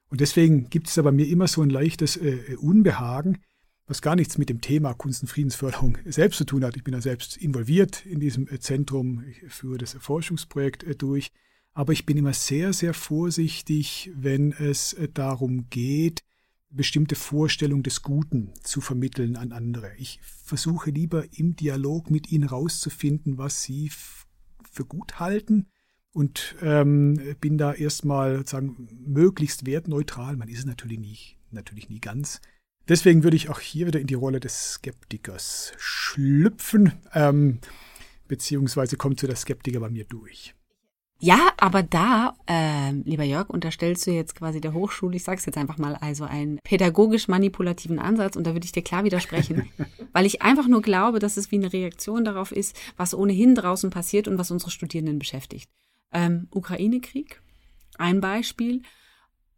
Und 0.08 0.20
deswegen 0.20 0.70
gibt 0.70 0.86
es 0.86 0.98
aber 0.98 1.10
mir 1.10 1.26
immer 1.26 1.48
so 1.48 1.62
ein 1.62 1.70
leichtes 1.70 2.20
Unbehagen, 2.60 3.38
was 3.86 4.00
gar 4.00 4.16
nichts 4.16 4.38
mit 4.38 4.48
dem 4.48 4.60
Thema 4.60 4.94
Kunst- 4.94 5.22
und 5.22 5.28
Friedensförderung 5.28 5.98
selbst 6.06 6.38
zu 6.38 6.44
tun 6.44 6.64
hat. 6.64 6.76
Ich 6.76 6.84
bin 6.84 6.92
da 6.92 7.00
selbst 7.00 7.36
involviert 7.36 8.06
in 8.06 8.20
diesem 8.20 8.48
äh, 8.48 8.58
Zentrum, 8.58 9.24
ich 9.28 9.52
führe 9.52 9.78
das 9.78 9.94
Forschungsprojekt 9.94 10.84
äh, 10.84 10.94
durch, 10.94 11.30
aber 11.72 11.92
ich 11.92 12.06
bin 12.06 12.16
immer 12.16 12.32
sehr, 12.32 12.72
sehr 12.72 12.94
vorsichtig, 12.94 14.10
wenn 14.14 14.52
es 14.52 14.94
äh, 14.94 15.08
darum 15.08 15.68
geht, 15.68 16.22
bestimmte 16.70 17.14
Vorstellungen 17.14 17.82
des 17.82 18.02
Guten 18.02 18.52
zu 18.62 18.80
vermitteln 18.80 19.36
an 19.36 19.52
andere. 19.52 19.92
Ich 19.96 20.18
versuche 20.22 20.90
lieber 20.90 21.24
im 21.36 21.54
Dialog 21.54 22.10
mit 22.10 22.32
ihnen 22.32 22.48
rauszufinden, 22.48 23.38
was 23.38 23.62
sie 23.62 23.90
für 24.70 24.84
gut 24.84 25.20
halten 25.20 25.66
und 26.12 26.56
ähm, 26.62 27.36
bin 27.40 27.58
da 27.58 27.74
erstmal 27.74 28.46
sagen 28.46 28.88
möglichst 29.06 29.66
wertneutral. 29.66 30.36
Man 30.36 30.48
ist 30.48 30.60
es 30.60 30.64
natürlich 30.64 30.98
nie, 30.98 31.18
natürlich 31.50 31.88
nie 31.88 32.00
ganz. 32.00 32.40
Deswegen 32.88 33.24
würde 33.24 33.36
ich 33.36 33.48
auch 33.48 33.60
hier 33.60 33.86
wieder 33.86 34.00
in 34.00 34.06
die 34.06 34.14
Rolle 34.14 34.40
des 34.40 34.74
Skeptikers 34.74 35.72
schlüpfen, 35.78 36.92
ähm, 37.14 37.60
beziehungsweise 38.28 38.96
kommt 38.96 39.20
so 39.20 39.26
der 39.26 39.36
Skeptiker 39.36 39.80
bei 39.80 39.88
mir 39.88 40.04
durch. 40.04 40.54
Ja, 41.20 41.52
aber 41.56 41.82
da, 41.82 42.36
äh, 42.46 42.90
lieber 42.90 43.22
Jörg, 43.24 43.48
unterstellst 43.48 44.06
du 44.06 44.10
jetzt 44.10 44.34
quasi 44.34 44.60
der 44.60 44.74
Hochschule, 44.74 45.16
ich 45.16 45.24
sag's 45.24 45.46
jetzt 45.46 45.56
einfach 45.56 45.78
mal, 45.78 45.94
also 45.94 46.24
einen 46.24 46.58
pädagogisch-manipulativen 46.64 47.98
Ansatz 47.98 48.36
und 48.36 48.46
da 48.46 48.52
würde 48.52 48.66
ich 48.66 48.72
dir 48.72 48.82
klar 48.82 49.04
widersprechen, 49.04 49.70
weil 50.12 50.26
ich 50.26 50.42
einfach 50.42 50.68
nur 50.68 50.82
glaube, 50.82 51.20
dass 51.20 51.38
es 51.38 51.50
wie 51.50 51.56
eine 51.56 51.72
Reaktion 51.72 52.26
darauf 52.26 52.52
ist, 52.52 52.76
was 52.98 53.14
ohnehin 53.14 53.54
draußen 53.54 53.88
passiert 53.88 54.28
und 54.28 54.36
was 54.36 54.50
unsere 54.50 54.70
Studierenden 54.70 55.18
beschäftigt. 55.18 55.70
Ähm, 56.12 56.48
Ukraine-Krieg, 56.50 57.40
ein 57.96 58.20
Beispiel 58.20 58.82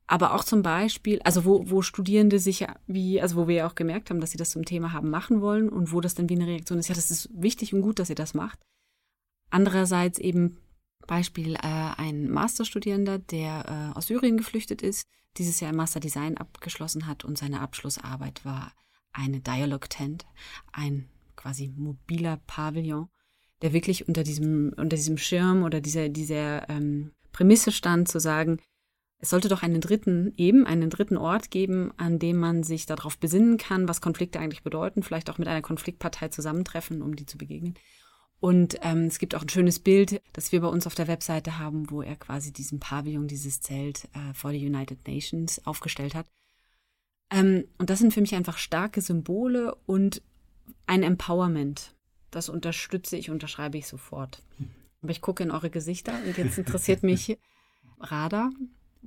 aber 0.06 0.34
auch 0.34 0.44
zum 0.44 0.62
Beispiel, 0.62 1.20
also 1.22 1.44
wo, 1.44 1.68
wo 1.68 1.82
Studierende 1.82 2.38
sich 2.38 2.60
ja, 2.60 2.76
wie, 2.86 3.20
also 3.20 3.36
wo 3.36 3.48
wir 3.48 3.56
ja 3.56 3.68
auch 3.68 3.74
gemerkt 3.74 4.10
haben, 4.10 4.20
dass 4.20 4.30
sie 4.30 4.38
das 4.38 4.50
zum 4.50 4.64
Thema 4.64 4.92
haben 4.92 5.10
machen 5.10 5.40
wollen 5.40 5.68
und 5.68 5.92
wo 5.92 6.00
das 6.00 6.14
dann 6.14 6.28
wie 6.28 6.34
eine 6.34 6.46
Reaktion 6.46 6.78
ist, 6.78 6.88
ja, 6.88 6.94
das 6.94 7.10
ist 7.10 7.28
wichtig 7.32 7.74
und 7.74 7.82
gut, 7.82 7.98
dass 7.98 8.10
ihr 8.10 8.14
das 8.14 8.34
macht. 8.34 8.60
Andererseits 9.50 10.18
eben 10.18 10.58
Beispiel 11.06 11.54
äh, 11.54 11.58
ein 11.62 12.30
Masterstudierender, 12.30 13.18
der 13.18 13.92
äh, 13.94 13.98
aus 13.98 14.06
Syrien 14.06 14.36
geflüchtet 14.36 14.82
ist, 14.82 15.06
dieses 15.38 15.60
Jahr 15.60 15.70
im 15.70 15.76
Master 15.76 16.00
Design 16.00 16.36
abgeschlossen 16.36 17.06
hat 17.06 17.24
und 17.24 17.36
seine 17.38 17.60
Abschlussarbeit 17.60 18.44
war 18.44 18.72
eine 19.12 19.40
Dialog 19.40 19.88
Tent, 19.90 20.26
ein 20.72 21.08
quasi 21.36 21.68
mobiler 21.68 22.40
Pavillon, 22.46 23.08
der 23.62 23.72
wirklich 23.72 24.08
unter 24.08 24.22
diesem, 24.22 24.72
unter 24.76 24.96
diesem 24.96 25.18
Schirm 25.18 25.62
oder 25.62 25.80
dieser, 25.80 26.08
dieser 26.08 26.68
ähm, 26.68 27.12
Prämisse 27.32 27.72
stand, 27.72 28.08
zu 28.08 28.20
sagen, 28.20 28.58
es 29.18 29.30
sollte 29.30 29.48
doch 29.48 29.62
einen 29.62 29.80
dritten, 29.80 30.34
eben 30.36 30.66
einen 30.66 30.90
dritten 30.90 31.16
Ort 31.16 31.50
geben, 31.50 31.92
an 31.96 32.18
dem 32.18 32.36
man 32.36 32.62
sich 32.62 32.86
darauf 32.86 33.18
besinnen 33.18 33.56
kann, 33.56 33.88
was 33.88 34.00
Konflikte 34.00 34.38
eigentlich 34.38 34.62
bedeuten, 34.62 35.02
vielleicht 35.02 35.30
auch 35.30 35.38
mit 35.38 35.48
einer 35.48 35.62
Konfliktpartei 35.62 36.28
zusammentreffen, 36.28 37.02
um 37.02 37.16
die 37.16 37.26
zu 37.26 37.38
begegnen. 37.38 37.74
Und 38.38 38.78
ähm, 38.82 39.06
es 39.06 39.18
gibt 39.18 39.34
auch 39.34 39.42
ein 39.42 39.48
schönes 39.48 39.78
Bild, 39.78 40.20
das 40.34 40.52
wir 40.52 40.60
bei 40.60 40.68
uns 40.68 40.86
auf 40.86 40.94
der 40.94 41.08
Webseite 41.08 41.58
haben, 41.58 41.90
wo 41.90 42.02
er 42.02 42.16
quasi 42.16 42.52
diesen 42.52 42.78
Pavillon, 42.78 43.28
dieses 43.28 43.62
Zelt 43.62 44.08
äh, 44.12 44.34
vor 44.34 44.52
die 44.52 44.66
United 44.66 45.08
Nations 45.08 45.66
aufgestellt 45.66 46.14
hat. 46.14 46.26
Ähm, 47.30 47.64
und 47.78 47.88
das 47.88 47.98
sind 47.98 48.12
für 48.12 48.20
mich 48.20 48.34
einfach 48.34 48.58
starke 48.58 49.00
Symbole 49.00 49.74
und 49.86 50.20
ein 50.86 51.02
Empowerment. 51.02 51.94
Das 52.30 52.50
unterstütze 52.50 53.16
ich, 53.16 53.30
unterschreibe 53.30 53.78
ich 53.78 53.86
sofort. 53.86 54.42
Aber 55.00 55.10
ich 55.10 55.22
gucke 55.22 55.42
in 55.42 55.50
eure 55.50 55.70
Gesichter 55.70 56.12
und 56.26 56.36
jetzt 56.36 56.58
interessiert 56.58 57.02
mich 57.02 57.38
Radar. 58.00 58.50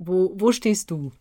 Wo, 0.02 0.32
wo 0.36 0.54
stehst 0.54 0.92
du? 0.92 1.12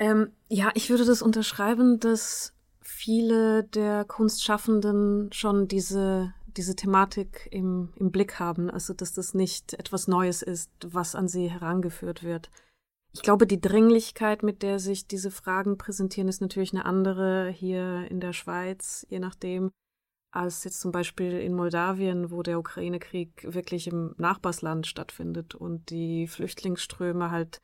Ähm, 0.00 0.32
ja, 0.48 0.72
ich 0.74 0.90
würde 0.90 1.04
das 1.04 1.22
unterschreiben, 1.22 2.00
dass 2.00 2.52
viele 2.80 3.62
der 3.62 4.04
Kunstschaffenden 4.04 5.32
schon 5.32 5.68
diese, 5.68 6.34
diese 6.48 6.74
Thematik 6.74 7.48
im, 7.52 7.92
im 7.94 8.10
Blick 8.10 8.40
haben, 8.40 8.70
also 8.70 8.92
dass 8.92 9.12
das 9.12 9.34
nicht 9.34 9.74
etwas 9.74 10.08
Neues 10.08 10.42
ist, 10.42 10.70
was 10.84 11.14
an 11.14 11.28
sie 11.28 11.48
herangeführt 11.48 12.24
wird. 12.24 12.50
Ich 13.12 13.22
glaube, 13.22 13.46
die 13.46 13.60
Dringlichkeit, 13.60 14.42
mit 14.42 14.62
der 14.62 14.80
sich 14.80 15.06
diese 15.06 15.30
Fragen 15.30 15.78
präsentieren, 15.78 16.28
ist 16.28 16.40
natürlich 16.40 16.72
eine 16.72 16.86
andere 16.86 17.50
hier 17.50 18.10
in 18.10 18.18
der 18.18 18.32
Schweiz, 18.32 19.06
je 19.10 19.20
nachdem, 19.20 19.70
als 20.32 20.64
jetzt 20.64 20.80
zum 20.80 20.90
Beispiel 20.90 21.38
in 21.38 21.54
Moldawien, 21.54 22.32
wo 22.32 22.42
der 22.42 22.58
Ukraine-Krieg 22.58 23.46
wirklich 23.54 23.86
im 23.86 24.16
Nachbarsland 24.18 24.88
stattfindet 24.88 25.54
und 25.54 25.88
die 25.90 26.26
Flüchtlingsströme 26.26 27.30
halt 27.30 27.60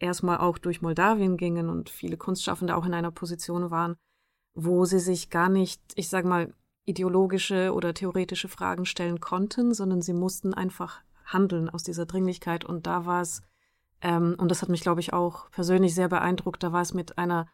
erstmal 0.00 0.38
auch 0.38 0.58
durch 0.58 0.82
Moldawien 0.82 1.36
gingen 1.36 1.68
und 1.68 1.90
viele 1.90 2.16
Kunstschaffende 2.16 2.76
auch 2.76 2.86
in 2.86 2.94
einer 2.94 3.10
Position 3.10 3.70
waren, 3.70 3.96
wo 4.54 4.84
sie 4.84 4.98
sich 4.98 5.30
gar 5.30 5.48
nicht, 5.48 5.80
ich 5.94 6.08
sag 6.08 6.24
mal, 6.24 6.52
ideologische 6.84 7.72
oder 7.72 7.94
theoretische 7.94 8.48
Fragen 8.48 8.84
stellen 8.84 9.20
konnten, 9.20 9.74
sondern 9.74 10.02
sie 10.02 10.14
mussten 10.14 10.54
einfach 10.54 11.02
handeln 11.24 11.68
aus 11.68 11.84
dieser 11.84 12.06
Dringlichkeit. 12.06 12.64
Und 12.64 12.86
da 12.86 13.06
war 13.06 13.20
es, 13.20 13.42
ähm, 14.00 14.34
und 14.38 14.50
das 14.50 14.62
hat 14.62 14.68
mich, 14.68 14.80
glaube 14.80 15.00
ich, 15.00 15.12
auch 15.12 15.50
persönlich 15.50 15.94
sehr 15.94 16.08
beeindruckt, 16.08 16.62
da 16.62 16.72
war 16.72 16.82
es 16.82 16.94
mit 16.94 17.18
einer 17.18 17.46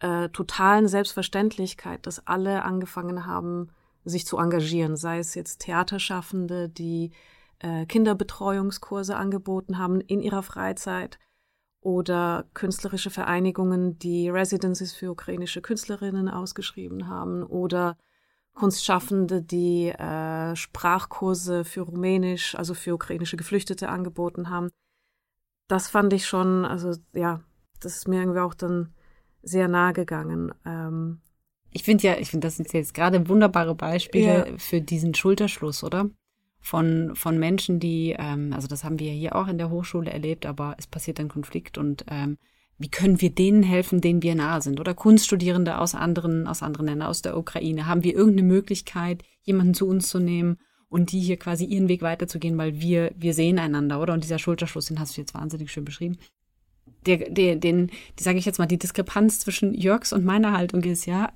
äh, 0.00 0.28
totalen 0.30 0.88
Selbstverständlichkeit, 0.88 2.06
dass 2.06 2.26
alle 2.26 2.64
angefangen 2.64 3.26
haben, 3.26 3.70
sich 4.04 4.26
zu 4.26 4.38
engagieren, 4.38 4.96
sei 4.96 5.18
es 5.18 5.34
jetzt 5.34 5.60
Theaterschaffende, 5.60 6.68
die 6.68 7.12
äh, 7.60 7.86
Kinderbetreuungskurse 7.86 9.16
angeboten 9.16 9.78
haben 9.78 10.00
in 10.00 10.20
ihrer 10.20 10.42
Freizeit, 10.42 11.18
oder 11.84 12.46
künstlerische 12.54 13.10
Vereinigungen, 13.10 13.98
die 13.98 14.30
Residencies 14.30 14.94
für 14.94 15.10
ukrainische 15.10 15.60
Künstlerinnen 15.60 16.30
ausgeschrieben 16.30 17.08
haben 17.08 17.42
oder 17.42 17.98
Kunstschaffende, 18.54 19.42
die 19.42 19.88
äh, 19.88 20.56
Sprachkurse 20.56 21.64
für 21.64 21.82
Rumänisch, 21.82 22.54
also 22.54 22.72
für 22.72 22.94
ukrainische 22.94 23.36
Geflüchtete 23.36 23.90
angeboten 23.90 24.48
haben. 24.48 24.70
Das 25.68 25.88
fand 25.88 26.14
ich 26.14 26.26
schon, 26.26 26.64
also 26.64 26.94
ja, 27.12 27.42
das 27.80 27.96
ist 27.96 28.08
mir 28.08 28.20
irgendwie 28.20 28.40
auch 28.40 28.54
dann 28.54 28.94
sehr 29.42 29.68
nahe 29.68 29.92
gegangen. 29.92 30.54
Ähm, 30.64 31.20
ich 31.70 31.82
finde 31.82 32.04
ja, 32.04 32.16
ich 32.16 32.30
finde, 32.30 32.46
das 32.46 32.56
sind 32.56 32.72
jetzt 32.72 32.94
gerade 32.94 33.28
wunderbare 33.28 33.74
Beispiele 33.74 34.48
ja. 34.48 34.58
für 34.58 34.80
diesen 34.80 35.14
Schulterschluss, 35.14 35.84
oder? 35.84 36.08
Von, 36.66 37.14
von 37.14 37.38
Menschen, 37.38 37.78
die, 37.78 38.16
ähm, 38.18 38.54
also 38.54 38.66
das 38.68 38.84
haben 38.84 38.98
wir 38.98 39.12
hier 39.12 39.36
auch 39.36 39.48
in 39.48 39.58
der 39.58 39.68
Hochschule 39.68 40.10
erlebt, 40.10 40.46
aber 40.46 40.74
es 40.78 40.86
passiert 40.86 41.20
ein 41.20 41.28
Konflikt 41.28 41.76
und 41.76 42.06
ähm, 42.08 42.38
wie 42.78 42.88
können 42.88 43.20
wir 43.20 43.28
denen 43.28 43.62
helfen, 43.62 44.00
denen 44.00 44.22
wir 44.22 44.34
nahe 44.34 44.62
sind? 44.62 44.80
Oder 44.80 44.94
Kunststudierende 44.94 45.78
aus 45.78 45.94
anderen, 45.94 46.46
aus 46.46 46.62
anderen 46.62 46.86
Ländern, 46.86 47.08
aus 47.08 47.20
der 47.20 47.36
Ukraine. 47.36 47.86
Haben 47.86 48.02
wir 48.02 48.14
irgendeine 48.14 48.48
Möglichkeit, 48.48 49.22
jemanden 49.42 49.74
zu 49.74 49.86
uns 49.86 50.08
zu 50.08 50.18
nehmen 50.18 50.56
und 50.88 51.12
die 51.12 51.20
hier 51.20 51.36
quasi 51.36 51.66
ihren 51.66 51.88
Weg 51.88 52.00
weiterzugehen, 52.00 52.56
weil 52.56 52.80
wir, 52.80 53.12
wir 53.14 53.34
sehen 53.34 53.58
einander, 53.58 54.00
oder? 54.00 54.14
Und 54.14 54.24
dieser 54.24 54.38
Schulterschluss, 54.38 54.86
den 54.86 54.98
hast 54.98 55.18
du 55.18 55.20
jetzt 55.20 55.34
wahnsinnig 55.34 55.70
schön 55.70 55.84
beschrieben. 55.84 56.16
Der, 57.04 57.28
der, 57.28 57.56
den, 57.56 57.90
die 58.18 58.22
sage 58.22 58.38
ich 58.38 58.46
jetzt 58.46 58.58
mal, 58.58 58.64
die 58.64 58.78
Diskrepanz 58.78 59.38
zwischen 59.40 59.74
Jörgs 59.74 60.14
und 60.14 60.24
meiner 60.24 60.52
Haltung 60.52 60.82
ist 60.82 61.04
ja, 61.04 61.30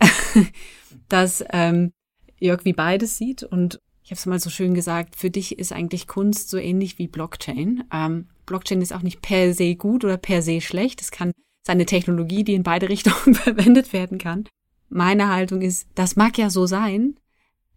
dass 1.11 1.45
ähm, 1.51 1.93
Jörg 2.41 2.65
wie 2.65 2.73
beides 2.73 3.19
sieht 3.19 3.43
und 3.43 3.79
ich 4.09 4.13
habe 4.13 4.21
es 4.21 4.25
mal 4.25 4.41
so 4.41 4.49
schön 4.49 4.73
gesagt, 4.73 5.17
für 5.17 5.29
dich 5.29 5.59
ist 5.59 5.71
eigentlich 5.71 6.07
Kunst 6.07 6.49
so 6.49 6.57
ähnlich 6.57 6.99
wie 6.99 7.09
Blockchain. 7.09 7.85
Ähm, 7.93 8.27
Blockchain 8.47 8.81
ist 8.81 8.95
auch 8.95 9.03
nicht 9.03 9.21
per 9.21 9.53
se 9.53 9.77
gut 9.77 10.03
oder 10.03 10.17
per 10.17 10.41
se 10.41 10.63
schlecht. 10.63 11.03
Es 11.03 11.11
kann 11.11 11.33
seine 11.67 11.85
Technologie, 11.85 12.43
die 12.43 12.55
in 12.55 12.63
beide 12.63 12.89
Richtungen 12.89 13.35
verwendet 13.35 13.93
werden 13.93 14.17
kann. 14.17 14.49
Meine 14.89 15.29
Haltung 15.29 15.61
ist, 15.61 15.89
das 15.95 16.17
mag 16.17 16.39
ja 16.39 16.49
so 16.49 16.65
sein, 16.65 17.17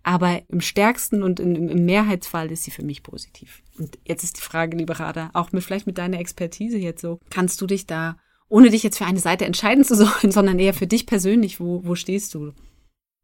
aber 0.03 0.41
im 0.47 0.61
stärksten 0.61 1.21
und 1.21 1.41
im, 1.41 1.67
im 1.67 1.83
Mehrheitsfall 1.83 2.49
ist 2.49 2.63
sie 2.63 2.71
für 2.71 2.85
mich 2.85 3.03
positiv. 3.03 3.61
Und 3.77 3.99
jetzt 4.05 4.23
ist 4.23 4.37
die 4.37 4.41
Frage, 4.41 4.77
lieber 4.77 5.01
Rada, 5.01 5.31
auch 5.33 5.51
mit, 5.51 5.65
vielleicht 5.65 5.85
mit 5.85 5.97
deiner 5.97 6.21
Expertise 6.21 6.77
jetzt 6.77 7.01
so, 7.01 7.19
kannst 7.29 7.59
du 7.59 7.67
dich 7.67 7.87
da, 7.87 8.15
ohne 8.47 8.69
dich 8.69 8.83
jetzt 8.83 8.99
für 8.99 9.05
eine 9.05 9.19
Seite 9.19 9.43
entscheiden 9.43 9.83
zu 9.83 9.95
sollen, 9.97 10.31
sondern 10.31 10.59
eher 10.59 10.73
für 10.73 10.87
dich 10.87 11.07
persönlich, 11.07 11.59
wo, 11.59 11.83
wo 11.83 11.95
stehst 11.95 12.33
du? 12.35 12.53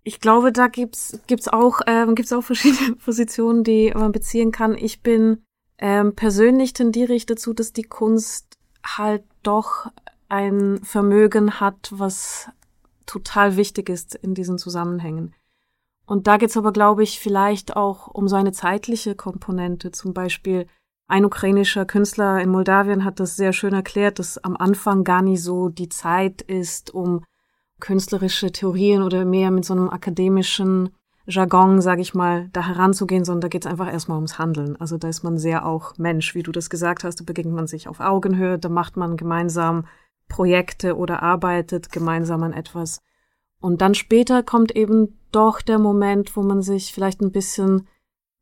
Ich 0.08 0.22
glaube, 0.22 0.54
da 0.54 0.68
gibt's 0.68 1.20
gibt's 1.28 1.50
auch 1.50 1.82
ähm, 1.86 2.16
gibt's 2.16 2.32
auch 2.32 2.42
verschiedene 2.42 2.96
Positionen, 3.06 3.66
die 3.66 3.92
man 3.94 4.14
beziehen 4.14 4.54
kann. 4.54 4.74
Ich 4.74 5.02
bin 5.02 5.44
ähm, 5.80 6.16
persönlich 6.16 6.72
tendiere 6.72 7.12
ich 7.12 7.26
dazu, 7.26 7.54
dass 7.54 7.74
die 7.74 7.84
Kunst 7.84 8.58
halt 8.86 9.26
doch 9.44 9.88
ein 10.30 10.80
Vermögen 10.82 11.60
hat, 11.60 11.90
was 11.92 12.48
total 13.06 13.58
wichtig 13.58 13.90
ist 13.90 14.16
in 14.16 14.34
diesen 14.34 14.58
Zusammenhängen. 14.58 15.36
Und 16.06 16.28
da 16.28 16.38
geht's 16.38 16.56
aber, 16.56 16.72
glaube 16.72 17.04
ich, 17.04 17.20
vielleicht 17.20 17.76
auch 17.76 18.08
um 18.08 18.30
so 18.30 18.38
eine 18.38 18.54
zeitliche 18.54 19.14
Komponente. 19.14 19.92
Zum 19.92 20.14
Beispiel 20.14 20.68
ein 21.10 21.26
ukrainischer 21.26 21.86
Künstler 21.86 22.40
in 22.40 22.50
Moldawien 22.50 23.04
hat 23.04 23.20
das 23.20 23.36
sehr 23.36 23.52
schön 23.52 23.74
erklärt, 23.74 24.20
dass 24.20 24.38
am 24.38 24.56
Anfang 24.56 25.04
gar 25.04 25.22
nicht 25.22 25.44
so 25.44 25.68
die 25.68 25.90
Zeit 25.90 26.42
ist, 26.42 26.94
um 26.94 27.26
künstlerische 27.80 28.52
Theorien 28.52 29.04
oder 29.04 29.26
mehr 29.26 29.52
mit 29.52 29.66
so 29.66 29.74
einem 29.74 29.90
akademischen 29.90 30.90
Jargon, 31.26 31.82
sage 31.82 32.02
ich 32.02 32.14
mal, 32.14 32.50
da 32.54 32.66
heranzugehen, 32.66 33.26
sondern 33.26 33.42
da 33.42 33.48
geht 33.50 33.66
es 33.66 33.72
einfach 33.72 33.92
erstmal 33.92 34.18
ums 34.18 34.40
Handeln. 34.40 34.78
Also 34.78 34.98
da 34.98 35.10
ist 35.10 35.24
man 35.24 35.38
sehr 35.38 35.66
auch 35.66 35.98
Mensch, 35.98 36.36
wie 36.36 36.44
du 36.44 36.52
das 36.52 36.70
gesagt 36.70 37.04
hast, 37.04 37.20
da 37.20 37.24
begegnet 37.26 37.54
man 37.54 37.68
sich 37.68 37.88
auf 37.90 38.00
Augenhöhe, 38.00 38.58
da 38.58 38.70
macht 38.70 38.96
man 38.96 39.18
gemeinsam 39.18 39.86
Projekte 40.30 40.96
oder 40.96 41.22
arbeitet 41.24 41.92
gemeinsam 41.92 42.44
an 42.44 42.54
etwas. 42.54 43.02
Und 43.60 43.82
dann 43.82 43.94
später 43.94 44.42
kommt 44.42 44.76
eben 44.76 45.20
doch 45.32 45.62
der 45.62 45.80
Moment, 45.80 46.36
wo 46.38 46.44
man 46.44 46.62
sich 46.62 46.94
vielleicht 46.94 47.22
ein 47.22 47.32
bisschen 47.32 47.88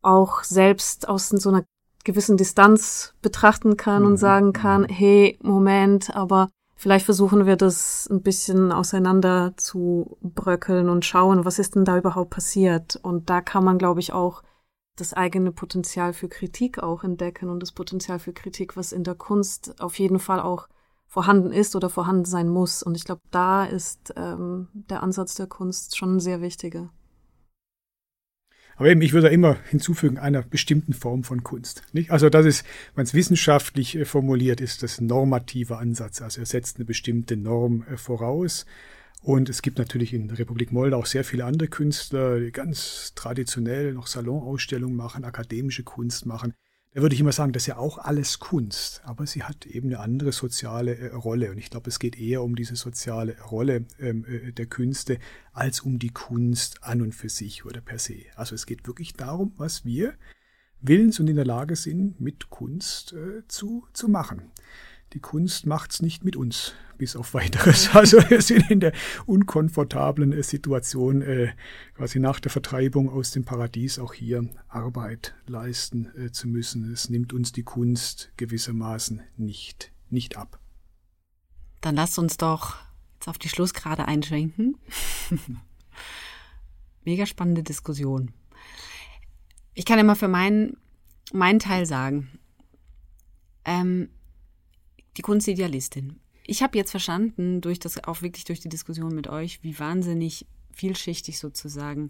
auch 0.01 0.43
selbst 0.43 1.09
aus 1.09 1.29
so 1.29 1.49
einer 1.49 1.63
gewissen 2.03 2.37
Distanz 2.37 3.15
betrachten 3.21 3.77
kann 3.77 4.03
mhm. 4.03 4.09
und 4.09 4.17
sagen 4.17 4.53
kann, 4.53 4.85
hey, 4.85 5.39
Moment, 5.41 6.15
aber 6.15 6.49
Vielleicht 6.85 7.05
versuchen 7.05 7.47
wir 7.47 7.55
das 7.55 8.07
ein 8.11 8.21
bisschen 8.21 8.71
auseinander 8.71 9.55
zu 9.57 10.19
bröckeln 10.21 10.87
und 10.87 11.03
schauen, 11.03 11.43
was 11.43 11.57
ist 11.57 11.73
denn 11.73 11.83
da 11.83 11.97
überhaupt 11.97 12.29
passiert. 12.29 12.95
Und 13.01 13.27
da 13.31 13.41
kann 13.41 13.63
man, 13.63 13.79
glaube 13.79 14.01
ich, 14.01 14.13
auch 14.13 14.43
das 14.95 15.11
eigene 15.11 15.51
Potenzial 15.51 16.13
für 16.13 16.29
Kritik 16.29 16.77
auch 16.77 17.03
entdecken 17.03 17.49
und 17.49 17.59
das 17.59 17.71
Potenzial 17.71 18.19
für 18.19 18.33
Kritik, 18.33 18.77
was 18.77 18.91
in 18.91 19.03
der 19.03 19.15
Kunst 19.15 19.81
auf 19.81 19.97
jeden 19.97 20.19
Fall 20.19 20.39
auch 20.39 20.67
vorhanden 21.07 21.51
ist 21.51 21.75
oder 21.75 21.89
vorhanden 21.89 22.25
sein 22.25 22.49
muss. 22.49 22.83
Und 22.83 22.93
ich 22.93 23.03
glaube, 23.03 23.21
da 23.31 23.65
ist 23.65 24.13
ähm, 24.15 24.67
der 24.75 25.01
Ansatz 25.01 25.33
der 25.33 25.47
Kunst 25.47 25.97
schon 25.97 26.17
ein 26.17 26.19
sehr 26.19 26.39
wichtiger. 26.39 26.91
Aber 28.77 28.89
eben, 28.89 29.01
ich 29.01 29.13
würde 29.13 29.29
immer 29.29 29.57
hinzufügen, 29.69 30.17
einer 30.17 30.41
bestimmten 30.41 30.93
Form 30.93 31.23
von 31.23 31.43
Kunst. 31.43 31.83
Nicht? 31.93 32.11
Also 32.11 32.29
das 32.29 32.45
ist, 32.45 32.65
wenn 32.93 33.03
es 33.03 33.13
wissenschaftlich 33.13 33.95
äh, 33.95 34.05
formuliert 34.05 34.61
ist, 34.61 34.83
das 34.83 34.99
normative 34.99 35.77
Ansatz. 35.77 36.21
Also 36.21 36.41
er 36.41 36.45
setzt 36.45 36.77
eine 36.77 36.85
bestimmte 36.85 37.37
Norm 37.37 37.85
äh, 37.89 37.97
voraus. 37.97 38.65
Und 39.21 39.49
es 39.49 39.61
gibt 39.61 39.79
natürlich 39.79 40.13
in 40.13 40.27
der 40.27 40.37
Republik 40.37 40.71
Moldau 40.71 40.99
auch 40.99 41.05
sehr 41.07 41.23
viele 41.23 41.45
andere 41.45 41.67
Künstler, 41.67 42.39
die 42.39 42.51
ganz 42.51 43.13
traditionell 43.15 43.93
noch 43.93 44.07
Salonausstellungen 44.07 44.95
machen, 44.95 45.23
akademische 45.23 45.83
Kunst 45.83 46.25
machen. 46.27 46.53
Da 46.95 47.01
würde 47.01 47.13
ich 47.13 47.19
immer 47.19 47.33
sagen, 47.33 47.51
das 47.51 47.63
ist 47.63 47.67
ja 47.67 47.75
auch 47.75 47.97
alles 47.97 48.39
Kunst, 48.39 49.01
aber 49.03 49.27
sie 49.27 49.43
hat 49.43 49.65
eben 49.65 49.89
eine 49.89 49.99
andere 49.99 50.31
soziale 50.31 50.95
äh, 50.95 51.13
Rolle. 51.13 51.51
Und 51.51 51.57
ich 51.57 51.69
glaube, 51.69 51.89
es 51.89 51.99
geht 51.99 52.17
eher 52.17 52.41
um 52.41 52.55
diese 52.55 52.77
soziale 52.77 53.37
Rolle 53.41 53.83
ähm, 53.99 54.23
äh, 54.23 54.53
der 54.53 54.65
Künste 54.67 55.19
als 55.51 55.81
um 55.81 55.99
die 55.99 56.11
Kunst 56.11 56.85
an 56.85 57.01
und 57.01 57.13
für 57.13 57.27
sich 57.27 57.65
oder 57.65 57.81
per 57.81 57.99
se. 57.99 58.19
Also 58.37 58.55
es 58.55 58.65
geht 58.65 58.87
wirklich 58.87 59.11
darum, 59.11 59.51
was 59.57 59.83
wir 59.83 60.13
willens 60.79 61.19
und 61.19 61.27
in 61.27 61.35
der 61.35 61.43
Lage 61.43 61.75
sind, 61.75 62.21
mit 62.21 62.49
Kunst 62.49 63.11
äh, 63.11 63.45
zu, 63.49 63.85
zu 63.91 64.07
machen 64.07 64.53
die 65.15 65.21
Kunst 65.21 65.65
macht's 65.65 66.01
nicht 66.01 66.25
mit 66.25 66.35
uns, 66.35 66.73
bis 66.97 67.15
auf 67.15 67.33
weiteres. 67.33 67.89
Also 67.95 68.17
wir 68.29 68.41
sind 68.41 68.69
in 68.69 68.81
der 68.81 68.91
unkomfortablen 69.25 70.33
äh, 70.33 70.43
Situation, 70.43 71.21
äh, 71.21 71.53
quasi 71.95 72.19
nach 72.19 72.41
der 72.41 72.51
Vertreibung 72.51 73.09
aus 73.09 73.31
dem 73.31 73.45
Paradies 73.45 73.97
auch 73.97 74.13
hier 74.13 74.49
Arbeit 74.67 75.33
leisten 75.47 76.11
äh, 76.17 76.31
zu 76.31 76.49
müssen. 76.49 76.91
Es 76.91 77.09
nimmt 77.09 77.31
uns 77.31 77.53
die 77.53 77.63
Kunst 77.63 78.33
gewissermaßen 78.35 79.21
nicht, 79.37 79.93
nicht 80.09 80.35
ab. 80.35 80.59
Dann 81.79 81.95
lasst 81.95 82.19
uns 82.19 82.35
doch 82.35 82.75
jetzt 83.13 83.29
auf 83.29 83.37
die 83.37 83.49
Schlussgrade 83.49 84.09
einschränken. 84.09 84.77
Mega 87.05 87.25
spannende 87.25 87.63
Diskussion. 87.63 88.33
Ich 89.73 89.85
kann 89.85 89.97
immer 89.97 90.17
für 90.17 90.27
meinen, 90.27 90.75
meinen 91.31 91.59
Teil 91.59 91.85
sagen, 91.85 92.37
ähm, 93.63 94.09
die 95.17 95.21
Kunstidealistin. 95.21 96.19
Ich 96.45 96.61
habe 96.61 96.77
jetzt 96.77 96.91
verstanden, 96.91 97.61
durch 97.61 97.79
das, 97.79 98.03
auch 98.03 98.21
wirklich 98.21 98.45
durch 98.45 98.59
die 98.59 98.69
Diskussion 98.69 99.15
mit 99.15 99.27
euch, 99.27 99.63
wie 99.63 99.79
wahnsinnig 99.79 100.45
vielschichtig 100.71 101.39
sozusagen 101.39 102.09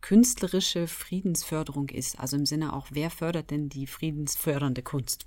künstlerische 0.00 0.86
Friedensförderung 0.86 1.90
ist. 1.90 2.18
Also 2.18 2.36
im 2.36 2.46
Sinne 2.46 2.72
auch, 2.72 2.88
wer 2.90 3.10
fördert 3.10 3.50
denn 3.50 3.68
die 3.68 3.86
friedensfördernde 3.86 4.82
Kunst? 4.82 5.26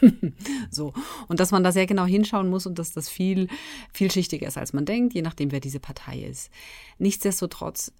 so. 0.70 0.92
Und 1.28 1.40
dass 1.40 1.50
man 1.50 1.64
da 1.64 1.72
sehr 1.72 1.86
genau 1.86 2.04
hinschauen 2.04 2.48
muss 2.48 2.66
und 2.66 2.78
dass 2.78 2.92
das 2.92 3.08
viel 3.08 3.48
vielschichtiger 3.92 4.46
ist, 4.46 4.56
als 4.56 4.72
man 4.72 4.84
denkt, 4.84 5.14
je 5.14 5.22
nachdem, 5.22 5.50
wer 5.50 5.60
diese 5.60 5.80
Partei 5.80 6.20
ist. 6.20 6.50
Nichtsdestotrotz, 6.98 7.92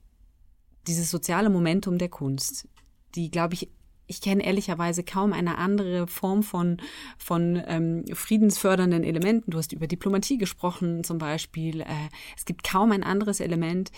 dieses 0.86 1.10
soziale 1.10 1.50
Momentum 1.50 1.98
der 1.98 2.10
Kunst, 2.10 2.68
die, 3.14 3.30
glaube 3.30 3.54
ich, 3.54 3.70
ich 4.06 4.20
kenne 4.20 4.44
ehrlicherweise 4.44 5.02
kaum 5.02 5.32
eine 5.32 5.58
andere 5.58 6.06
Form 6.06 6.42
von, 6.42 6.78
von 7.16 7.62
ähm, 7.66 8.04
friedensfördernden 8.12 9.04
Elementen. 9.04 9.50
Du 9.50 9.58
hast 9.58 9.72
über 9.72 9.86
Diplomatie 9.86 10.38
gesprochen 10.38 11.04
zum 11.04 11.18
Beispiel. 11.18 11.80
Äh, 11.80 11.86
es 12.36 12.44
gibt 12.44 12.64
kaum 12.64 12.92
ein 12.92 13.02
anderes 13.02 13.40
Element, 13.40 13.90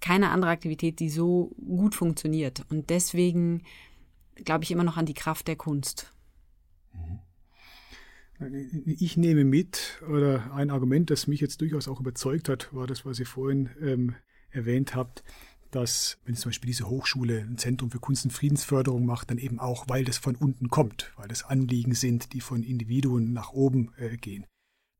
keine 0.00 0.30
andere 0.30 0.50
Aktivität, 0.50 1.00
die 1.00 1.10
so 1.10 1.54
gut 1.64 1.94
funktioniert. 1.94 2.64
Und 2.70 2.90
deswegen 2.90 3.62
glaube 4.36 4.64
ich 4.64 4.70
immer 4.70 4.84
noch 4.84 4.96
an 4.96 5.06
die 5.06 5.14
Kraft 5.14 5.48
der 5.48 5.56
Kunst. 5.56 6.12
Ich 8.84 9.16
nehme 9.16 9.44
mit, 9.44 10.02
oder 10.08 10.52
ein 10.52 10.70
Argument, 10.70 11.10
das 11.10 11.28
mich 11.28 11.40
jetzt 11.40 11.60
durchaus 11.60 11.86
auch 11.86 12.00
überzeugt 12.00 12.48
hat, 12.48 12.74
war 12.74 12.88
das, 12.88 13.06
was 13.06 13.20
ihr 13.20 13.26
vorhin 13.26 13.70
ähm, 13.80 14.14
erwähnt 14.50 14.96
habt 14.96 15.22
dass, 15.72 16.18
wenn 16.24 16.36
zum 16.36 16.50
Beispiel 16.50 16.68
diese 16.68 16.88
Hochschule 16.88 17.40
ein 17.40 17.58
Zentrum 17.58 17.90
für 17.90 17.98
Kunst- 17.98 18.24
und 18.24 18.30
Friedensförderung 18.30 19.04
macht, 19.04 19.30
dann 19.30 19.38
eben 19.38 19.58
auch, 19.58 19.86
weil 19.88 20.04
das 20.04 20.18
von 20.18 20.36
unten 20.36 20.70
kommt, 20.70 21.12
weil 21.16 21.28
das 21.28 21.44
Anliegen 21.44 21.94
sind, 21.94 22.32
die 22.32 22.40
von 22.40 22.62
Individuen 22.62 23.32
nach 23.32 23.52
oben 23.52 23.92
äh, 23.96 24.16
gehen. 24.16 24.46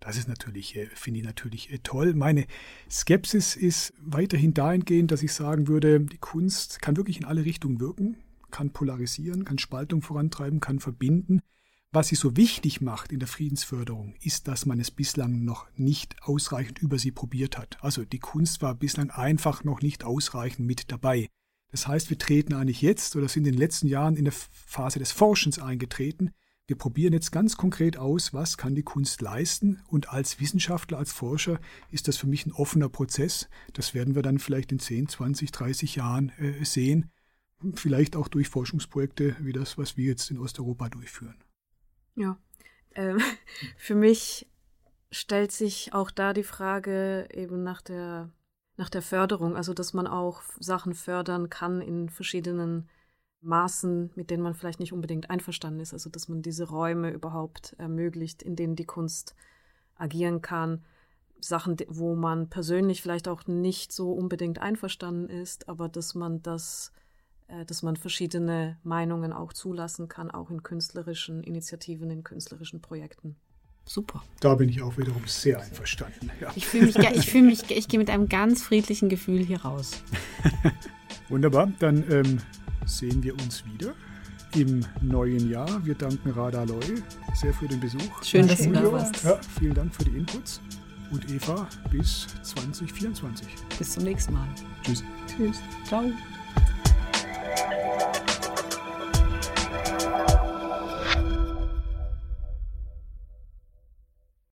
Das 0.00 0.16
ist 0.16 0.28
natürlich, 0.28 0.74
äh, 0.74 0.86
finde 0.86 1.20
ich 1.20 1.26
natürlich 1.26 1.72
äh, 1.72 1.78
toll. 1.78 2.14
Meine 2.14 2.46
Skepsis 2.90 3.54
ist 3.54 3.92
weiterhin 4.00 4.52
dahingehend, 4.52 5.12
dass 5.12 5.22
ich 5.22 5.32
sagen 5.32 5.68
würde, 5.68 6.00
die 6.00 6.18
Kunst 6.18 6.82
kann 6.82 6.96
wirklich 6.96 7.18
in 7.18 7.24
alle 7.24 7.44
Richtungen 7.44 7.78
wirken, 7.78 8.16
kann 8.50 8.70
polarisieren, 8.70 9.44
kann 9.44 9.58
Spaltung 9.58 10.02
vorantreiben, 10.02 10.58
kann 10.58 10.80
verbinden. 10.80 11.40
Was 11.94 12.08
sie 12.08 12.14
so 12.14 12.38
wichtig 12.38 12.80
macht 12.80 13.12
in 13.12 13.18
der 13.18 13.28
Friedensförderung, 13.28 14.14
ist, 14.22 14.48
dass 14.48 14.64
man 14.64 14.80
es 14.80 14.90
bislang 14.90 15.44
noch 15.44 15.66
nicht 15.76 16.16
ausreichend 16.22 16.78
über 16.78 16.98
sie 16.98 17.10
probiert 17.10 17.58
hat. 17.58 17.76
Also 17.82 18.06
die 18.06 18.18
Kunst 18.18 18.62
war 18.62 18.74
bislang 18.74 19.10
einfach 19.10 19.62
noch 19.62 19.82
nicht 19.82 20.02
ausreichend 20.02 20.66
mit 20.66 20.90
dabei. 20.90 21.28
Das 21.70 21.86
heißt, 21.86 22.08
wir 22.08 22.16
treten 22.16 22.54
eigentlich 22.54 22.80
jetzt 22.80 23.14
oder 23.14 23.28
sind 23.28 23.46
in 23.46 23.52
den 23.52 23.60
letzten 23.60 23.88
Jahren 23.88 24.16
in 24.16 24.24
der 24.24 24.32
Phase 24.32 25.00
des 25.00 25.12
Forschens 25.12 25.58
eingetreten. 25.58 26.30
Wir 26.66 26.76
probieren 26.76 27.12
jetzt 27.12 27.30
ganz 27.30 27.58
konkret 27.58 27.98
aus, 27.98 28.32
was 28.32 28.56
kann 28.56 28.74
die 28.74 28.84
Kunst 28.84 29.20
leisten. 29.20 29.82
Und 29.86 30.08
als 30.08 30.40
Wissenschaftler, 30.40 30.96
als 30.96 31.12
Forscher 31.12 31.60
ist 31.90 32.08
das 32.08 32.16
für 32.16 32.26
mich 32.26 32.46
ein 32.46 32.52
offener 32.52 32.88
Prozess. 32.88 33.50
Das 33.74 33.92
werden 33.92 34.14
wir 34.14 34.22
dann 34.22 34.38
vielleicht 34.38 34.72
in 34.72 34.78
10, 34.78 35.08
20, 35.08 35.52
30 35.52 35.96
Jahren 35.96 36.30
äh, 36.38 36.64
sehen. 36.64 37.10
Vielleicht 37.74 38.16
auch 38.16 38.28
durch 38.28 38.48
Forschungsprojekte 38.48 39.36
wie 39.40 39.52
das, 39.52 39.76
was 39.76 39.98
wir 39.98 40.06
jetzt 40.06 40.30
in 40.30 40.38
Osteuropa 40.38 40.88
durchführen. 40.88 41.36
Ja, 42.14 42.36
ähm, 42.94 43.20
für 43.76 43.94
mich 43.94 44.48
stellt 45.10 45.52
sich 45.52 45.92
auch 45.92 46.10
da 46.10 46.32
die 46.32 46.42
Frage 46.42 47.28
eben 47.32 47.62
nach 47.62 47.82
der, 47.82 48.30
nach 48.76 48.88
der 48.88 49.02
Förderung, 49.02 49.56
also 49.56 49.74
dass 49.74 49.92
man 49.92 50.06
auch 50.06 50.42
Sachen 50.58 50.94
fördern 50.94 51.50
kann 51.50 51.80
in 51.80 52.08
verschiedenen 52.08 52.88
Maßen, 53.42 54.10
mit 54.14 54.30
denen 54.30 54.42
man 54.42 54.54
vielleicht 54.54 54.80
nicht 54.80 54.92
unbedingt 54.92 55.28
einverstanden 55.28 55.80
ist, 55.80 55.92
also 55.92 56.08
dass 56.08 56.28
man 56.28 56.42
diese 56.42 56.68
Räume 56.68 57.10
überhaupt 57.10 57.74
ermöglicht, 57.78 58.42
in 58.42 58.56
denen 58.56 58.76
die 58.76 58.86
Kunst 58.86 59.34
agieren 59.96 60.42
kann. 60.42 60.84
Sachen, 61.40 61.76
wo 61.88 62.14
man 62.14 62.48
persönlich 62.48 63.02
vielleicht 63.02 63.26
auch 63.26 63.48
nicht 63.48 63.92
so 63.92 64.12
unbedingt 64.12 64.60
einverstanden 64.60 65.28
ist, 65.28 65.68
aber 65.68 65.88
dass 65.88 66.14
man 66.14 66.40
das, 66.42 66.92
dass 67.66 67.82
man 67.82 67.96
verschiedene 67.96 68.78
Meinungen 68.82 69.32
auch 69.32 69.52
zulassen 69.52 70.08
kann, 70.08 70.30
auch 70.30 70.50
in 70.50 70.62
künstlerischen 70.62 71.42
Initiativen, 71.42 72.10
in 72.10 72.24
künstlerischen 72.24 72.80
Projekten. 72.80 73.36
Super. 73.84 74.22
Da 74.40 74.54
bin 74.54 74.68
ich 74.68 74.80
auch 74.80 74.96
wiederum 74.96 75.22
sehr 75.26 75.60
einverstanden. 75.60 76.30
Ja. 76.40 76.52
Ich 76.54 76.66
fühle 76.66 76.86
mich, 76.86 76.96
ich 76.96 77.30
fühle 77.30 77.44
mich, 77.44 77.70
ich 77.70 77.88
gehe 77.88 77.98
mit 77.98 78.10
einem 78.10 78.28
ganz 78.28 78.62
friedlichen 78.62 79.08
Gefühl 79.08 79.44
hier 79.44 79.62
raus. 79.62 80.02
Wunderbar, 81.28 81.72
dann 81.78 82.04
ähm, 82.10 82.38
sehen 82.86 83.22
wir 83.22 83.34
uns 83.34 83.64
wieder 83.64 83.94
im 84.54 84.84
neuen 85.00 85.50
Jahr. 85.50 85.84
Wir 85.84 85.94
danken 85.94 86.30
Rada 86.30 86.62
Loy 86.64 87.02
sehr 87.34 87.52
für 87.54 87.66
den 87.66 87.80
Besuch. 87.80 88.22
Schön, 88.22 88.46
dass 88.46 88.62
du 88.62 88.70
da 88.70 88.92
warst. 88.92 89.24
Ja, 89.24 89.40
vielen 89.58 89.74
Dank 89.74 89.94
für 89.94 90.04
die 90.04 90.16
Inputs. 90.16 90.60
Und 91.10 91.30
Eva, 91.30 91.68
bis 91.90 92.26
2024. 92.42 93.46
Bis 93.78 93.90
zum 93.92 94.04
nächsten 94.04 94.32
Mal. 94.32 94.48
Tschüss. 94.82 95.04
Tschüss. 95.26 95.60
Ciao. 95.86 96.04
Thank 97.54 98.16
you. 98.16 98.21